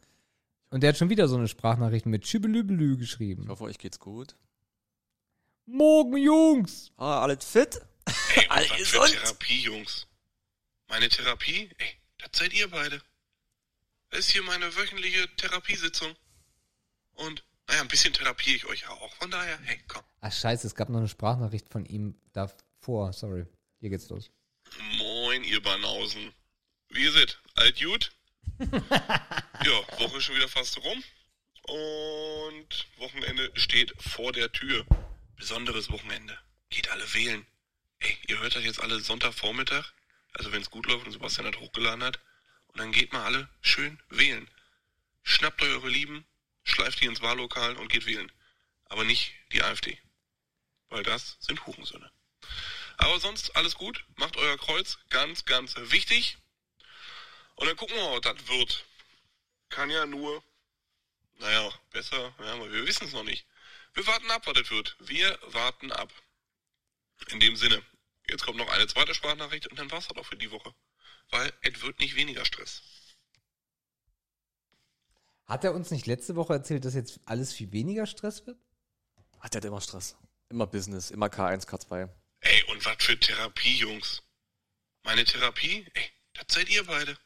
[0.71, 3.49] Und der hat schon wieder so eine Sprachnachricht mit Schübelübelü ich geschrieben.
[3.49, 4.37] hoffe, euch geht's gut.
[5.67, 6.93] Morgen, Jungs!
[6.97, 7.81] Ah, alles fit?
[8.37, 9.11] Ey, Alle und was gesund.
[9.11, 10.07] für Therapie, Jungs.
[10.89, 11.71] Meine Therapie?
[11.79, 11.89] Ey,
[12.19, 13.01] das seid ihr beide.
[14.11, 16.13] Das ist hier meine wöchentliche Therapiesitzung.
[17.15, 19.15] Und, naja, ein bisschen therapiere ich euch auch.
[19.15, 20.03] Von daher, hey, komm.
[20.21, 23.15] Ach scheiße, es gab noch eine Sprachnachricht von ihm davor.
[23.15, 23.47] Sorry.
[23.81, 24.31] Hier geht's los.
[24.99, 26.35] Moin, ihr Banausen.
[26.91, 27.41] Wie ihr seid?
[27.55, 28.13] Alt gut?
[28.59, 31.03] ja, Woche ist schon wieder fast rum.
[31.63, 34.85] Und Wochenende steht vor der Tür.
[35.37, 36.39] Besonderes Wochenende.
[36.69, 37.47] Geht alle wählen.
[38.01, 39.95] Ey, ihr hört das jetzt alle Sonntagvormittag.
[40.35, 42.21] Also wenn es gut läuft und Sebastian das hochgeladen hat.
[42.69, 44.47] Und dann geht mal alle schön wählen.
[45.23, 46.27] Schnappt euch eure Lieben,
[46.65, 48.31] schleift die ins Wahllokal und geht wählen.
[48.87, 49.99] Aber nicht die AfD.
[50.89, 52.11] Weil das sind Hurensöhne.
[52.99, 54.05] Aber sonst alles gut.
[54.17, 54.99] Macht euer Kreuz.
[55.09, 56.37] Ganz, ganz wichtig.
[57.57, 58.85] Und dann gucken wir mal, was das wird.
[59.69, 60.43] Kann ja nur,
[61.39, 63.47] naja, besser, ja, aber wir wissen es noch nicht.
[63.95, 64.97] Wir warten ab, was das wird.
[65.01, 66.13] Wir warten ab.
[67.29, 67.83] In dem Sinne.
[68.29, 70.75] Jetzt kommt noch eine zweite Sprachnachricht und dann war's das auch für die Woche.
[71.31, 72.83] Weil es wird nicht weniger Stress.
[75.53, 78.57] Hat er uns nicht letzte Woche erzählt, dass jetzt alles viel weniger Stress wird?
[79.39, 80.17] Hat der hat immer Stress.
[80.49, 82.09] Immer Business, immer K1, K2.
[82.41, 84.23] Ey, und was für Therapie, Jungs.
[85.03, 85.87] Meine Therapie?
[85.93, 87.19] Ey, das seid ihr beide.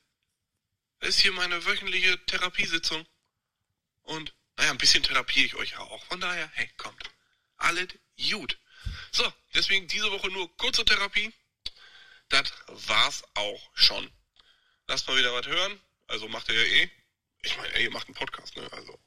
[0.98, 3.06] Das ist hier meine wöchentliche Therapiesitzung.
[4.02, 6.04] Und, naja, ein bisschen therapiere ich euch ja auch.
[6.06, 7.00] Von daher, hey, kommt.
[7.58, 7.90] Alles
[8.28, 8.58] gut.
[9.12, 11.32] So, deswegen diese Woche nur kurze Therapie.
[12.30, 12.52] Das
[12.88, 14.10] war's auch schon.
[14.88, 15.80] Lasst mal wieder was hören.
[16.08, 16.90] Also macht ihr ja eh.
[17.46, 18.68] Ich meine, ey, ihr macht einen Podcast, ne?
[18.72, 18.98] Also,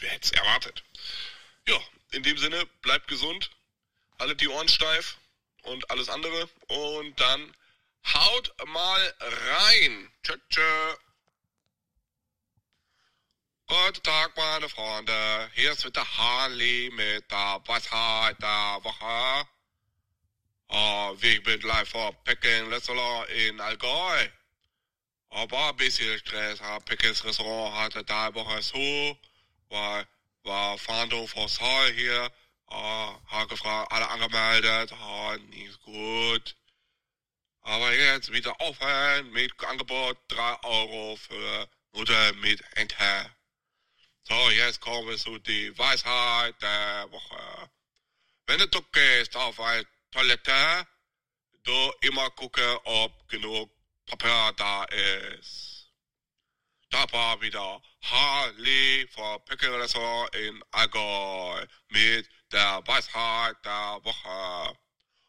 [0.00, 0.82] wer hätte es erwartet?
[1.68, 3.48] Ja, in dem Sinne, bleibt gesund
[4.18, 5.18] alle die Ohren steif
[5.62, 6.48] und alles andere.
[6.66, 7.54] Und dann
[8.12, 10.12] haut mal rein.
[10.22, 10.94] Tschö, tschö.
[13.66, 15.50] Guten Tag, meine Freunde.
[15.54, 19.48] Hier ist wieder Harley mit der Weisheit der Woche.
[20.68, 24.28] Ah, wir bin live vor Peking Restaurant in Allgäu.
[25.30, 26.60] Aber ein bisschen Stress.
[26.60, 29.18] Ah, Pekings Restaurant hatte da Woche zu,
[29.68, 30.06] weil
[30.42, 32.30] war Fahndung vor Saal hier.
[32.66, 36.56] Ah, hat gefragt, alle angemeldet, ah, nicht gut.
[37.62, 43.30] Aber jetzt wieder aufhören mit Angebot 3 Euro für Nudeln mit Ente.
[44.24, 47.70] So, jetzt kommen wir zu die Weisheit der Woche.
[48.46, 50.86] Wenn du gehst auf eine Toilette,
[51.64, 53.70] du immer gucken, ob genug
[54.10, 54.84] Papier da
[55.38, 55.88] ist.
[56.90, 64.76] da war wieder Harley vor Pöckelressort in Allgäu mit der Weisheit der Woche.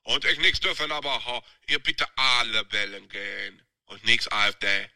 [0.04, 3.62] Und ich nix dürfen, aber ha, ihr bitte alle Wellen gehen.
[3.86, 4.90] Und nix AfD.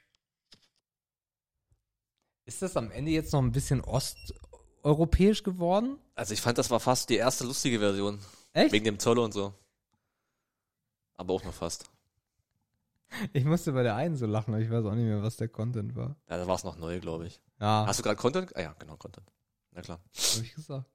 [2.45, 5.99] Ist das am Ende jetzt noch ein bisschen osteuropäisch geworden?
[6.15, 8.19] Also ich fand, das war fast die erste lustige Version.
[8.53, 8.71] Echt?
[8.71, 9.53] Wegen dem Zoll und so.
[11.17, 11.85] Aber auch nur fast.
[13.33, 15.47] Ich musste bei der einen so lachen, aber ich weiß auch nicht mehr, was der
[15.47, 16.15] Content war.
[16.29, 17.41] Ja, da war es noch neu, glaube ich.
[17.59, 18.55] Ja, Hast du gerade Content?
[18.55, 19.31] Ah ja, genau, Content.
[19.71, 19.99] Na klar.
[20.15, 20.85] hab ich gesagt.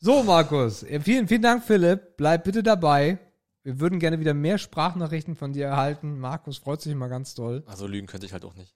[0.00, 0.84] So, Markus.
[1.00, 2.16] Vielen, vielen Dank, Philipp.
[2.16, 3.18] Bleib bitte dabei.
[3.62, 6.18] Wir würden gerne wieder mehr Sprachnachrichten von dir erhalten.
[6.18, 7.62] Markus freut sich immer ganz doll.
[7.66, 8.74] Also lügen könnte ich halt auch nicht.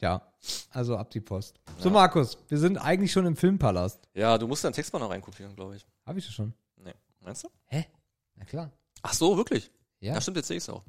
[0.00, 0.32] Ja,
[0.70, 1.60] also ab die Post.
[1.78, 1.92] So, Ja.
[1.94, 4.08] Markus, wir sind eigentlich schon im Filmpalast.
[4.14, 5.86] Ja, du musst deinen Text mal noch reinkopieren, glaube ich.
[6.04, 6.52] Habe ich das schon?
[6.76, 6.94] Nee.
[7.20, 7.48] Meinst du?
[7.66, 7.86] Hä?
[8.34, 8.72] Na klar.
[9.02, 9.70] Ach so, wirklich?
[10.00, 10.14] Ja.
[10.14, 10.82] Ja, stimmt, jetzt sehe ich es auch.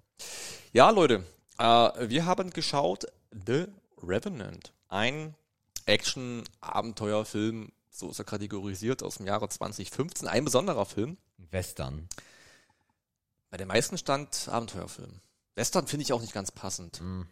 [0.71, 1.23] Ja, Leute,
[1.57, 3.05] äh, wir haben geschaut
[3.45, 3.65] The
[4.01, 4.73] Revenant.
[4.87, 5.35] Ein
[5.85, 10.27] Action-Abenteuerfilm, so ist er kategorisiert, aus dem Jahre 2015.
[10.27, 11.17] Ein besonderer Film.
[11.37, 12.07] Western.
[13.49, 15.21] Bei den meisten stand Abenteuerfilm.
[15.55, 17.01] Western finde ich auch nicht ganz passend.
[17.01, 17.27] Mhm.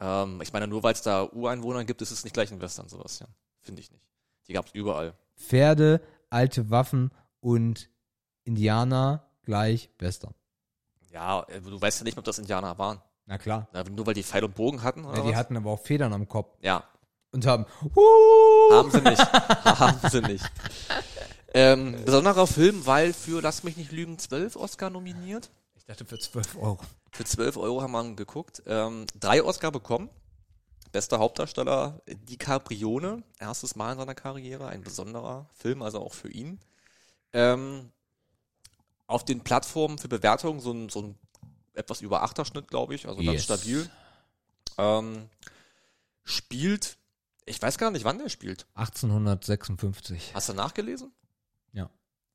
[0.00, 2.88] Ähm, ich meine, nur weil es da Ureinwohner gibt, ist es nicht gleich ein Western,
[2.88, 3.26] sowas, ja.
[3.60, 4.04] Finde ich nicht.
[4.46, 5.14] Die gab es überall.
[5.36, 7.88] Pferde, alte Waffen und
[8.44, 10.34] Indianer gleich Western.
[11.14, 13.00] Ja, äh, du weißt ja nicht, ob das Indianer waren.
[13.26, 13.68] Na klar.
[13.72, 15.36] Na, Nur weil die Pfeil und Bogen hatten, oder Ja, die was?
[15.36, 16.84] hatten aber auch Federn am Kopf Ja,
[17.30, 17.64] und haben.
[17.94, 18.72] Huh!
[18.72, 19.18] Haben sie nicht.
[19.64, 20.44] Haben sie nicht.
[21.54, 25.50] Ähm, besonderer Film, weil für, lass mich nicht lügen, 12 Oscar nominiert.
[25.76, 26.78] Ich dachte für 12 Euro.
[27.12, 28.62] Für 12 Euro haben wir geguckt.
[28.66, 30.10] Ähm, drei Oscar bekommen.
[30.90, 33.22] Bester Hauptdarsteller DiCaprione.
[33.38, 34.66] Erstes Mal in seiner Karriere.
[34.66, 36.58] Ein besonderer Film, also auch für ihn.
[37.32, 37.90] Ähm,
[39.06, 41.18] auf den Plattformen für Bewertungen so ein, so ein
[41.74, 43.06] etwas über Achterschnitt, glaube ich.
[43.08, 43.44] Also ganz Yes.
[43.44, 43.90] stabil.
[44.78, 45.28] Ähm,
[46.22, 46.96] spielt,
[47.44, 48.66] ich weiß gar nicht, wann der spielt.
[48.74, 50.32] 1856.
[50.34, 51.12] Hast du nachgelesen?
[51.72, 51.90] Ja.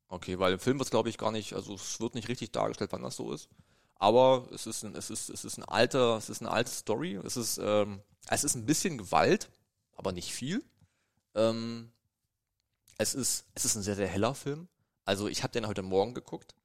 [0.07, 2.51] Okay, weil im Film wird es, glaube ich, gar nicht, also es wird nicht richtig
[2.51, 3.49] dargestellt, wann das so ist.
[3.95, 7.15] Aber es ist ein, es ist, es ist ein alter, es ist eine alte Story.
[7.23, 9.49] Es ist, ähm, es ist ein bisschen Gewalt,
[9.95, 10.63] aber nicht viel.
[11.35, 11.91] Ähm,
[12.97, 14.67] es ist, es ist ein sehr, sehr heller Film.
[15.03, 16.55] Also ich habe den heute Morgen geguckt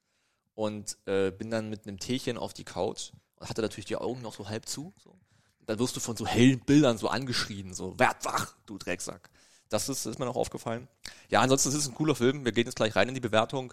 [0.54, 4.22] und äh, bin dann mit einem Teechen auf die Couch und hatte natürlich die Augen
[4.22, 4.92] noch so halb zu.
[5.02, 5.18] So.
[5.66, 9.30] Dann wirst du von so hellen Bildern so angeschrien, so werd wach, du Drecksack.
[9.68, 10.88] Das ist, ist mir noch aufgefallen.
[11.30, 12.44] Ja, ansonsten ist es ein cooler Film.
[12.44, 13.72] Wir gehen jetzt gleich rein in die Bewertung.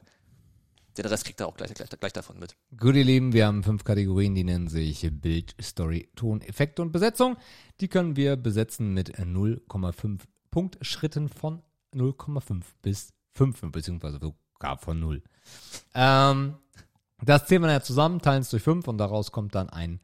[0.97, 2.55] Den Rest kriegt er auch gleich, gleich, gleich davon mit.
[2.75, 6.91] Gut, ihr Lieben, wir haben fünf Kategorien, die nennen sich Bild, Story, Ton, Effekte und
[6.91, 7.37] Besetzung.
[7.79, 11.61] Die können wir besetzen mit 0,5 Punktschritten von
[11.93, 15.23] 0,5 bis 5, beziehungsweise sogar von 0.
[15.93, 16.57] Ähm,
[17.25, 19.99] das zählen wir dann ja zusammen, teilen es durch 5 und daraus kommt dann ein,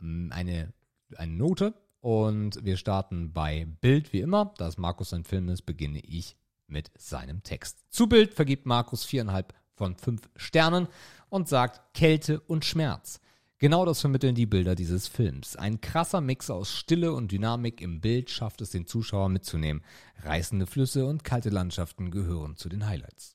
[0.00, 0.72] mm, eine,
[1.16, 1.74] eine Note.
[2.00, 4.52] Und wir starten bei Bild wie immer.
[4.58, 6.36] Da es Markus ein Film ist, beginne ich
[6.66, 7.84] mit seinem Text.
[7.90, 10.88] Zu Bild vergibt Markus viereinhalb von fünf Sternen
[11.28, 13.20] und sagt Kälte und Schmerz.
[13.58, 15.56] Genau das vermitteln die Bilder dieses Films.
[15.56, 19.82] Ein krasser Mix aus Stille und Dynamik im Bild schafft es den Zuschauer mitzunehmen.
[20.22, 23.33] Reißende Flüsse und kalte Landschaften gehören zu den Highlights.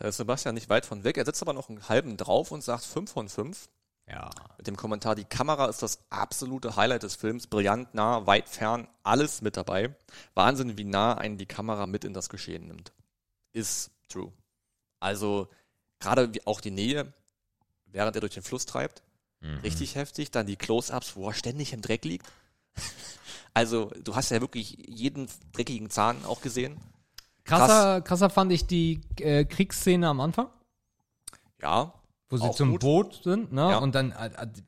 [0.00, 1.18] Da ist Sebastian nicht weit von weg.
[1.18, 3.68] Er setzt aber noch einen halben drauf und sagt 5 von 5.
[4.08, 4.30] Ja.
[4.56, 7.46] Mit dem Kommentar, die Kamera ist das absolute Highlight des Films.
[7.46, 9.94] Brillant, nah, weit, fern, alles mit dabei.
[10.32, 12.94] Wahnsinn, wie nah einen die Kamera mit in das Geschehen nimmt.
[13.52, 14.32] Ist true.
[15.00, 15.48] Also,
[15.98, 17.12] gerade auch die Nähe,
[17.84, 19.02] während er durch den Fluss treibt,
[19.62, 20.30] richtig heftig.
[20.30, 22.26] Dann die Close-Ups, wo er ständig im Dreck liegt.
[23.52, 26.80] also, du hast ja wirklich jeden dreckigen Zahn auch gesehen.
[27.44, 30.48] Krasser, krasser fand ich die äh, Kriegsszene am Anfang.
[31.62, 31.94] Ja,
[32.32, 32.80] wo sie zum gut.
[32.80, 33.62] Boot sind, ne?
[33.70, 33.78] Ja.
[33.78, 34.14] Und dann,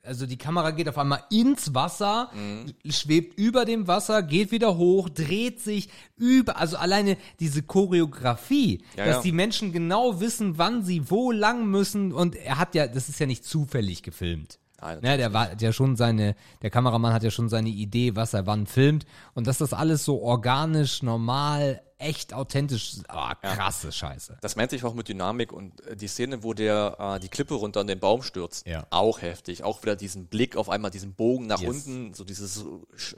[0.03, 2.73] also die Kamera geht auf einmal ins Wasser, Mhm.
[2.91, 5.87] schwebt über dem Wasser, geht wieder hoch, dreht sich
[6.17, 9.21] über, also alleine diese Choreografie, Ja, dass ja.
[9.21, 13.19] die Menschen genau wissen, wann sie wo lang müssen und er hat ja, das ist
[13.19, 14.59] ja nicht zufällig gefilmt.
[14.83, 18.15] Nein, Ne, der war hat ja schon seine, der Kameramann hat ja schon seine Idee,
[18.15, 23.91] was er wann filmt und dass das alles so organisch, normal, echt authentisch, ah, krasse
[23.93, 24.37] Scheiße.
[24.41, 27.53] Das meinte ich auch mit Dynamik und äh, die Szene, wo der äh, die Klippe
[27.53, 28.85] runter an den Baum stürzt, Ja.
[28.89, 29.63] auch heftig.
[29.63, 31.69] Auch wieder diesen Blick auf einmal, diesen Bogen nach Yes.
[31.69, 33.15] unten, so dieses so sch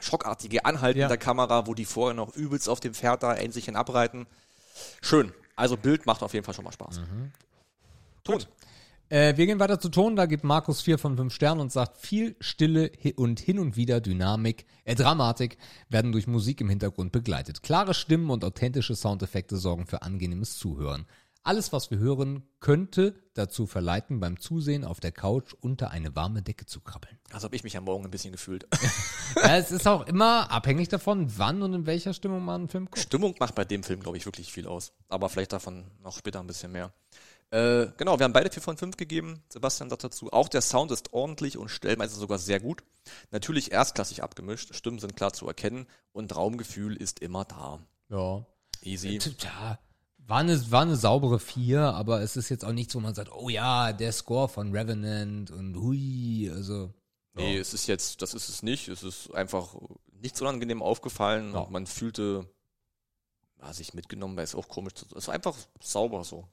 [0.00, 1.08] schockartige Anhalten Ja.
[1.08, 4.26] der Kamera, wo die vorher noch übelst auf dem Pferd da endlich hin abreiten.
[5.02, 5.32] Schön.
[5.56, 7.00] Also Bild macht auf jeden Fall schon mal Spaß.
[7.00, 7.32] Mhm.
[8.22, 8.44] Ton.
[9.10, 11.96] Äh, wir gehen weiter zu Ton, da gibt Markus 4 von 5 Sternen und sagt,
[11.96, 15.56] viel Stille und hin und wieder Dynamik, äh, Dramatik
[15.88, 17.62] werden durch Musik im Hintergrund begleitet.
[17.62, 21.06] Klare Stimmen und authentische Soundeffekte sorgen für angenehmes Zuhören.
[21.42, 26.42] Alles, was wir hören, könnte dazu verleiten, beim Zusehen auf der Couch unter eine warme
[26.42, 27.16] Decke zu krabbeln.
[27.32, 28.66] Also habe ich mich am Morgen ein bisschen gefühlt.
[29.36, 32.86] Ja, es ist auch immer abhängig davon, wann und in welcher Stimmung man einen Film
[32.86, 32.98] guckt.
[32.98, 34.92] Stimmung macht bei dem Film, glaube ich, wirklich viel aus.
[35.08, 36.92] Aber vielleicht davon noch später ein bisschen mehr.
[37.50, 39.42] Äh, genau, wir haben beide 4 von 5 gegeben.
[39.48, 42.82] Sebastian sagt dazu, auch der Sound ist ordentlich und stellenweise sogar sehr gut.
[43.30, 47.80] Natürlich erstklassig abgemischt, Stimmen sind klar zu erkennen und Raumgefühl ist immer da.
[48.10, 48.44] Ja.
[48.82, 49.18] Easy.
[49.40, 49.78] Ja,
[50.18, 53.32] war eine, war eine saubere 4, aber es ist jetzt auch nichts, wo man sagt,
[53.32, 56.92] oh ja, der Score von Revenant und hui, also.
[57.34, 58.88] Nee, es ist jetzt, das ist es nicht.
[58.88, 59.74] Es ist einfach
[60.20, 61.60] nichts unangenehm aufgefallen Ja.
[61.60, 62.46] und man fühlte,
[63.56, 66.46] war sich mitgenommen, weil es auch komisch zu, es war einfach sauber so.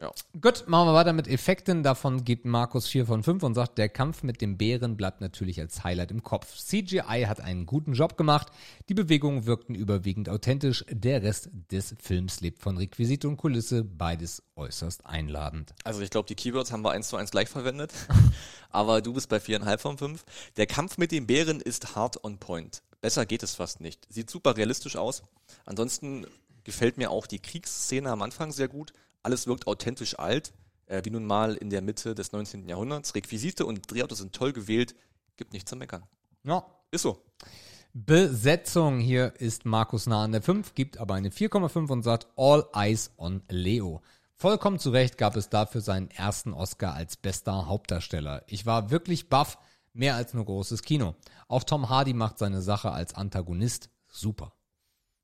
[0.00, 0.10] Ja.
[0.40, 1.82] Gut, machen wir weiter mit Effekten.
[1.82, 5.60] Davon gibt Markus 4 von 5 und sagt, der Kampf mit dem Bären bleibt natürlich
[5.60, 6.56] als Highlight im Kopf.
[6.56, 8.48] CGI hat einen guten Job gemacht.
[8.88, 10.86] Die Bewegungen wirkten überwiegend authentisch.
[10.88, 13.84] Der Rest des Films lebt von Requisite und Kulisse.
[13.84, 15.74] Beides äußerst einladend.
[15.84, 17.92] Also ich glaube, die Keywords haben wir eins zu eins gleich verwendet.
[18.70, 20.24] Aber du bist bei viereinhalb von fünf.
[20.56, 22.82] Der Kampf mit dem Bären ist hard on point.
[23.02, 24.06] Besser geht es fast nicht.
[24.10, 25.22] Sieht super realistisch aus.
[25.66, 26.26] Ansonsten
[26.64, 28.94] gefällt mir auch die Kriegsszene am Anfang sehr gut.
[29.22, 30.52] Alles wirkt authentisch alt,
[30.86, 32.68] äh, wie nun mal in der Mitte des 19.
[32.68, 33.14] Jahrhunderts.
[33.14, 34.94] Requisite und Drehautos sind toll gewählt.
[35.36, 36.04] Gibt nichts zu meckern.
[36.44, 37.22] Ja, Ist so.
[37.92, 42.64] Besetzung hier ist Markus nah an der 5, gibt aber eine 4,5 und sagt All
[42.72, 44.00] Eyes on Leo.
[44.36, 48.44] Vollkommen zu Recht gab es dafür seinen ersten Oscar als bester Hauptdarsteller.
[48.46, 49.58] Ich war wirklich baff,
[49.92, 51.16] mehr als nur großes Kino.
[51.48, 54.52] Auch Tom Hardy macht seine Sache als Antagonist super.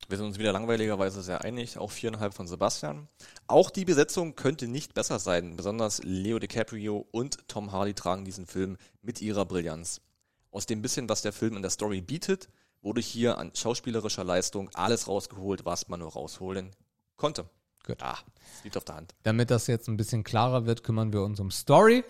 [0.09, 3.09] Wir sind uns wieder langweiligerweise sehr einig, auch viereinhalb von Sebastian.
[3.47, 5.57] Auch die Besetzung könnte nicht besser sein.
[5.57, 9.99] Besonders Leo DiCaprio und Tom Hardy tragen diesen Film mit ihrer Brillanz.
[10.49, 12.47] Aus dem bisschen, was der Film in der Story bietet,
[12.81, 16.71] wurde hier an schauspielerischer Leistung alles rausgeholt, was man nur rausholen
[17.17, 17.49] konnte.
[17.87, 18.03] Gut.
[18.03, 19.15] Ah, das liegt auf der Hand.
[19.23, 22.03] Damit das jetzt ein bisschen klarer wird, kümmern wir uns um Story.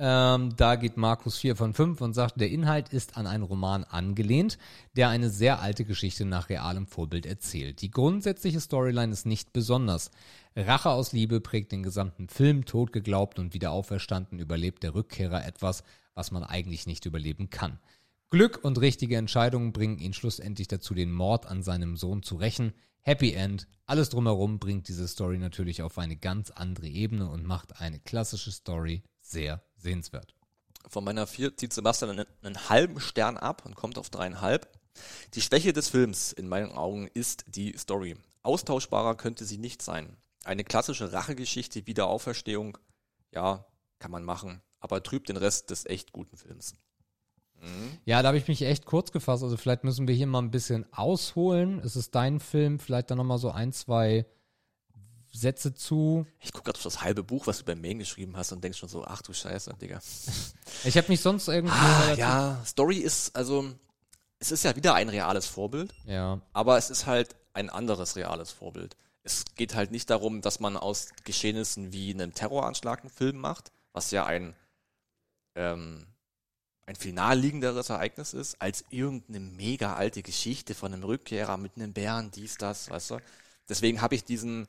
[0.00, 3.84] Ähm, da geht Markus 4 von 5 und sagt, der Inhalt ist an einen Roman
[3.84, 4.58] angelehnt,
[4.96, 7.80] der eine sehr alte Geschichte nach realem Vorbild erzählt.
[7.80, 10.10] Die grundsätzliche Storyline ist nicht besonders.
[10.56, 15.46] Rache aus Liebe prägt den gesamten Film, tot geglaubt und wieder auferstanden überlebt der Rückkehrer
[15.46, 15.84] etwas,
[16.14, 17.78] was man eigentlich nicht überleben kann.
[18.30, 22.72] Glück und richtige Entscheidungen bringen ihn schlussendlich dazu, den Mord an seinem Sohn zu rächen.
[23.02, 23.66] Happy End.
[23.86, 28.52] Alles drumherum bringt diese Story natürlich auf eine ganz andere Ebene und macht eine klassische
[28.52, 30.34] Story sehr sehenswert.
[30.86, 34.78] Von meiner vier zieht Sebastian einen, einen halben Stern ab und kommt auf dreieinhalb.
[35.34, 38.16] Die Schwäche des Films in meinen Augen ist die Story.
[38.42, 40.16] Austauschbarer könnte sie nicht sein.
[40.44, 42.78] Eine klassische Rachegeschichte, Wiederauferstehung,
[43.32, 43.66] ja,
[43.98, 46.74] kann man machen, aber trübt den Rest des echt guten Films.
[48.06, 49.42] Ja, da habe ich mich echt kurz gefasst.
[49.42, 51.78] Also vielleicht müssen wir hier mal ein bisschen ausholen.
[51.84, 54.24] Es ist dein Film, vielleicht dann nochmal so ein, zwei
[55.32, 56.26] Sätze zu.
[56.40, 58.78] Ich gucke gerade auf das halbe Buch, was du bei Main geschrieben hast und denkst
[58.78, 60.00] schon so, ach du Scheiße, Digga.
[60.84, 61.74] Ich habe mich sonst irgendwie.
[61.74, 63.70] Ah, ja, Story ist, also,
[64.38, 66.40] es ist ja wieder ein reales Vorbild, Ja.
[66.54, 68.96] aber es ist halt ein anderes reales Vorbild.
[69.22, 73.70] Es geht halt nicht darum, dass man aus Geschehnissen wie einem Terroranschlag einen Film macht,
[73.92, 74.54] was ja ein,
[75.54, 76.06] ähm,
[76.86, 81.92] ein viel naheliegenderes Ereignis ist, als irgendeine mega alte Geschichte von einem Rückkehrer mit einem
[81.92, 83.18] Bären, dies, das, weißt du.
[83.68, 84.66] Deswegen habe ich diesen,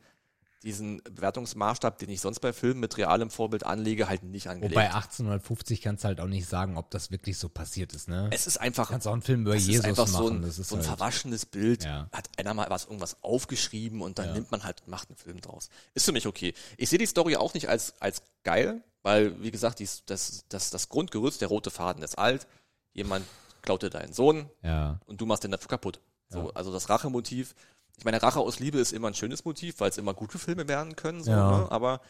[0.61, 4.75] diesen Bewertungsmaßstab, den ich sonst bei Filmen mit realem Vorbild anlege, halt nicht angelegt.
[4.75, 8.29] Wobei 1850 kannst du halt auch nicht sagen, ob das wirklich so passiert ist, ne?
[8.31, 10.07] es ist einfach, kannst auch einen Film über es Jesus machen.
[10.11, 11.83] so ein, das ist so ein halt, verwaschenes Bild.
[11.85, 12.07] Ja.
[12.11, 14.33] Hat einer mal was irgendwas aufgeschrieben und dann Ja.
[14.33, 15.69] nimmt man halt, macht einen Film draus.
[15.95, 16.53] Ist für mich okay.
[16.77, 20.69] Ich sehe die Story auch nicht als, als geil, weil, wie gesagt, dies, das, das,
[20.69, 22.47] das Grundgerüst, der rote Faden ist alt.
[22.93, 23.25] Jemand
[23.61, 24.99] klaut dir deinen Sohn ja.
[25.05, 25.99] und du machst den dafür kaputt.
[26.29, 27.55] So, Also das Rachemotiv.
[27.97, 30.67] Ich meine, Rache aus Liebe ist immer ein schönes Motiv, weil es immer gute Filme
[30.67, 31.23] werden können.
[31.23, 31.59] So, Ja.
[31.59, 31.71] ne?
[31.71, 32.01] Aber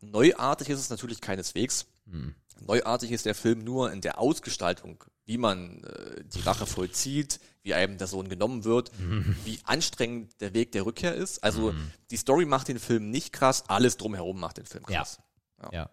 [0.00, 1.86] neuartig ist es natürlich keineswegs.
[2.08, 2.34] Hm.
[2.60, 7.72] Neuartig ist der Film nur in der Ausgestaltung, wie man äh, die Rache vollzieht, wie
[7.74, 9.34] einem der Sohn genommen wird, Mhm.
[9.44, 11.42] wie anstrengend der Weg der Rückkehr ist.
[11.42, 11.74] Also
[12.10, 14.98] die Story macht den Film nicht krass, alles drumherum macht den Film Ja.
[14.98, 15.18] krass.
[15.72, 15.90] Ja.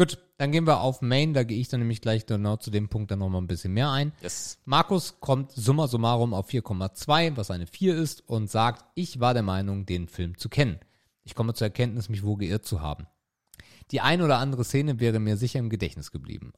[0.00, 2.88] Gut, dann gehen wir auf Main, da gehe ich dann nämlich gleich genau zu dem
[2.88, 4.14] Punkt dann nochmal ein bisschen mehr ein.
[4.22, 4.58] Yes.
[4.64, 9.42] Markus kommt summa summarum auf 4,2, was eine 4 ist, und sagt, ich war der
[9.42, 10.80] Meinung, den Film zu kennen.
[11.22, 13.08] Ich komme zur Erkenntnis, mich wo geirrt zu haben.
[13.90, 16.54] Die ein oder andere Szene wäre mir sicher im Gedächtnis geblieben.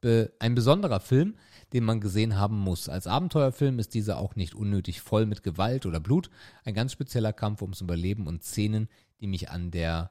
[0.00, 1.36] Be, ein besonderer Film,
[1.72, 2.88] den man gesehen haben muss.
[2.88, 6.30] Als Abenteuerfilm ist dieser auch nicht unnötig voll mit Gewalt oder Blut.
[6.64, 8.88] Ein ganz spezieller Kampf ums Überleben und Szenen,
[9.20, 10.10] die mich an der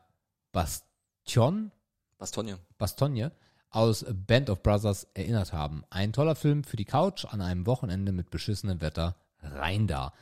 [0.53, 1.73] Bastion,
[2.21, 2.59] Bastogne.
[2.77, 3.31] Bastogne
[3.71, 5.83] aus Band of Brothers erinnert haben.
[5.89, 9.15] Ein toller Film für die Couch an einem Wochenende mit beschissenem Wetter.
[9.41, 10.13] Rein da.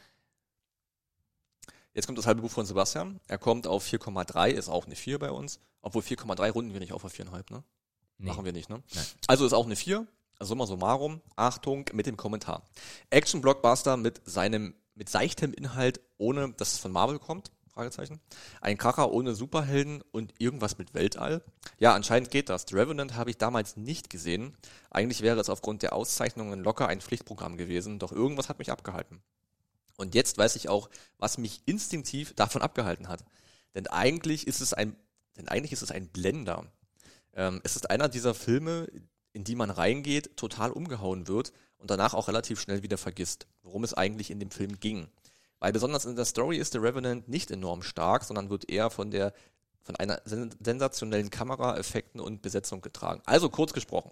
[1.94, 3.20] Jetzt kommt das halbe Buch von Sebastian.
[3.28, 5.60] Er kommt auf 4,3, ist auch eine 4 bei uns.
[5.82, 7.64] Obwohl 4,3 runden wir nicht auf auf 4,5, ne?
[8.18, 8.30] Nee.
[8.30, 8.82] Machen wir nicht, ne?
[8.96, 9.06] Nein.
[9.28, 10.08] Also ist auch eine 4.
[10.38, 12.64] Also summa summarum, Achtung mit dem Kommentar.
[13.10, 17.52] Action-Blockbuster mit seinem, mit seichtem Inhalt, ohne dass es von Marvel kommt.
[17.80, 18.19] Fragezeichen.
[18.60, 21.41] Ein Kracher ohne Superhelden und irgendwas mit Weltall.
[21.77, 22.65] Ja, anscheinend geht das.
[22.68, 24.57] The Revenant habe ich damals nicht gesehen.
[24.89, 29.22] Eigentlich wäre es aufgrund der Auszeichnungen locker ein Pflichtprogramm gewesen, doch irgendwas hat mich abgehalten.
[29.95, 30.89] Und jetzt weiß ich auch,
[31.19, 33.23] was mich instinktiv davon abgehalten hat.
[33.76, 34.97] Denn eigentlich ist es ein,
[35.38, 36.65] denn eigentlich ist es ein Blender.
[37.34, 38.88] Ähm, es ist einer dieser Filme,
[39.31, 43.85] in die man reingeht, total umgehauen wird und danach auch relativ schnell wieder vergisst, worum
[43.85, 45.07] es eigentlich in dem Film ging.
[45.60, 49.11] Weil besonders in der Story ist The Revenant nicht enorm stark, sondern wird eher von
[49.11, 49.34] der
[49.84, 53.22] von einer sen sensationellen Kamera, Effekten und Besetzung getragen.
[53.26, 54.11] Also kurz gesprochen,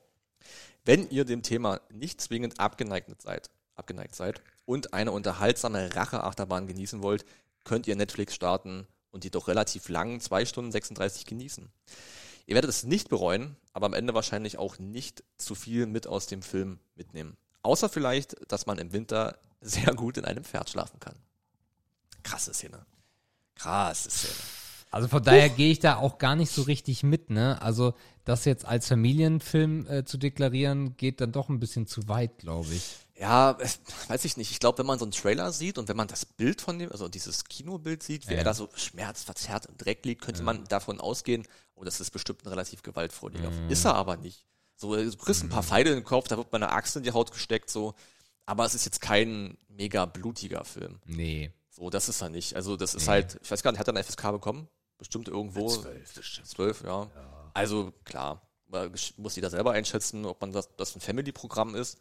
[0.85, 7.03] wenn ihr dem Thema nicht zwingend abgeneigt seid, abgeneigt seid und eine unterhaltsame Racheachterbahn genießen
[7.03, 7.25] wollt,
[7.63, 11.69] könnt ihr Netflix starten und die doch relativ langen 2 Stunden 36 genießen.
[12.47, 16.27] Ihr werdet es nicht bereuen, aber am Ende wahrscheinlich auch nicht zu viel mit aus
[16.27, 17.35] dem Film mitnehmen.
[17.61, 21.15] Außer vielleicht, dass man im Winter sehr gut in einem Pferd schlafen kann.
[22.27, 22.85] Krasse Szene.
[23.55, 24.33] Krasse Szene.
[24.89, 27.61] Also von daher gehe ich da auch gar nicht so richtig mit, ne?
[27.61, 27.93] Also
[28.23, 32.73] das jetzt als Familienfilm äh, zu deklarieren, geht dann doch ein bisschen zu weit, glaube
[32.73, 32.83] ich.
[33.19, 34.51] Ja, es- weiß ich nicht.
[34.51, 36.91] Ich glaube, wenn man so einen Trailer sieht und wenn man das Bild von dem,
[36.91, 38.39] also dieses Kinobild sieht, wie Ja.
[38.39, 41.43] er da so schmerzverzerrt im Dreck liegt, könnte man davon ausgehen,
[41.75, 43.69] oh, das ist bestimmt ein relativ gewaltfreudiger Film.
[43.69, 44.45] Ist er aber nicht.
[44.75, 47.03] So, du kriegst ein paar Pfeile in den Kopf, da wird mal eine Axt in
[47.03, 47.93] die Haut gesteckt, so.
[48.45, 50.99] Aber es ist jetzt kein mega blutiger Film.
[51.05, 51.51] Nee.
[51.77, 52.55] So, das ist er nicht.
[52.55, 54.67] Also, das ist halt, ich weiß gar nicht, hat er eine FSK bekommen?
[54.97, 55.69] Bestimmt irgendwo.
[55.69, 56.47] Zwölf, bestimmt.
[56.47, 57.07] Zwölf, ja.
[57.53, 61.99] Also, klar, man muss jeder selber einschätzen, ob man das, das ein Family-Programm ist.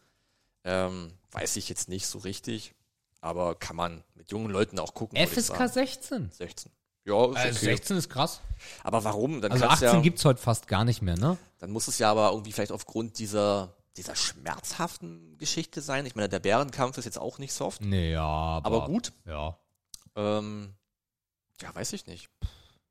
[0.65, 2.75] Ähm, weiß ich jetzt nicht so richtig,
[3.21, 5.19] aber kann man mit jungen Leuten auch gucken.
[5.19, 5.69] FSK sagen.
[5.69, 6.31] 16.
[6.33, 6.73] 16.
[7.05, 7.39] Ja, ist okay.
[7.39, 8.41] Also 16 ist krass.
[8.83, 9.43] Aber warum?
[9.43, 11.37] Dann, Also kann's 18 ja, gibt's heute fast gar nicht mehr, ne?
[11.59, 16.05] dann muss es ja aber irgendwie vielleicht aufgrund dieser, dieser schmerzhaften Geschichte sein.
[16.07, 19.13] Ich meine, der Bärenkampf ist jetzt auch nicht soft, Nee, ja, aber, aber gut.
[19.25, 19.59] Ja.
[20.17, 20.75] Ähm,
[21.61, 22.29] ja, weiß ich nicht.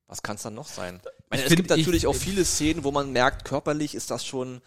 [0.08, 1.02] Was kann es dann noch sein?
[1.04, 4.12] Ich meine, Ich es gibt natürlich ich- auch viele Szenen, wo man merkt, körperlich ist
[4.12, 4.62] das schon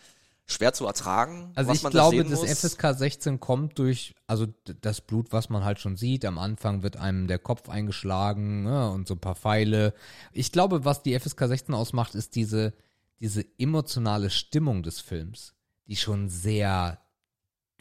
[0.46, 1.52] schwer zu ertragen.
[1.54, 2.50] Also ich glaube, das muss.
[2.50, 4.46] FSK 16 kommt durch, also
[4.80, 6.24] das Blut, was man halt schon sieht.
[6.24, 9.94] Am Anfang wird einem der Kopf eingeschlagen ne, und so ein paar Pfeile.
[10.32, 12.72] Ich glaube, was die FSK 16 ausmacht, ist diese,
[13.20, 15.54] diese emotionale Stimmung des Films,
[15.86, 16.98] die schon sehr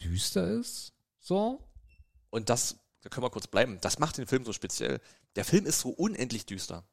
[0.00, 0.92] düster ist.
[1.18, 1.64] So.
[2.30, 5.00] Und das, da können wir kurz bleiben, das macht den Film so speziell.
[5.36, 6.84] Der Film ist so unendlich düster.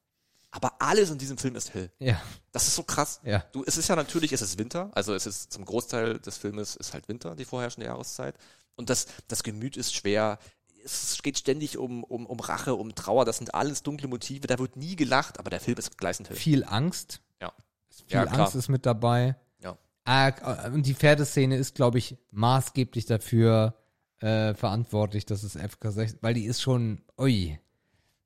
[0.51, 1.91] Aber alles in diesem Film ist hell.
[1.99, 2.21] Ja.
[2.53, 3.19] Das ist so krass.
[3.23, 3.39] Ja.
[3.51, 6.77] Du, es ist ja natürlich, es ist Winter, also es ist zum Großteil des Filmes
[6.77, 8.35] ist halt Winter, die vorherrschende Jahreszeit.
[8.75, 10.39] Und das, das Gemüt ist schwer.
[10.85, 13.25] Es geht ständig um, um, um Rache, um Trauer.
[13.25, 14.47] Das sind alles dunkle Motive.
[14.47, 16.37] Da wird nie gelacht, aber der Film ist gleißend hell.
[16.37, 17.21] Viel Angst.
[17.41, 17.51] Ja.
[17.89, 18.23] Viel Ja.
[18.23, 19.35] Angst ist mit dabei.
[19.59, 19.77] Ja.
[20.05, 23.75] Ah, und die Pferdeszene ist, glaube ich, maßgeblich dafür
[24.19, 27.59] äh, verantwortlich, dass es FK 16, weil die ist schon, ui,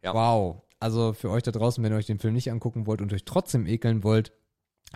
[0.03, 0.13] Ja.
[0.13, 0.61] wow.
[0.81, 3.25] Also für euch da draußen, wenn ihr euch den Film nicht angucken wollt und euch
[3.25, 4.31] trotzdem ekeln wollt,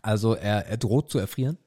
[0.01, 1.57] also er, er droht zu erfrieren.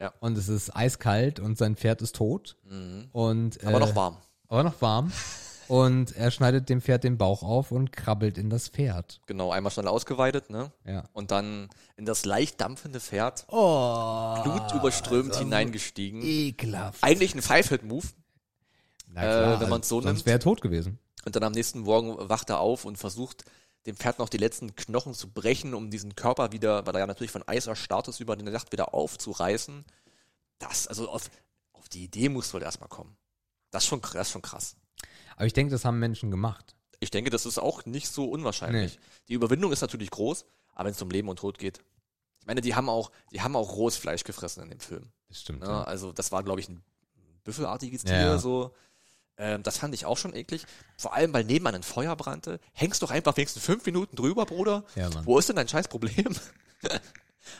[0.00, 0.12] Ja.
[0.20, 2.56] Und es ist eiskalt und sein Pferd ist tot.
[2.64, 3.08] Mhm.
[3.12, 4.16] Und, Aber äh, noch warm.
[4.48, 5.12] Aber noch warm.
[5.68, 9.20] und er schneidet dem Pferd den Bauch auf und krabbelt in das Pferd.
[9.26, 10.70] Genau, einmal schnell ausgeweidet, ne?
[10.86, 11.04] Ja.
[11.12, 14.42] Und dann in das leicht dampfende Pferd, Oh.
[14.42, 16.22] blutüberströmt hineingestiegen.
[16.22, 17.02] Ekelhaft.
[17.02, 18.06] Eigentlich ein Five-Hit-Move.
[19.06, 20.26] Na äh, wenn man's so sonst nimmt.
[20.26, 20.98] wäre er tot gewesen.
[21.24, 23.44] Und dann am nächsten Morgen wacht er auf und versucht,
[23.86, 27.06] dem Pferd noch die letzten Knochen zu brechen, um diesen Körper wieder, weil er ja
[27.06, 29.84] natürlich von Eis erstarrt ist, über die Nacht wieder aufzureißen.
[30.58, 31.30] Das, also auf,
[31.72, 33.16] auf die Idee muss wohl erstmal kommen.
[33.70, 34.76] Das ist schon, das ist schon krass.
[35.36, 36.74] Aber ich denke, das haben Menschen gemacht.
[36.98, 38.98] Ich denke, das ist auch nicht so unwahrscheinlich.
[39.28, 41.80] Die Überwindung ist natürlich groß, aber wenn es um Leben und Tod geht.
[42.40, 45.10] Ich meine, die haben auch, die haben auch rohes Fleisch gefressen in dem Film.
[45.28, 45.60] Das stimmt.
[45.60, 45.86] Ne?
[45.86, 46.82] Also das war, glaube ich, ein
[47.44, 48.38] büffelartiges Ja, Tier, ja.
[48.38, 48.72] so.
[49.38, 50.64] Ähm, das fand ich auch schon eklig.
[50.96, 52.58] Vor allem, weil nebenan ein Feuer brannte.
[52.72, 54.84] Hängst doch einfach wenigstens fünf Minuten drüber, Bruder.
[54.94, 55.10] Ja.
[55.24, 56.34] Wo ist denn dein scheiß Problem?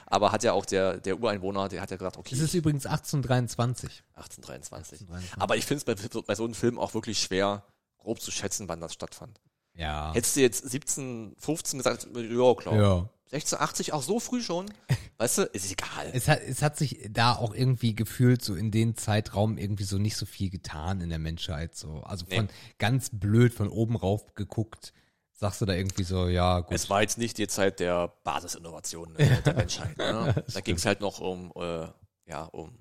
[0.06, 2.86] Aber hat ja auch der, der Ureinwohner, der hat ja gesagt, okay, Es ist übrigens
[2.86, 4.02] 1823.
[4.14, 5.00] 1823.
[5.02, 5.40] 1823.
[5.40, 7.62] Aber ich finde es bei, so- bei so einem Film auch wirklich schwer,
[7.98, 9.40] grob zu schätzen, wann das stattfand.
[9.74, 10.12] Ja.
[10.14, 12.74] Hättest du jetzt 17, 15 gesagt, ja, klar.
[12.74, 13.08] ja.
[13.32, 14.66] 1680 auch so früh schon?
[15.18, 16.10] Weißt du, ist egal.
[16.12, 19.98] Es hat, es hat sich da auch irgendwie gefühlt, so in den Zeitraum irgendwie so
[19.98, 21.74] nicht so viel getan in der Menschheit.
[21.74, 22.02] So.
[22.04, 22.50] Also von Nee.
[22.78, 24.92] ganz blöd von oben rauf geguckt,
[25.32, 26.72] sagst du da irgendwie so, ja, gut.
[26.74, 29.96] Es war jetzt nicht die Zeit der Basisinnovation äh, der Menschheit.
[29.98, 30.44] Ne?
[30.54, 31.88] Da ging es halt noch um, äh,
[32.26, 32.78] ja, um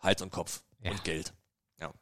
[0.00, 0.90] Hals und Kopf Ja.
[0.90, 1.32] und Geld.
[1.80, 1.92] Ja.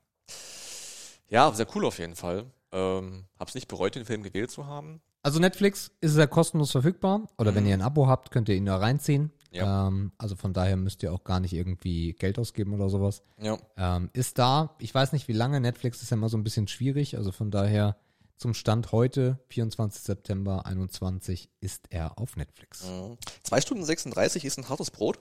[1.29, 2.47] ja, sehr cool auf jeden Fall.
[2.73, 5.01] Ähm, hab's nicht bereut, den Film gewählt zu haben.
[5.25, 7.27] Also Netflix ist ja kostenlos verfügbar.
[7.39, 9.33] Oder wenn ihr ein Abo habt, könnt ihr ihn da reinziehen.
[9.53, 9.89] Ja.
[9.89, 13.23] Ähm, also von daher müsst ihr auch gar nicht irgendwie Geld ausgeben oder sowas.
[13.41, 13.57] Ja.
[13.79, 14.77] Ähm, ist da.
[14.81, 15.61] Ich weiß nicht, wie lange.
[15.61, 17.17] Netflix ist ja immer so ein bisschen schwierig.
[17.17, 17.97] Also von daher
[18.37, 20.03] zum Stand heute, 24.
[20.03, 22.85] September 21, ist er auf Netflix.
[22.85, 23.17] Mhm.
[23.45, 25.19] 2 Stunden 36 ist ein hartes Brot.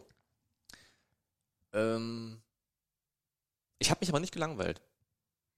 [1.71, 2.41] Ähm,
[3.79, 4.81] ich habe mich aber nicht gelangweilt.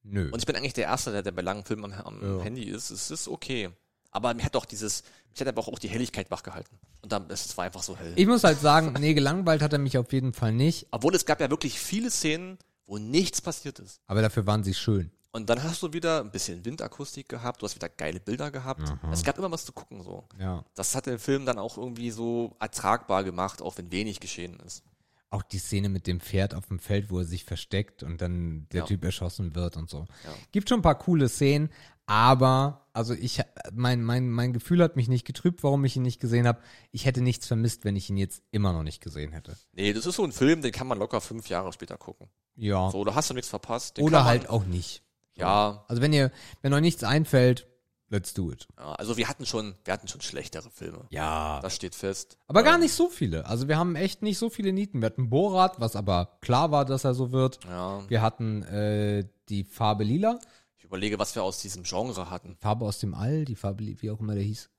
[0.04, 0.30] Nö.
[0.32, 2.44] Und ich bin eigentlich der Erste, der, der bei langen Filmen am, am Ja.
[2.44, 2.92] Handy ist.
[2.92, 3.72] Es ist okay.
[4.12, 6.78] Aber mir hat auch dieses, mich hat aber auch, die Helligkeit wachgehalten.
[7.02, 8.14] Und dann, es war einfach so hell.
[8.16, 10.88] Ich muss halt sagen, nee, gelangweilt hat er mich auf jeden Fall nicht.
[10.92, 12.58] Obwohl es gab ja wirklich viele Szenen,
[12.88, 14.00] wo nichts passiert ist.
[14.08, 15.12] Aber dafür waren sie schön.
[15.32, 18.82] Und dann hast du wieder ein bisschen Windakustik gehabt, du hast wieder geile Bilder gehabt.
[19.12, 20.24] Es gab immer was zu gucken so.
[20.40, 20.64] Ja.
[20.76, 24.84] Das hat den Film dann auch irgendwie so ertragbar gemacht, auch wenn wenig geschehen ist.
[25.32, 28.68] Auch die Szene mit dem Pferd auf dem Feld, wo er sich versteckt und dann
[28.72, 28.86] der Ja.
[28.86, 30.06] Typ erschossen wird und so.
[30.24, 30.30] Ja.
[30.54, 31.70] Gibt schon ein paar coole Szenen,
[32.06, 33.42] aber also ich
[33.74, 36.60] mein mein mein Gefühl hat mich nicht getrübt, warum ich ihn nicht gesehen habe.
[36.92, 39.58] Ich hätte nichts vermisst, wenn ich ihn jetzt immer noch nicht gesehen hätte.
[39.74, 42.30] Nee, das ist so ein Film, den kann man locker fünf Jahre später gucken.
[42.56, 42.90] Ja.
[42.92, 43.98] So, da hast du nichts verpasst.
[43.98, 45.04] Den Oder man- halt auch nicht.
[45.36, 47.68] Ja, Also wenn ihr wenn euch nichts einfällt,
[48.08, 48.68] let's do it.
[48.80, 51.06] ja, also wir hatten schon, wir hatten schon schlechtere Filme.
[51.10, 51.60] Ja.
[51.62, 52.38] Das steht fest.
[52.48, 53.46] Aber gar Ähm, nicht so viele.
[53.46, 55.02] Also wir haben echt nicht so viele Nieten.
[55.02, 57.60] Wir hatten Borat, was aber klar war, dass er so wird.
[57.66, 60.40] Ja, Wir hatten äh, die Farbe Lila,
[60.86, 62.56] ich überlege, was wir aus diesem Genre hatten.
[62.62, 64.70] Farbe aus dem All, die Farbe, wie auch immer der hieß.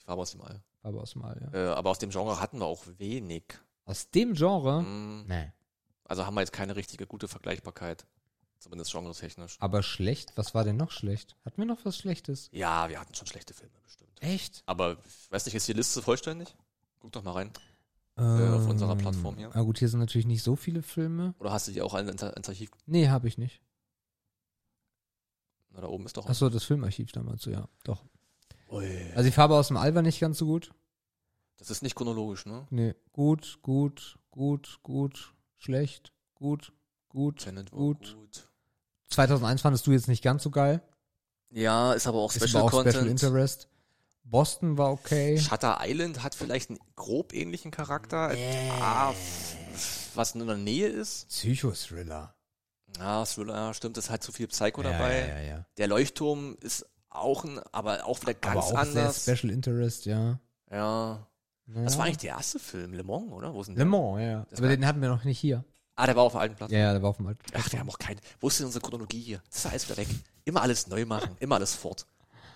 [0.00, 0.62] Die Farbe aus dem All.
[0.82, 1.58] Farbe aus dem All, ja.
[1.72, 3.44] Äh, aber aus dem Genre hatten wir auch wenig.
[3.84, 4.82] Aus dem Genre?
[4.82, 5.52] Mm, Nee.
[6.04, 8.06] Also haben wir jetzt keine richtige gute Vergleichbarkeit.
[8.60, 9.56] Zumindest genretechnisch.
[9.58, 10.32] Aber schlecht?
[10.36, 11.36] Was war denn noch schlecht?
[11.44, 12.48] Hatten wir noch was Schlechtes?
[12.52, 14.12] Ja, wir hatten schon schlechte Filme bestimmt.
[14.22, 14.62] Echt?
[14.66, 14.96] Aber
[15.30, 16.54] weiß nicht, ist die Liste vollständig?
[17.00, 17.50] Guck doch mal rein.
[18.16, 19.50] auf unserer Plattform hier.
[19.52, 21.34] Na gut, hier sind natürlich nicht so viele Filme.
[21.40, 22.70] Oder hast du die auch ins Archiv?
[22.86, 23.60] Nee, habe ich nicht.
[25.76, 26.26] Na, da oben ist doch.
[26.26, 27.68] Achso, das Filmarchiv damals ja.
[27.84, 28.02] Doch.
[28.70, 28.88] Ui.
[29.14, 30.72] Also die Farbe aus dem All war nicht ganz so gut.
[31.58, 32.66] Das ist nicht chronologisch, ne?
[32.70, 32.94] Nee.
[33.12, 36.72] Gut, gut, gut, gut, schlecht, gut,
[37.08, 38.14] gut, Tenet gut.
[38.18, 38.48] gut.
[39.10, 40.82] 2001 fandest du jetzt nicht ganz so geil.
[41.50, 42.94] Ja, ist aber auch Ist Special aber auch Content.
[42.96, 43.68] Special Interest.
[44.24, 45.38] Boston war okay.
[45.38, 48.34] Shutter Island hat vielleicht einen grob ähnlichen Charakter.
[48.80, 51.28] Ah, f- was in der Nähe ist.
[51.28, 52.34] Psychothriller.
[52.98, 55.28] Ja, Thriller, stimmt, ist halt zu viel Psycho Ja, dabei.
[55.28, 55.66] ja, ja.
[55.76, 59.24] Der Leuchtturm ist auch ein, aber auch wieder Aber ganz auch anders.
[59.24, 60.38] sehr Special Interest, ja.
[60.70, 61.26] Ja.
[61.66, 63.52] Das war eigentlich der erste Film, Le Mans, oder?
[63.52, 63.84] Wo ist denn Le?
[63.84, 64.46] Mans, ja.
[64.50, 65.64] Das Aber den hatten wir noch nicht hier.
[65.96, 66.74] Ah, der war auf der alten Platte.
[66.76, 67.40] Ja, der war auf dem alten.
[67.54, 68.20] Ach, wir haben auch keinen.
[68.40, 69.42] Wo ist denn unsere Chronologie hier?
[69.48, 70.08] Das ist alles wieder weg.
[70.44, 72.06] Immer alles neu machen, immer alles fort.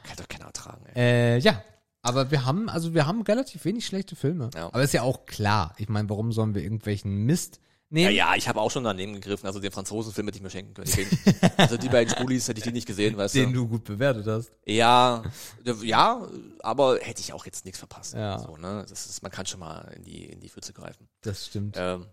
[0.05, 1.03] Kann doch keiner ertragen, ey.
[1.03, 1.63] Äh, ja.
[2.03, 4.49] Aber wir haben, also wir haben relativ wenig schlechte Filme.
[4.55, 4.67] Ja.
[4.69, 5.75] Aber ist ja auch klar.
[5.79, 7.61] Ich meine, warum sollen wir irgendwelchen Mist
[7.91, 8.15] nehmen?
[8.15, 9.47] ja, ich habe auch schon daneben gegriffen.
[9.47, 10.91] Also den Franzosenfilm hätte ich mir schenken können.
[10.91, 11.09] Den,
[11.57, 13.61] also die beiden Spulis hätte ich die nicht gesehen, weißt Den du.
[13.63, 14.51] du gut bewertet hast.
[14.65, 15.23] Ja,
[15.83, 16.27] ja,
[16.61, 18.15] aber hätte ich auch jetzt nichts verpasst.
[18.15, 18.39] Ja.
[18.39, 18.85] So, ne?
[18.89, 21.09] das ist, man kann schon mal in die, in die Pfütze greifen.
[21.21, 21.77] Das stimmt.
[21.79, 22.07] Ähm,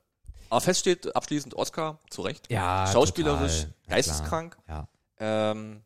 [0.50, 2.50] aber fest steht abschließend Oscar, zu Recht.
[2.52, 3.74] ja, Schauspielerisch, total.
[3.88, 4.58] Ja, geisteskrank.
[4.66, 4.90] klar.
[5.20, 5.82] Ähm,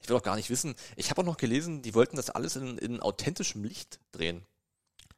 [0.00, 0.74] ich will auch gar nicht wissen.
[0.96, 4.44] Ich habe auch noch gelesen, die wollten das alles in, in authentischem Licht drehen.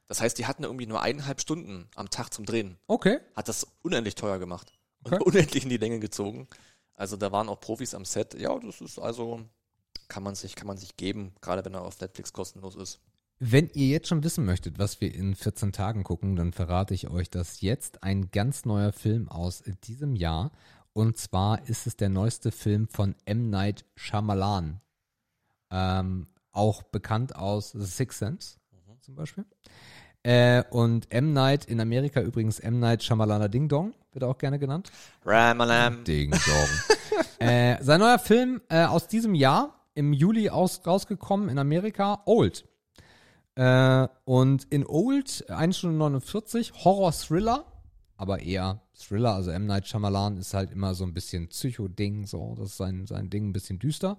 [0.06, 2.78] Das heißt, die hatten irgendwie nur eineinhalb Stunden am Tag zum Drehen.
[2.86, 3.18] Okay.
[3.34, 4.72] Hat das unendlich teuer gemacht.
[5.02, 5.22] Und Okay.
[5.24, 6.48] unendlich in die Länge gezogen.
[6.94, 8.34] Also da waren auch Profis am Set.
[8.34, 9.40] Ja, das ist also,
[10.08, 13.00] kann man sich, kann man sich geben, gerade wenn er auf Netflix kostenlos ist.
[13.38, 17.10] Wenn ihr jetzt schon wissen möchtet, was wir in 14 Tagen gucken, dann verrate ich
[17.10, 20.52] euch, dass jetzt ein ganz neuer Film aus diesem Jahr
[20.94, 23.50] und zwar ist es der neueste Film von M.
[23.50, 24.80] Night Shyamalan.
[25.70, 28.56] Ähm, auch bekannt aus The Sixth Sense
[29.06, 29.46] zum Beispiel.
[30.26, 31.32] Äh, und M.
[31.32, 32.80] Night in Amerika übrigens M.
[32.80, 34.90] Night Shyamalana Ding Dong, wird auch gerne genannt.
[35.24, 36.02] Ramalam.
[36.02, 37.18] Ding Dong.
[37.38, 42.64] äh, sein neuer Film äh, aus diesem Jahr, im Juli aus, rausgekommen in Amerika, Old.
[43.54, 47.64] Äh, und in Old, 1 Stunde 49, Horror-Thriller,
[48.16, 49.66] aber eher Thriller, also M.
[49.66, 53.50] Night Shyamalan ist halt immer so ein bisschen Psycho-Ding, so, das ist sein, sein Ding
[53.50, 54.18] ein bisschen düster.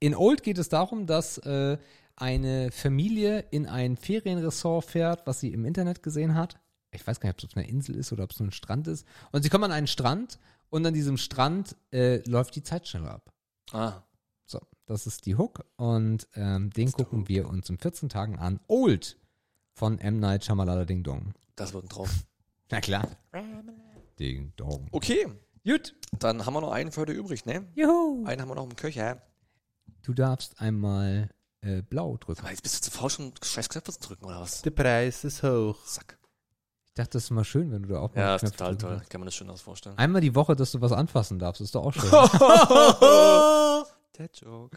[0.00, 1.78] In Old geht es darum, dass äh,
[2.16, 6.58] eine Familie in ein Ferienressort fährt, was sie im Internet gesehen hat.
[6.92, 8.52] Ich weiß gar nicht, ob es auf einer Insel ist oder ob es nur ein
[8.52, 9.06] Strand ist.
[9.32, 10.38] Und sie kommen an einen Strand
[10.70, 13.32] und an diesem Strand äh, läuft die Zeit schneller ab.
[13.72, 14.02] Ah,
[14.44, 18.60] So, das ist die Hook und ähm, den gucken wir uns in 14 Tagen an.
[18.68, 19.16] Old
[19.72, 20.20] von M.
[20.20, 21.32] Night Shyamalan Ding Dong.
[21.56, 22.08] das wird ein Traum.
[22.70, 23.08] Na klar.
[24.20, 24.86] Ding Dong.
[24.92, 25.26] Okay,
[25.64, 25.94] Gut.
[26.20, 27.66] dann haben wir noch einen für heute übrig, ne?
[27.74, 28.24] Juhu.
[28.26, 29.20] Einen haben wir noch im Köcher.
[30.02, 31.30] Du darfst einmal
[31.64, 32.40] äh, blau drücken.
[32.42, 34.62] Aber jetzt bist du zu faul, schon scheiß Knöpfe zu drücken, oder was?
[34.62, 35.84] Der Preis ist hoch.
[35.86, 36.18] Zack.
[36.86, 38.90] Ich dachte, das ist mal schön, wenn du da auch mal Ja, ist total toll.
[38.96, 39.10] kannst.
[39.10, 39.98] Kann man das schön aus vorstellen.
[39.98, 42.10] Einmal die Woche, dass du was anfassen darfst, ist doch auch schön.
[44.18, 44.76] Der Joke.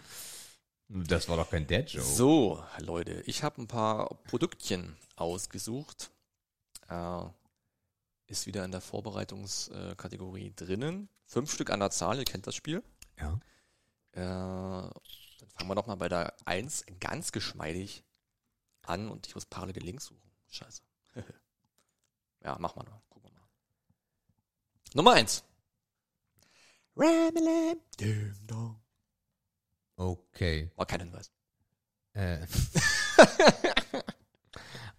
[0.89, 2.07] Das war doch kein Dad-Joke.
[2.07, 6.09] So, Leute, ich habe ein paar Produktchen ausgesucht.
[6.89, 7.23] Äh,
[8.27, 11.09] ist wieder in der Vorbereitungskategorie drinnen.
[11.25, 12.81] Fünf Stück an der Zahl, ihr kennt das Spiel.
[13.19, 13.37] Ja.
[14.13, 14.89] Äh,
[15.37, 18.03] dann fangen wir doch mal bei der 1 ganz geschmeidig
[18.83, 20.31] an und ich muss parallel den Link suchen.
[20.49, 20.81] Scheiße.
[22.43, 23.07] ja, mach mal noch.
[23.09, 23.47] Gucken wir mal.
[24.93, 25.43] Nummer 1.
[26.95, 28.79] Ramelam, Ding Dong.
[29.95, 30.71] Okay.
[30.75, 31.31] War kein Hinweis.
[32.13, 32.45] Äh.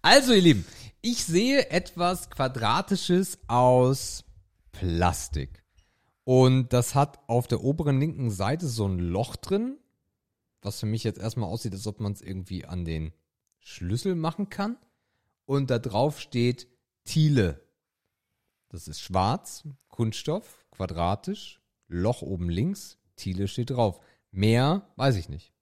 [0.01, 0.65] also, ihr Lieben,
[1.01, 4.23] ich sehe etwas Quadratisches aus
[4.71, 5.63] Plastik.
[6.23, 9.79] Und das hat auf der oberen linken Seite so ein Loch drin,
[10.61, 13.13] was für mich jetzt erstmal aussieht, als ob man es irgendwie an den
[13.59, 14.77] Schlüssel machen kann.
[15.45, 16.67] Und da drauf steht
[17.05, 17.65] Thiele.
[18.69, 23.99] Das ist schwarz, Kunststoff, quadratisch, Loch oben links, Thiele steht drauf.
[24.31, 25.53] Mehr weiß ich nicht.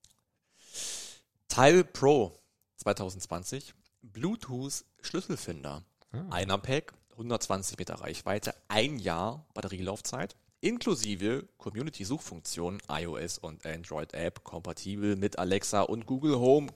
[1.48, 2.38] Tile Pro
[2.76, 3.74] 2020.
[4.02, 5.84] Bluetooth Schlüsselfinder.
[6.30, 15.16] Einer Pack, 120 Meter Reichweite, ein Jahr Batterielaufzeit, inklusive Community-Suchfunktion, iOS und Android App, kompatibel
[15.16, 16.68] mit Alexa und Google Home,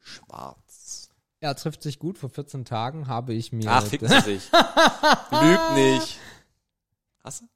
[0.00, 1.10] schwarz.
[1.40, 2.18] Ja, trifft sich gut.
[2.18, 3.68] Vor 14 Tagen habe ich mir.
[3.70, 4.50] Ach, ficken sie sich.
[4.52, 6.18] Lügt nicht.
[7.24, 7.46] Hast du?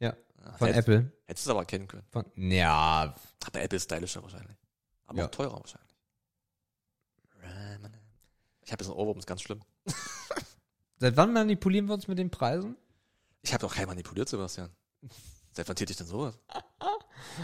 [0.00, 1.12] ja, Ach, von hätt- Apple.
[1.26, 2.04] Hättest du es aber erkennen können.
[2.10, 3.14] Von, ja,
[3.46, 4.56] Aber Apple ist stylischer wahrscheinlich.
[5.06, 5.26] Aber Ja.
[5.26, 5.86] auch teurer wahrscheinlich.
[8.64, 9.60] Ich habe jetzt einen Ohrwurm, ist ganz schlimm.
[10.98, 12.76] seit wann manipulieren wir uns mit den Preisen?
[13.42, 14.70] Ich habe doch keinen manipuliert, Sebastian.
[15.52, 16.38] Seit wann täte ich denn sowas?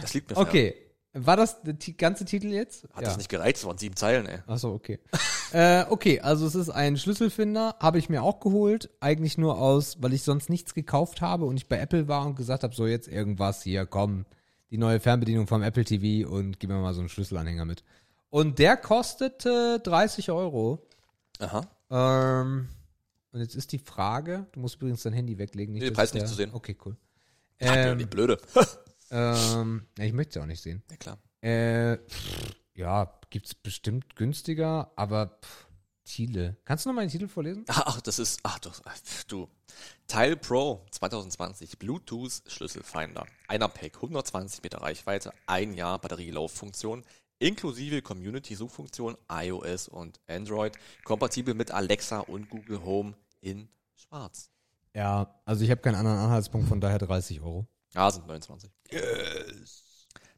[0.01, 0.47] Das liegt mir fern.
[0.47, 0.75] Okay.
[1.15, 2.89] War das der ganze Titel jetzt?
[2.95, 3.59] Hat das nicht gereicht?
[3.59, 4.39] Das waren sieben Zeilen, ey.
[4.47, 4.99] Achso, okay.
[5.53, 8.89] äh, okay, also es ist ein Schlüsselfinder, habe ich mir auch geholt.
[9.01, 12.37] Eigentlich nur aus, weil ich sonst nichts gekauft habe und ich bei Apple war und
[12.37, 14.25] gesagt habe, so jetzt irgendwas hier, komm,
[14.71, 17.85] die neue Fernbedienung vom Apple TV und gib mir mal so einen Schlüsselanhänger mit.
[18.31, 20.87] Und der kostete 30 Euro.
[21.41, 21.69] Aha.
[21.91, 22.69] Ähm,
[23.33, 25.75] und jetzt ist die Frage, du musst übrigens dein Handy weglegen.
[25.75, 26.51] Nee, dass Preis ich nicht zu sehen.
[26.55, 26.97] Okay, cool.
[27.63, 28.41] Ja, Ähm, die blöde.
[29.11, 30.83] ähm, ja, ich möchte es auch nicht sehen.
[30.91, 31.19] ja, klar.
[31.41, 35.67] Äh, pff, ja, gibt's bestimmt günstiger, aber pff,
[36.05, 36.57] Thiele.
[36.65, 37.65] Kannst du noch mal den Titel vorlesen?
[37.69, 38.71] Ach, das ist, ach du,
[39.29, 39.49] du.
[40.07, 43.27] Tile Pro 2020 Bluetooth Schlüsselfinder.
[43.49, 47.05] Einer Pack, 120 Meter Reichweite, ein Jahr Batterielauffunktion,
[47.39, 54.52] inklusive Community-Suchfunktion, iOS und Android, kompatibel mit Alexa und Google Home in schwarz.
[54.95, 57.67] Ja, also ich habe keinen anderen Anhaltspunkt, von daher 30 Euro.
[57.95, 58.71] Ja, sind 29.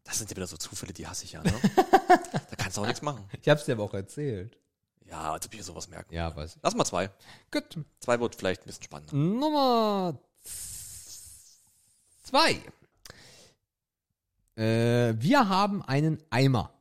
[0.04, 1.52] Das sind ja wieder so Zufälle, die hasse ich ja, ne?
[1.76, 3.24] da kannst du auch nichts machen.
[3.40, 4.58] Ich habe es dir aber auch erzählt.
[5.06, 6.14] Ja, als ob ich mir sowas merken.
[6.14, 6.62] Ja, weiß ich.
[6.62, 7.10] Lass mal zwei.
[7.50, 7.78] Gut.
[8.00, 9.14] Zwei wird vielleicht ein bisschen spannender.
[9.14, 10.18] Nummer
[12.22, 12.60] zwei.
[14.56, 16.72] Äh, wir haben einen Eimer.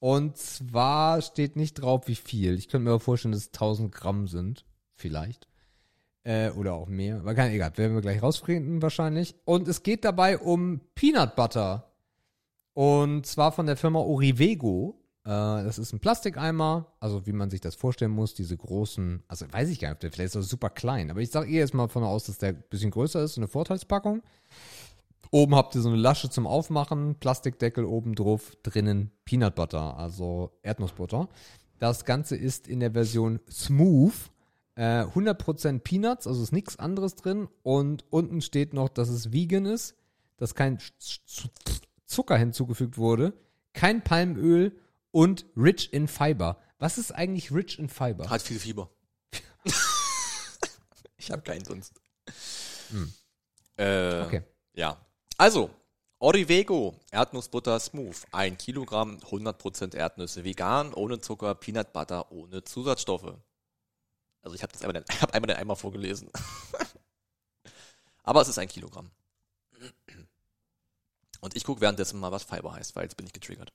[0.00, 2.56] Und zwar steht nicht drauf, wie viel.
[2.56, 4.64] Ich könnte mir aber vorstellen, dass es 1000 Gramm sind.
[4.94, 5.48] Vielleicht.
[6.28, 7.20] Äh, oder auch mehr.
[7.20, 7.72] Aber kein egal.
[7.76, 9.34] Werden wir gleich rausfinden wahrscheinlich.
[9.46, 11.90] Und es geht dabei um Peanut Butter.
[12.74, 15.00] Und zwar von der Firma Orivego.
[15.24, 16.92] Äh, das ist ein Plastikeimer.
[17.00, 18.34] Also wie man sich das vorstellen muss.
[18.34, 21.10] Diese großen, also weiß ich gar nicht, vielleicht ist er super klein.
[21.10, 23.38] Aber ich sage eh jetzt mal von aus, dass der ein bisschen größer ist.
[23.38, 24.22] Eine Vorteilspackung.
[25.30, 30.52] Oben habt ihr so eine Lasche zum Aufmachen, Plastikdeckel oben drauf, drinnen Peanut Butter, also
[30.62, 31.28] Erdnussbutter.
[31.78, 34.30] Das Ganze ist in der Version Smooth,
[34.78, 37.48] äh, 100% Peanuts, also ist nichts anderes drin.
[37.62, 39.96] Und unten steht noch, dass es vegan ist,
[40.36, 40.78] dass kein
[42.06, 43.32] Zucker hinzugefügt wurde,
[43.72, 44.78] kein Palmöl
[45.10, 46.58] und rich in Fiber.
[46.78, 48.30] Was ist eigentlich rich in Fiber?
[48.30, 48.88] Hat viel Fieber.
[51.16, 51.92] ich habe keinen sonst.
[53.76, 54.42] Äh, Okay.
[54.74, 54.96] Ja.
[55.38, 55.70] Also,
[56.20, 63.34] Orivego, Erdnussbutter Smooth, 1 Kilogramm, 100% Erdnüsse, vegan, ohne Zucker, Peanut Butter, ohne Zusatzstoffe.
[64.42, 66.30] Also ich habe das einmal, hab einmal den Eimer vorgelesen.
[68.22, 69.10] Aber es ist ein Kilogramm.
[71.40, 73.72] Und ich gucke währenddessen mal, was Fiber heißt, weil jetzt bin ich getriggert.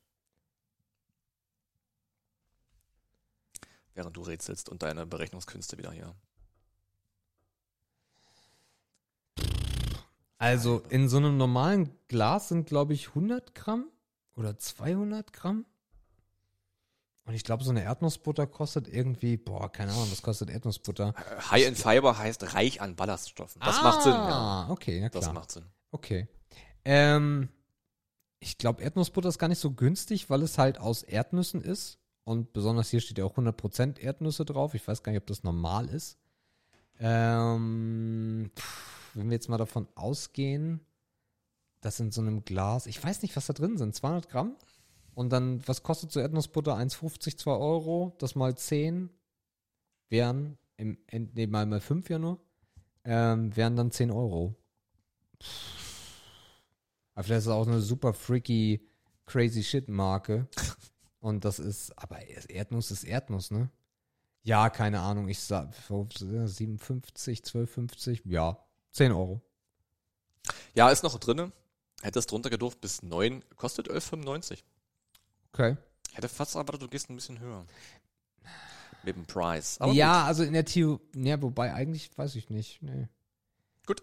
[3.94, 6.15] Während du rätselst und deine Berechnungskünste wieder hier.
[10.38, 13.90] Also in so einem normalen Glas sind, glaube ich, 100 Gramm
[14.35, 15.65] oder 200 Gramm.
[17.25, 21.13] Und ich glaube, so eine Erdnussbutter kostet irgendwie, boah, keine Ahnung, was kostet Erdnussbutter?
[21.51, 23.61] High in Fiber heißt reich an Ballaststoffen.
[23.63, 24.65] Das macht Sinn, ja.
[24.65, 25.33] Ah, okay, ja Das klar.
[25.33, 25.65] macht Sinn.
[25.91, 26.27] Okay.
[26.83, 27.47] Ähm,
[28.39, 31.97] ich glaube, Erdnussbutter ist gar nicht so günstig, weil es halt aus Erdnüssen ist.
[32.25, 34.73] Und besonders hier steht ja auch 100% Erdnüsse drauf.
[34.73, 36.17] Ich weiß gar nicht, ob das normal ist.
[36.99, 40.81] Ähm, pff, wenn wir jetzt mal davon ausgehen,
[41.81, 44.55] dass in so einem Glas, ich weiß nicht, was da drin sind, 200 Gramm?
[45.15, 46.76] Und dann, was kostet so Erdnussbutter?
[46.76, 48.15] 1,50, 2 Euro.
[48.19, 49.10] Das mal 10
[50.10, 52.40] wären, im, nee, mal, mal 5 ja nur,
[53.03, 54.56] ähm, wären dann 10 Euro.
[57.14, 58.88] Aber vielleicht ist es auch eine super freaky,
[59.26, 60.48] crazy shit Marke.
[61.19, 62.19] Und das ist, aber
[62.49, 63.69] Erdnuss ist Erdnuss, ne?
[64.41, 65.30] Ja, keine Ahnung.
[65.30, 68.57] Ich sag 57, 12,50, ja,
[68.91, 69.41] 10 Euro.
[70.76, 71.53] Ja, ist noch drinne.
[72.02, 74.64] Hättest drunter gedurft bis 9, kostet 11,95.
[75.53, 75.77] Okay.
[76.13, 77.65] Hätte fast erwartet, du gehst ein bisschen höher.
[79.03, 79.77] Mit dem Preis.
[79.80, 82.81] Aber ja, also in der Theorie, ja, wobei eigentlich weiß ich nicht.
[82.81, 83.07] Nee.
[83.85, 84.01] Gut.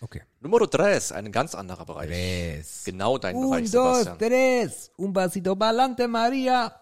[0.00, 0.18] Okay.
[0.20, 0.26] gut.
[0.40, 2.08] Nummer 3 ist ein ganz anderer Bereich.
[2.08, 2.82] Tres.
[2.84, 4.18] Genau dein Un, Bereich, dos, Sebastian.
[4.18, 4.90] tres.
[4.98, 6.74] Un vasito balante, Maria.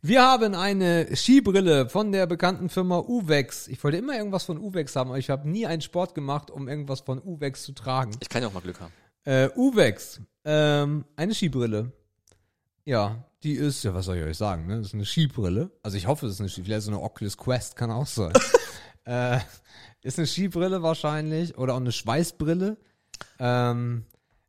[0.00, 3.68] Wir haben eine Skibrille von der bekannten Firma Uvex.
[3.68, 6.68] Ich wollte immer irgendwas von Uvex haben, aber ich habe nie einen Sport gemacht, um
[6.68, 8.10] irgendwas von Uvex zu tragen.
[8.20, 8.92] Ich kann ja auch mal Glück haben.
[9.24, 10.20] Äh, Uvex.
[10.44, 11.92] Ähm, eine Skibrille.
[12.84, 14.78] Ja, die ist, ja, was soll ich euch sagen, ne?
[14.78, 15.70] Das ist eine Skibrille.
[15.82, 16.74] Also ich hoffe, es ist eine Skibrille.
[16.74, 18.32] Vielleicht so eine Oculus Quest kann auch sein.
[19.04, 19.38] äh,
[20.02, 22.76] ist eine Skibrille wahrscheinlich oder auch eine Schweißbrille.
[23.38, 24.04] Ähm,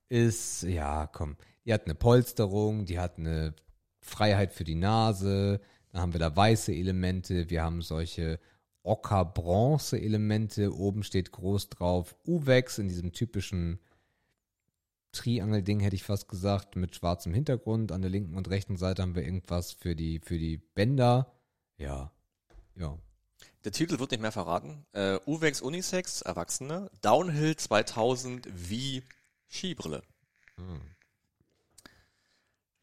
[0.10, 3.56] ist, ja, komm, die hat eine Polsterung, die hat eine
[4.02, 5.60] Freiheit für die Nase,
[5.92, 8.40] dann haben wir da weiße Elemente, wir haben solche
[8.84, 13.80] Ocker-Bronze-Elemente, oben steht groß drauf Uvex in diesem typischen
[15.14, 17.92] Triangle-Ding, hätte ich fast gesagt, mit schwarzem Hintergrund.
[17.92, 21.32] An der linken und rechten Seite haben wir irgendwas für die, für die Bänder.
[21.78, 22.12] Ja,
[22.76, 22.98] ja.
[23.64, 24.86] Der Titel wird nicht mehr verraten.
[24.92, 29.04] Äh, Uvex Unisex, Erwachsene, Downhill 2000 wie
[29.48, 30.04] Skibrille.
[30.58, 30.82] Hm.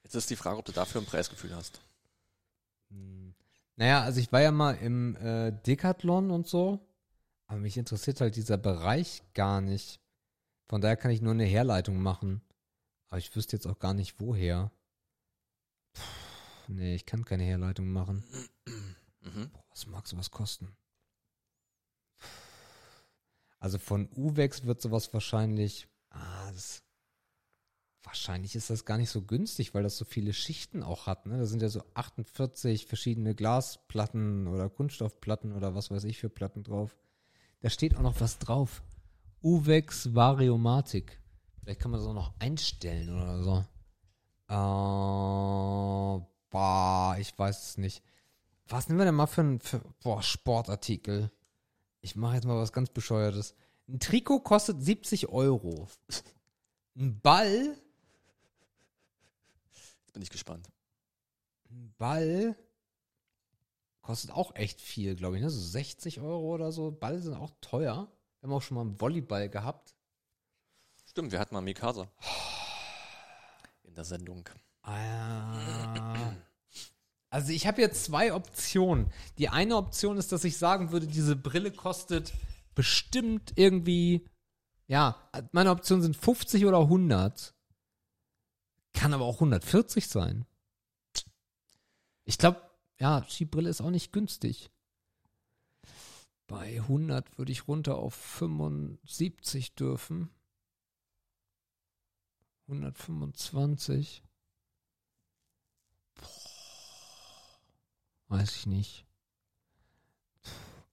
[0.02, 1.82] Jetzt ist die Frage, ob du dafür ein Preisgefühl hast.
[3.76, 6.86] Naja, also ich war ja mal im äh, Decathlon und so,
[7.46, 10.00] aber mich interessiert halt dieser Bereich gar nicht.
[10.70, 12.42] Von daher kann ich nur eine Herleitung machen.
[13.08, 14.70] Aber ich wüsste jetzt auch gar nicht, woher.
[15.92, 18.22] Puh, nee, ich kann keine Herleitung machen.
[19.20, 19.50] Mhm.
[19.50, 20.76] Boah, was mag sowas kosten?
[23.58, 25.88] Also von Uvex wird sowas wahrscheinlich.
[26.10, 26.84] Ah, das,
[28.04, 31.26] wahrscheinlich ist das gar nicht so günstig, weil das so viele Schichten auch hat.
[31.26, 31.36] Ne?
[31.36, 36.62] Da sind ja so 48 verschiedene Glasplatten oder Kunststoffplatten oder was weiß ich für Platten
[36.62, 36.96] drauf.
[37.58, 38.84] Da steht auch noch was drauf.
[39.42, 41.20] Uvex Variomatic.
[41.62, 43.64] Vielleicht kann man das auch noch einstellen oder so.
[44.48, 48.02] Äh, boah, ich weiß es nicht.
[48.66, 51.30] Was nehmen wir denn mal für ein für, boah, Sportartikel?
[52.00, 53.54] Ich mache jetzt mal was ganz Bescheuertes.
[53.88, 55.88] Ein Trikot kostet 70 Euro.
[56.96, 57.76] Ein Ball,
[60.06, 60.68] Jetzt bin ich gespannt.
[61.70, 62.56] ein Ball
[64.02, 65.50] kostet auch echt viel, glaube ich, ne?
[65.50, 66.90] So 60 Euro oder so.
[66.90, 68.10] Ball sind auch teuer.
[68.40, 69.94] Wir haben auch schon mal einen Volleyball gehabt.
[71.04, 72.10] Stimmt, wir hatten mal Mikasa.
[73.82, 74.48] In der Sendung.
[74.82, 76.32] Ah.
[77.28, 79.12] Also ich habe jetzt zwei Optionen.
[79.36, 82.32] Die eine Option ist, dass ich sagen würde, diese Brille kostet
[82.74, 84.26] bestimmt irgendwie,
[84.86, 85.16] ja,
[85.52, 87.54] meine Optionen sind 50 oder 100.
[88.94, 90.46] Kann aber auch 140 sein.
[92.24, 92.62] Ich glaube,
[92.98, 94.70] ja, Skibrille ist auch nicht günstig.
[96.50, 100.30] Bei 100 würde ich runter auf 75 dürfen.
[102.66, 104.24] 125.
[108.26, 109.06] Weiß ich nicht.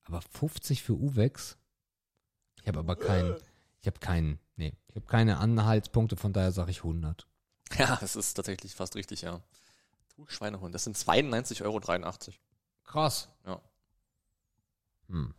[0.03, 1.57] Aber 50 für Uvex?
[2.61, 3.35] Ich habe aber keinen,
[3.81, 7.27] ich habe keinen, nee, ich habe keine Anhaltspunkte, von daher sage ich 100.
[7.79, 9.41] Ja, das ist tatsächlich fast richtig, ja.
[10.15, 11.81] Du Schweinehund, das sind 92,83 Euro.
[12.83, 13.29] Krass.
[13.43, 13.59] Ja.
[15.07, 15.33] Hm.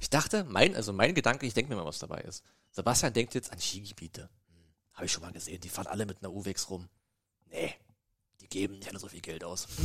[0.00, 2.44] Ich dachte, mein, also mein Gedanke, ich denke mir mal, was dabei ist.
[2.70, 4.22] Sebastian denkt jetzt an Skigebiete.
[4.22, 4.28] Hm,
[4.94, 6.88] Habe ich schon mal gesehen, die fahren alle mit einer Uwex rum.
[7.50, 7.74] Nee,
[8.40, 9.66] die geben nicht alle so viel Geld aus.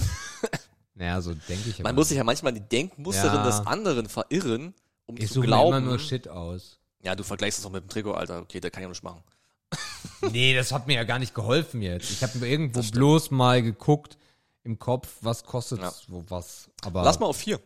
[1.00, 3.46] Naja, so denke ich Man muss sich ja manchmal die Denkmusterin Ja.
[3.46, 4.74] des anderen verirren,
[5.06, 5.78] um ich zu suche mir glauben.
[5.78, 6.80] immer nur Shit aus.
[7.04, 8.40] ja, du vergleichst es auch mit dem Trikot, Alter.
[8.42, 9.24] Okay, da kann ich auch nicht machen.
[10.32, 12.10] Nee, das hat mir ja gar nicht geholfen jetzt.
[12.10, 14.18] Ich habe irgendwo bloß mal geguckt
[14.64, 15.94] im Kopf, was kostet Ja.
[16.08, 16.68] wo was.
[16.82, 17.60] Aber Lass mal auf vier.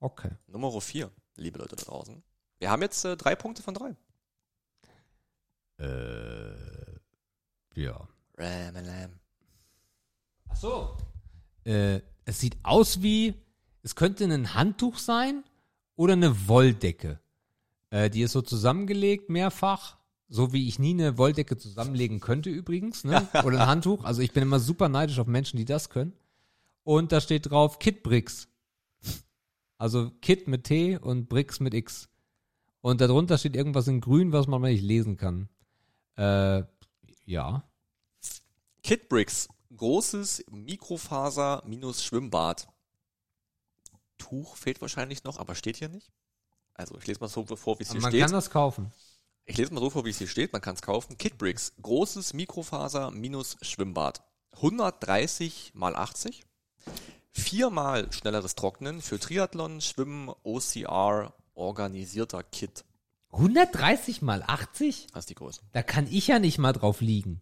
[0.00, 0.30] Okay.
[0.46, 2.22] Nummer vier, liebe Leute da draußen.
[2.58, 3.96] Wir haben jetzt äh, drei Punkte von drei.
[5.78, 6.54] Äh,
[7.74, 8.08] ja.
[8.36, 9.12] Ramalam.
[10.48, 10.96] Ach so.
[11.64, 13.34] Äh, es sieht aus wie,
[13.82, 15.44] es könnte ein Handtuch sein
[15.96, 17.20] oder eine Wolldecke.
[17.90, 19.96] Äh, die ist so zusammengelegt mehrfach,
[20.28, 23.26] so wie ich nie eine Wolldecke zusammenlegen könnte übrigens, ne?
[23.44, 24.04] Oder ein Handtuch.
[24.04, 26.12] Also ich bin immer super neidisch auf Menschen, die das können.
[26.82, 28.47] Und da steht drauf Kit Bricks.
[29.78, 32.08] Also Kit mit T und Bricks mit X.
[32.80, 35.48] Und darunter steht irgendwas in grün, was man nicht lesen kann.
[36.16, 36.64] Äh,
[37.24, 37.64] ja.
[38.82, 42.68] Kidbricks, großes Mikrofaser minus Schwimmbad.
[44.16, 46.10] Tuch fehlt wahrscheinlich noch, aber steht hier nicht.
[46.74, 48.22] Also ich lese mal so vor, wie es hier man steht.
[48.22, 48.92] kann das kaufen.
[49.44, 50.52] Ich lese mal so vor, wie es hier steht.
[50.52, 51.16] Man kann es kaufen.
[51.18, 54.22] Kidbricks, großes Mikrofaser minus Schwimmbad.
[54.52, 56.44] 130 mal 80.
[57.38, 62.84] Viermal schnelleres Trocknen für Triathlon, Schwimmen, OCR, organisierter Kit.
[63.32, 65.08] 130 mal 80?
[65.12, 65.60] Das ist die Größe.
[65.72, 67.40] Da kann ich ja nicht mal drauf liegen.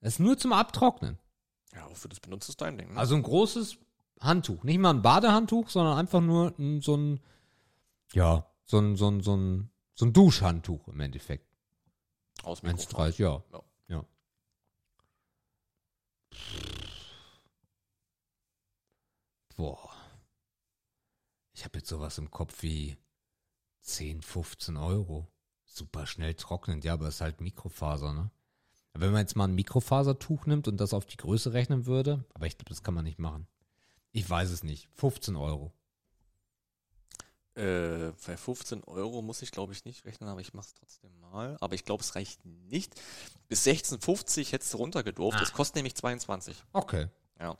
[0.00, 1.18] Das ist nur zum Abtrocknen.
[1.74, 2.94] Ja, wofür das benutzt, ist dein Ding.
[2.94, 2.98] Ne?
[2.98, 3.76] Also ein großes
[4.20, 4.64] Handtuch.
[4.64, 7.20] Nicht mal ein Badehandtuch, sondern einfach nur ein, so ein,
[8.12, 11.46] ja, so ein, so ein, so ein, so ein Duschhandtuch im Endeffekt.
[12.42, 13.12] Aus Mikrofon.
[13.12, 13.42] 1,30, ja.
[13.52, 13.62] Ja.
[13.88, 14.04] ja.
[19.60, 19.90] Boah.
[21.52, 22.96] Ich habe jetzt sowas im Kopf wie
[23.82, 25.28] 10, 15 Euro.
[25.66, 28.30] Super schnell trocknend, ja, aber es ist halt Mikrofaser, ne?
[28.94, 32.24] Aber Wenn man jetzt mal ein Mikrofasertuch nimmt und das auf die Größe rechnen würde,
[32.32, 33.46] aber ich glaube, das kann man nicht machen.
[34.12, 34.88] Ich weiß es nicht.
[34.94, 35.74] 15 Euro.
[37.54, 41.20] Äh, bei 15 Euro muss ich, glaube ich, nicht rechnen, aber ich mache es trotzdem
[41.20, 41.58] mal.
[41.60, 42.98] Aber ich glaube, es reicht nicht.
[43.48, 45.36] Bis 16,50 hättest du runtergedurft.
[45.36, 45.40] Ah.
[45.40, 46.64] Das kostet nämlich 22.
[46.72, 47.08] Okay.
[47.38, 47.58] Ja.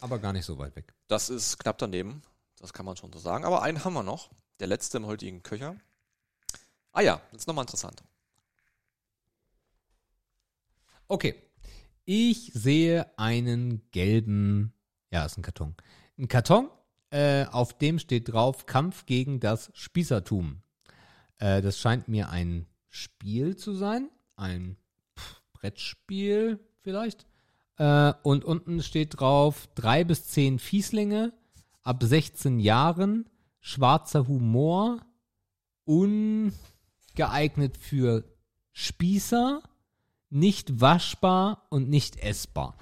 [0.00, 0.94] Aber gar nicht so weit weg.
[1.08, 2.22] Das ist knapp daneben.
[2.60, 3.44] Das kann man schon so sagen.
[3.44, 4.30] Aber einen haben wir noch.
[4.60, 5.76] Der letzte im heutigen Köcher.
[6.92, 8.02] Ah ja, das ist nochmal interessant.
[11.06, 11.34] Okay.
[12.04, 14.72] Ich sehe einen gelben,
[15.10, 15.74] ja, ist ein Karton.
[16.18, 16.70] Ein Karton,
[17.10, 20.62] äh, auf dem steht drauf Kampf gegen das Spießertum.
[21.38, 24.10] Äh, das scheint mir ein Spiel zu sein.
[24.36, 24.76] Ein
[25.52, 27.27] Brettspiel vielleicht.
[27.78, 31.32] Äh, und unten steht drauf drei bis zehn Fieslinge
[31.82, 33.28] ab 16 Jahren,
[33.60, 35.00] schwarzer Humor,
[35.84, 38.24] ungeeignet für
[38.72, 39.62] Spießer,
[40.28, 42.76] nicht waschbar und nicht essbar.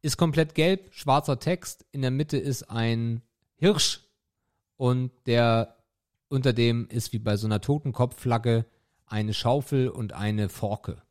[0.00, 1.86] Ist komplett gelb, schwarzer Text.
[1.92, 3.22] In der Mitte ist ein
[3.56, 4.00] Hirsch
[4.76, 5.76] und der
[6.28, 8.64] unter dem ist wie bei so einer Totenkopfflagge
[9.06, 11.02] eine Schaufel und eine Forke.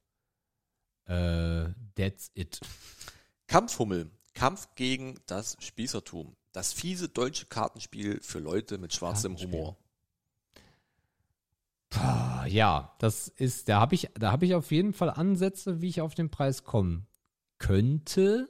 [1.05, 2.59] Äh, that's it.
[3.47, 4.11] Kampfhummel.
[4.33, 6.35] Kampf gegen das Spießertum.
[6.53, 9.37] Das fiese deutsche Kartenspiel für Leute mit schwarzem.
[9.37, 9.77] Humor.
[12.47, 16.01] Ja, das ist, da habe ich, da habe ich auf jeden Fall Ansätze, wie ich
[16.01, 17.05] auf den Preis kommen
[17.57, 18.49] könnte.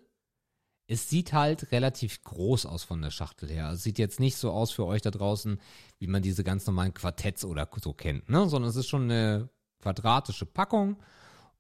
[0.87, 3.71] Es sieht halt relativ groß aus von der Schachtel her.
[3.71, 5.59] Es sieht jetzt nicht so aus für euch da draußen,
[5.99, 8.47] wie man diese ganz normalen Quartetts oder so kennt, ne?
[8.47, 9.49] Sondern es ist schon eine
[9.79, 10.97] quadratische Packung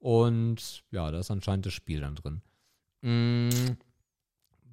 [0.01, 2.41] und ja, da ist anscheinend das Spiel dann drin.
[3.01, 3.77] Mm,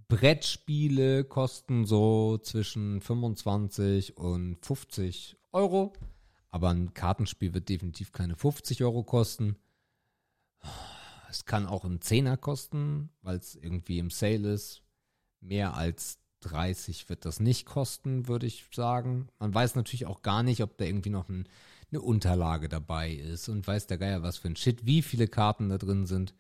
[0.09, 5.93] Brettspiele kosten so zwischen 25 und 50 Euro.
[6.49, 9.57] Aber ein Kartenspiel wird definitiv keine 50 Euro kosten.
[11.29, 14.83] Es kann auch einen Zehner kosten, weil es irgendwie im Sale ist.
[15.41, 19.29] Mehr als 30 wird das nicht kosten, würde ich sagen.
[19.39, 21.47] Man weiß natürlich auch gar nicht, ob da irgendwie noch ein,
[21.91, 25.69] eine Unterlage dabei ist und weiß der Geier was für ein Shit, wie viele Karten
[25.69, 26.35] da drin sind.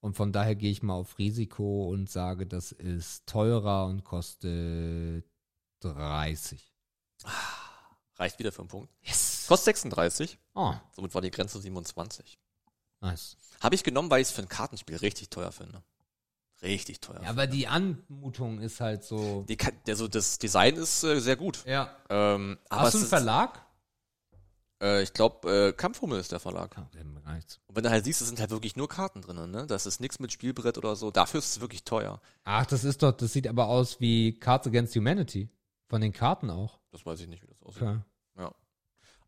[0.00, 5.24] Und von daher gehe ich mal auf Risiko und sage, das ist teurer und kostet
[5.80, 6.72] 30.
[8.16, 8.92] Reicht wieder für einen Punkt.
[9.02, 9.44] Yes.
[9.48, 10.38] Kostet 36.
[10.54, 12.38] Oh, Somit war die Grenze 27.
[13.00, 13.36] nice.
[13.60, 15.82] Habe ich genommen, weil ich es für ein Kartenspiel richtig teuer finde.
[16.62, 17.20] Richtig teuer.
[17.22, 19.44] Ja, aber die Anmutung ist halt so.
[19.48, 21.64] die, kann- der, so, das Design ist äh, sehr gut.
[21.64, 21.96] Ja.
[22.08, 23.64] Ähm, aber Hast du einen ist, Verlag?
[24.82, 26.76] Äh, ich glaube, äh, Kampfhummel ist der Verlag.
[26.76, 26.82] Ja.
[26.82, 29.66] Und wenn du halt siehst, es sind halt wirklich nur Karten drin, ne?
[29.66, 31.10] Das ist nichts mit Spielbrett oder so.
[31.10, 32.20] Dafür ist es wirklich teuer.
[32.44, 35.48] Ach, das ist doch, das sieht aber aus wie Cards Against Humanity.
[35.88, 36.80] Von den Karten auch.
[36.90, 37.82] Das weiß ich nicht, wie das aussieht.
[37.82, 37.98] Okay.
[38.38, 38.54] Ja.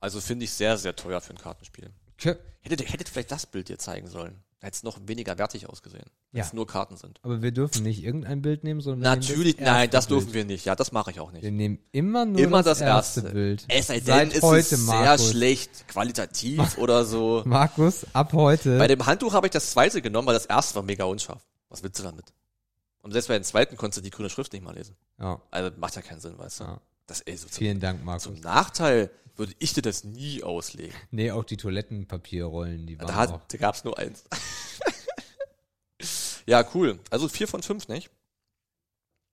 [0.00, 1.92] Also finde ich sehr, sehr teuer für ein Kartenspiel.
[2.14, 2.36] okay.
[2.60, 4.42] Hättet, hättet vielleicht das Bild dir zeigen sollen.
[4.60, 6.04] Hätte es noch weniger wertig ausgesehen.
[6.32, 6.44] Wenn Ja.
[6.46, 7.18] es nur Karten sind.
[7.22, 10.34] Aber wir dürfen nicht irgendein Bild nehmen, sondern Natürlich, das nein, das dürfen Bild.
[10.34, 10.64] wir nicht.
[10.64, 11.42] Ja, das mache ich auch nicht.
[11.42, 13.32] Wir nehmen immer nur Immer das, das erste, erste.
[13.34, 13.64] Bild.
[13.68, 15.30] Es sei denn, es heute, ist sehr Markus.
[15.30, 17.42] schlecht, qualitativ oder so.
[17.46, 18.78] Markus, ab heute.
[18.78, 21.42] Bei dem Handtuch habe ich das zweite genommen, weil das erste war mega unscharf.
[21.68, 22.32] Was willst du damit?
[23.02, 24.96] Und selbst bei dem zweiten konntest du die grüne Schrift nicht mal lesen.
[25.20, 26.64] ja, Also macht ja keinen Sinn, weißt du?
[26.64, 26.80] Ja.
[27.06, 28.22] Das ey, so zum, vielen Dank, Markus.
[28.22, 30.94] zum Nachteil würde ich dir das nie auslegen.
[31.10, 34.24] Nee, auch die Toilettenpapierrollen, die waren Da, hat, da gab's nur eins.
[36.46, 36.98] ja, cool.
[37.10, 38.10] Also vier von fünf, nicht?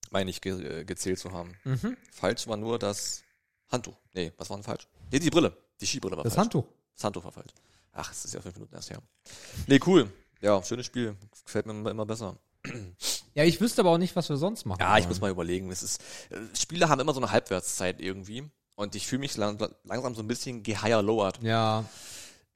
[0.10, 1.56] Meine ich ge äh, gezählt zu haben.
[1.64, 1.96] Mhm.
[2.12, 3.24] Falsch war nur das
[3.70, 3.96] Handtuch.
[4.14, 4.88] Nee, was war denn falsch?
[5.12, 5.56] Nee, die Brille.
[5.80, 6.46] Die Skibrille war Das falsch.
[6.46, 6.66] Handtuch.
[6.96, 7.54] Das Handtuch war falsch.
[7.94, 9.02] Ach, es ist ja fünf Minuten erst her.
[9.68, 10.12] Nee, cool.
[10.42, 11.16] Ja, schönes Spiel.
[11.46, 12.38] Gefällt mir immer besser.
[13.34, 14.82] Ja, ich wüsste aber auch nicht, was wir sonst machen.
[14.82, 15.10] Ja, ich wollen.
[15.12, 15.72] muss mal überlegen.
[15.72, 16.02] Es ist,
[16.32, 18.44] äh, Spiele haben immer so eine Halbwertszeit irgendwie.
[18.76, 21.42] Und ich fühle mich lang, langsam so ein bisschen gehigher-lowert.
[21.44, 21.86] Ja,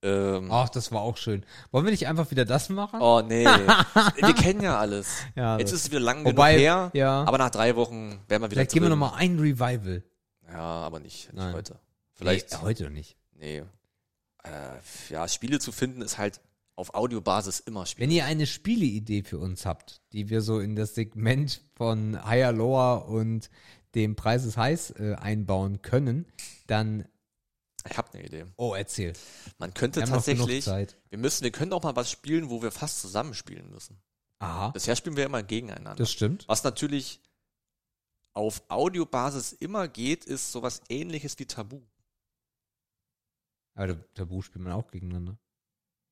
[0.02, 1.46] Ähm, Ach, das war auch schön.
[1.72, 3.02] Wollen wir nicht einfach wieder das machen?
[3.02, 3.46] oh nee,
[4.18, 5.08] wir kennen ja alles.
[5.36, 7.24] Ja, Jetzt ist es wieder lang Wobei, genug her, ja.
[7.24, 9.00] aber nach drei Wochen werden wir wieder Vielleicht geben wir drin.
[9.00, 10.04] noch mal ein Revival.
[10.52, 11.80] Ja, aber nicht, nicht heute.
[12.14, 13.18] Vielleicht, Nee, heute noch nicht.
[13.34, 13.64] nee.
[14.44, 16.40] Äh, ja, Spiele zu finden ist halt
[16.76, 18.02] auf Audiobasis immer schwierig.
[18.10, 22.52] Wenn ihr eine Spieleidee für uns habt, die wir so in das Segment von Higher
[22.52, 23.50] Lower und
[23.96, 26.26] dem Preis ist heiß äh, einbauen können,
[26.68, 27.08] dann
[27.90, 28.46] Ich habe eine Idee.
[28.58, 29.14] oh erzähl.
[29.58, 33.70] Man könnte tatsächlich, wir müssen, wir können auch mal was spielen, wo wir fast zusammenspielen
[33.70, 34.02] müssen.
[34.40, 35.96] Aha, Bisher spielen wir immer gegeneinander.
[35.96, 36.48] das stimmt.
[36.48, 37.22] Was natürlich
[38.34, 41.82] auf Audiobasis immer geht, ist sowas ähnliches wie Tabu.
[43.76, 45.38] Aber Tabu spielt man auch gegeneinander.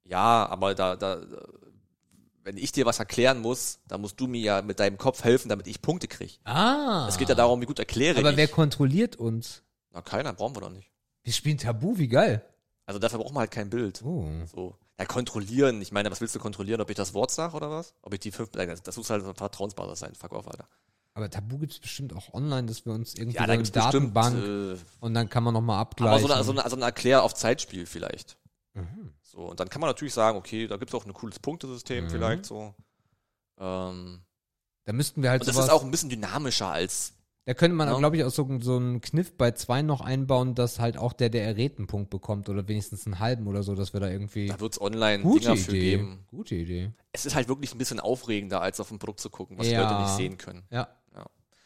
[0.06, 1.26] Ja, aber da, da,
[2.44, 5.50] wenn ich dir was erklären muss, dann musst du mir ja mit deinem Kopf helfen,
[5.50, 6.34] damit ich Punkte kriege.
[6.44, 7.06] Ah.
[7.10, 8.38] Es geht ja darum, wie gut erkläre Aber ich.
[8.38, 9.64] wer kontrolliert uns?
[9.92, 10.92] Na, keiner, brauchen wir doch nicht.
[11.24, 12.44] Wir spielen Tabu, wie geil.
[12.86, 14.02] Also dafür brauchen wir halt kein Bild.
[14.04, 14.28] Oh.
[14.54, 14.76] So.
[15.00, 15.82] Ja, kontrollieren.
[15.82, 16.82] Ich meine, was willst du kontrollieren?
[16.82, 17.94] Ob ich das Wort sage oder was?
[18.02, 20.14] Ob ich die fünf, Nein, das muss halt eine Vertrauensbasis sein.
[20.16, 20.68] Fuck off, Alter.
[21.16, 23.72] Aber Tabu gibt's bestimmt auch online, dass wir uns irgendwie Ja, so da eine gibt's
[23.72, 26.28] bestimmt, Datenbank äh, und dann kann man nochmal aber abgleichen.
[26.28, 28.38] so eine, so eine, so ein Erklär auf Zeitspiel vielleicht.
[28.74, 29.14] Mhm.
[29.34, 32.10] So, und dann kann man natürlich sagen, okay, da gibt's auch ein cooles Punktesystem Mhm.
[32.12, 32.76] vielleicht so.
[33.60, 34.22] Ähm,
[34.86, 37.14] Da müssten wir halt und das sowas, ist auch ein bisschen dynamischer als.
[37.46, 37.98] da könnte man, Ja.
[37.98, 41.30] glaube ich, auch so, so einen Kniff bei zwei noch einbauen, dass halt auch der,
[41.30, 44.48] der errät, einen Punkt bekommt oder wenigstens einen halben oder so, dass wir da irgendwie
[44.48, 45.80] Da wird's online gute Dinger für Idee.
[45.98, 46.26] geben.
[46.30, 46.92] Gute Idee.
[47.12, 49.74] Es ist halt wirklich ein bisschen aufregender, als auf ein Produkt zu gucken, was die
[49.74, 49.82] Ja.
[49.90, 50.64] Leute nicht sehen können.
[50.70, 50.88] Ja.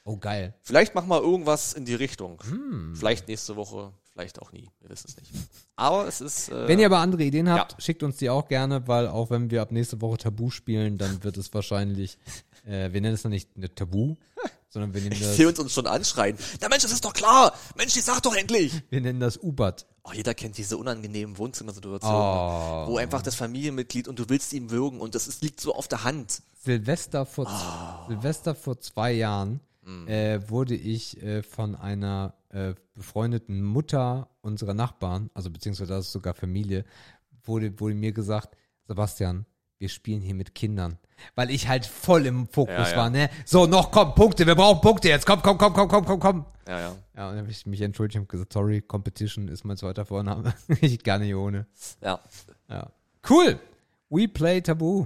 [0.08, 0.14] Ja.
[0.14, 0.54] Oh, geil.
[0.64, 2.40] Vielleicht machen wir irgendwas in die Richtung.
[2.50, 2.96] Hm.
[2.96, 4.70] Vielleicht nächste Woche, vielleicht auch nie.
[4.80, 5.32] Wir wissen es nicht.
[5.76, 6.50] Aber es ist.
[6.50, 9.52] Äh, Wenn ihr aber andere Ideen habt, schickt uns die auch gerne, weil auch wenn
[9.52, 12.18] wir ab nächste Woche Tabu spielen, dann wird es wahrscheinlich,
[12.66, 14.16] äh, wir nennen es noch nicht eine Tabu,
[14.70, 16.38] sondern wir nennen ich das, sehe uns, uns schon anschreien.
[16.62, 17.54] Na Mensch, das ist doch klar.
[17.76, 18.82] Mensch, die sag doch endlich.
[18.90, 19.86] wir nennen das U-Bad.
[20.04, 22.88] Oh, jeder kennt diese unangenehmen Wohnzimmersituationen, Oh.
[22.88, 25.90] wo einfach das Familienmitglied und du willst ihm würgen und das ist, liegt so auf
[25.90, 26.42] der Hand.
[26.64, 28.06] Silvester vor, Ah.
[28.08, 30.06] Silvester vor zwei Jahren Hm.
[30.06, 36.12] äh, wurde ich äh, von einer äh, befreundeten Mutter unserer Nachbarn, also beziehungsweise das ist
[36.12, 36.84] sogar Familie,
[37.44, 39.46] wurde, wurde mir gesagt, Sebastian,
[39.80, 40.98] wir spielen hier mit Kindern.
[41.36, 42.98] Weil ich halt voll im Fokus Ja, ja.
[42.98, 43.30] war, ne?
[43.46, 45.26] So, noch komm, Punkte, wir brauchen Punkte jetzt.
[45.26, 46.46] Komm, komm, komm, komm, komm, komm, komm.
[46.68, 46.96] Ja, ja.
[47.16, 50.54] Ja, und dann habe ich mich entschuldigt und gesagt, sorry, Competition ist mein zweiter Vorname.
[50.82, 51.66] ich gar nicht ohne.
[52.02, 52.20] Ja.
[52.70, 52.92] Ja.
[53.28, 53.58] Cool.
[54.10, 55.06] We play Tabu.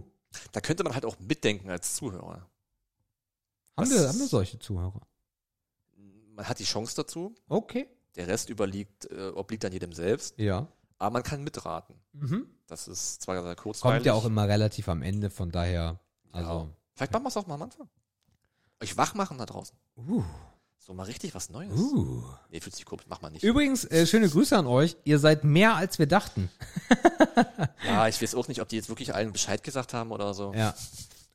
[0.51, 2.47] Da könnte man halt auch mitdenken als Zuhörer.
[3.77, 5.01] Haben wir, haben wir solche Zuhörer?
[6.35, 7.35] Man hat die Chance dazu.
[7.47, 7.87] Okay.
[8.15, 10.37] Der Rest überliegt, äh, obliegt dann jedem selbst.
[10.37, 10.67] Ja.
[10.97, 11.95] Aber man kann mitraten.
[12.13, 12.47] Mhm.
[12.67, 13.97] Das ist zwar sehr kurzweilig.
[13.97, 15.99] Kommt ja auch immer relativ am Ende, von daher.
[16.31, 16.49] Also.
[16.49, 16.67] Ja.
[16.95, 17.89] Vielleicht machen wir es auch mal am Anfang.
[18.81, 19.75] Euch wach machen da draußen.
[19.97, 20.23] Uh,
[20.77, 21.71] So mal richtig was Neues.
[21.77, 22.23] uh.
[22.49, 23.05] Nee, fühlt sich komisch.
[23.07, 23.43] Mach mal nicht.
[23.43, 24.97] Übrigens, äh, schöne Grüße an euch.
[25.03, 26.49] Ihr seid mehr als wir dachten.
[27.85, 30.53] Ja, ich weiß auch nicht, ob die jetzt wirklich allen Bescheid gesagt haben oder so.
[30.53, 30.73] Ja.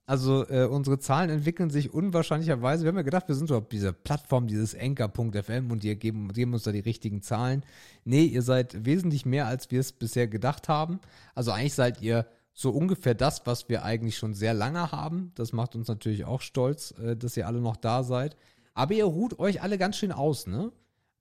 [0.08, 2.84] Also äh, unsere Zahlen entwickeln sich unwahrscheinlicherweise.
[2.84, 6.32] Wir haben ja gedacht, wir sind so auf dieser Plattform, dieses Anchor.fm und die geben,
[6.32, 7.64] geben uns da die richtigen Zahlen.
[8.04, 11.00] Nee, ihr seid wesentlich mehr, als wir es bisher gedacht haben.
[11.34, 15.32] Also eigentlich seid ihr so ungefähr das, was wir eigentlich schon sehr lange haben.
[15.34, 18.36] Das macht uns natürlich auch stolz, äh, dass ihr alle noch da seid.
[18.74, 20.70] Aber ihr ruht euch alle ganz schön aus, ne?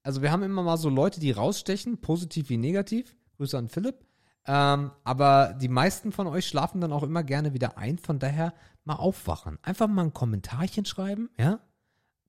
[0.04, 3.16] Also wir haben immer mal so Leute, die rausstechen, positiv wie negativ.
[3.38, 4.06] Grüße an Philipp.
[4.46, 7.98] Ähm, aber die meisten von euch schlafen dann auch immer gerne wieder ein.
[7.98, 8.54] Von daher
[8.86, 9.58] mal aufwachen.
[9.62, 11.60] Einfach mal ein Kommentarchen schreiben, ja?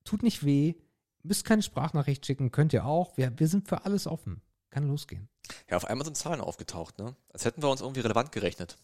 [0.03, 0.75] Tut nicht weh.
[1.23, 3.17] Müsst keine Sprachnachricht schicken, könnt ihr auch.
[3.17, 4.41] Wir, wir sind für alles offen.
[4.69, 5.27] Kann losgehen.
[5.69, 7.15] Ja, auf einmal sind Zahlen aufgetaucht, ne?
[7.31, 8.77] Als hätten wir uns irgendwie relevant gerechnet.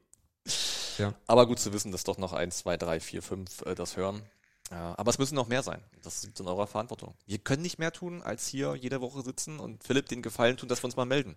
[0.98, 1.14] Ja.
[1.26, 4.22] Aber gut zu wissen, dass doch noch eins, zwei, drei, vier, fünf äh, das hören.
[4.70, 5.80] Ja, aber es müssen noch mehr sein.
[6.02, 7.14] Das liegt in eurer Verantwortung.
[7.24, 10.68] Wir können nicht mehr tun, als hier jede Woche sitzen und Philipp den Gefallen tun,
[10.68, 11.36] dass wir uns mal melden.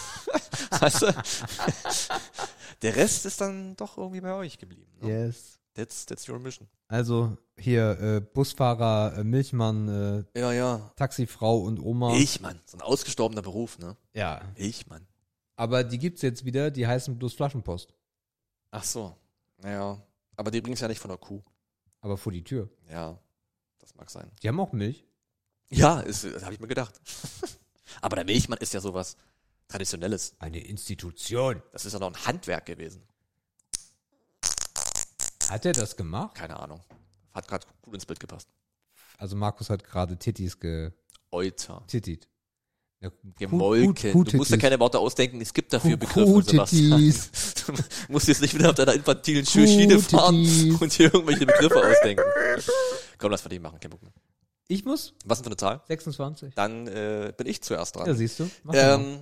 [0.70, 1.14] weißt du?
[2.82, 4.92] Der Rest ist dann doch irgendwie bei euch geblieben.
[5.00, 5.08] Ne?
[5.08, 5.60] Yes.
[5.74, 6.68] That's, that's your mission.
[6.86, 10.92] Also hier äh, Busfahrer, äh, Milchmann, äh, Ja, ja.
[10.96, 12.10] Taxifrau und Oma.
[12.12, 12.60] Milchmann.
[12.64, 13.96] So ein ausgestorbener Beruf, ne?
[14.12, 14.40] Ja.
[14.56, 15.06] Milchmann.
[15.56, 17.92] Aber die gibt's jetzt wieder, die heißen bloß Flaschenpost.
[18.70, 19.16] Ach so.
[19.58, 20.00] Naja.
[20.36, 21.42] Aber die bringt's ja nicht von der Kuh.
[22.00, 22.68] Aber vor die Tür.
[22.88, 23.18] Ja.
[23.78, 24.30] Das mag sein.
[24.42, 25.04] Die haben auch Milch.
[25.70, 27.00] Ja, ist, das habe ich mir gedacht.
[28.00, 29.16] Aber der Milchmann ist ja sowas
[29.74, 30.34] Traditionelles.
[30.38, 31.60] Eine Institution.
[31.72, 33.02] Das ist ja noch ein Handwerk gewesen.
[35.50, 36.36] Hat er das gemacht?
[36.36, 36.80] Keine Ahnung.
[37.32, 38.48] Hat gerade gut ins Bild gepasst.
[39.18, 40.56] Also Markus hat gerade Tittis
[41.32, 41.82] Euter.
[41.90, 42.28] getittit.
[43.00, 44.12] Ja, Gemolken.
[44.12, 45.40] Kuh- du musst ja keine Worte ausdenken.
[45.40, 47.12] Es gibt dafür Begriffe, Sebastian.
[47.66, 52.22] Du musst jetzt nicht wieder auf deiner infantilen Schiene fahren und hier irgendwelche Begriffe ausdenken.
[53.18, 53.80] Komm, lass für dich machen.
[53.80, 54.12] Kein Bock mehr.
[54.68, 55.14] Ich muss?
[55.24, 55.82] Was ist denn für eine Zahl?
[55.88, 56.54] 26.
[56.54, 58.06] Dann äh, bin ich zuerst dran.
[58.06, 58.48] Ja, siehst du.
[58.72, 59.18] Ähm,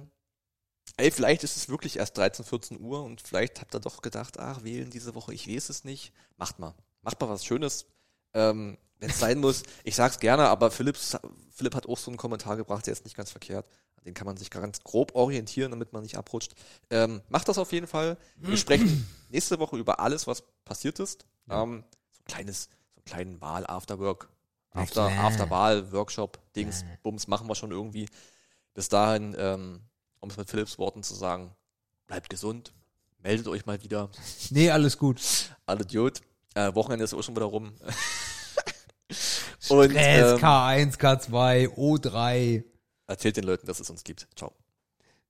[0.96, 4.38] ey, vielleicht ist es wirklich erst 13, 14 Uhr und vielleicht habt ihr doch gedacht,
[4.38, 6.12] ach, wählen diese Woche, ich weiß es nicht.
[6.36, 6.74] Macht mal.
[7.02, 7.86] Macht mal was Schönes.
[8.34, 11.16] Ähm, Wenn es sein muss, ich sag's gerne, aber Philipps,
[11.50, 13.66] Philipp hat auch so einen Kommentar gebracht, der ist nicht ganz verkehrt.
[13.96, 16.54] An den kann man sich ganz grob orientieren, damit man nicht abrutscht.
[16.90, 18.16] Ähm, macht das auf jeden Fall.
[18.36, 21.24] Wir sprechen nächste Woche über alles, was passiert ist.
[21.50, 24.28] Ähm, so ein kleines, so einen kleinen Wahl-Afterwork,
[24.74, 25.24] Na After, klar.
[25.26, 28.08] After-Wahl-Workshop, Dings, Bums, machen wir schon irgendwie.
[28.74, 29.80] Bis dahin, ähm,
[30.22, 31.50] um es mit Philipps Worten zu sagen,
[32.06, 32.72] bleibt gesund,
[33.22, 34.08] meldet euch mal wieder.
[34.50, 35.20] Nee, alles gut.
[35.66, 36.20] Alle Idiot.
[36.54, 37.72] Äh, Wochenende ist auch schon wieder rum.
[39.68, 42.64] Und Stress, ähm, K1, K2, O3.
[43.06, 44.26] erzählt den Leuten, dass es uns gibt.
[44.36, 44.52] Ciao.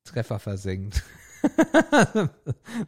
[0.05, 1.03] Treffer versenkt.
[1.43, 2.31] Wäre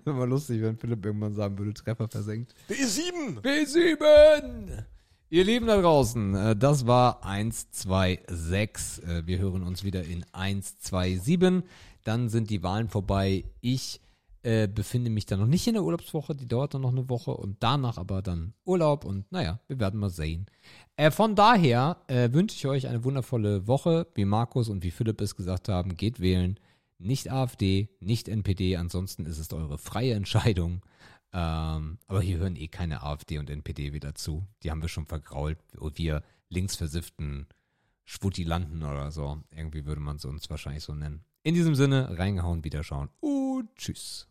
[0.05, 2.55] mal lustig, wenn Philipp irgendwann sagen würde, Treffer versenkt.
[2.69, 3.41] B7!
[3.41, 4.85] B7!
[5.31, 9.05] Ihr Lieben da draußen, äh, das war 126.
[9.07, 11.63] Äh, Wir hören uns wieder in 127.
[12.05, 13.45] Dann sind die Wahlen vorbei.
[13.61, 14.01] Ich
[14.45, 17.31] äh, befinde mich dann noch nicht in der Urlaubswoche, die dauert dann noch eine Woche
[17.31, 20.45] und danach aber dann Urlaub und naja, wir werden mal sehen.
[20.97, 25.23] Äh, von daher äh, wünsche ich euch eine wundervolle Woche, wie Markus und wie Philipp
[25.23, 26.61] es gesagt haben, geht wählen.
[26.99, 30.83] Nicht AfD, nicht NPD, ansonsten ist es eure freie Entscheidung.
[31.33, 34.47] Ähm, aber hier hören eh keine AfD und NPD wieder zu.
[34.63, 35.59] Die haben wir schon vergrault.
[35.95, 37.47] Wir linksversifften
[38.05, 39.43] Schwuttilanten oder so.
[39.51, 41.25] Irgendwie würde man es uns wahrscheinlich so nennen.
[41.47, 44.27] In diesem Sinne, reingehauen, wiederschauen und tschüss.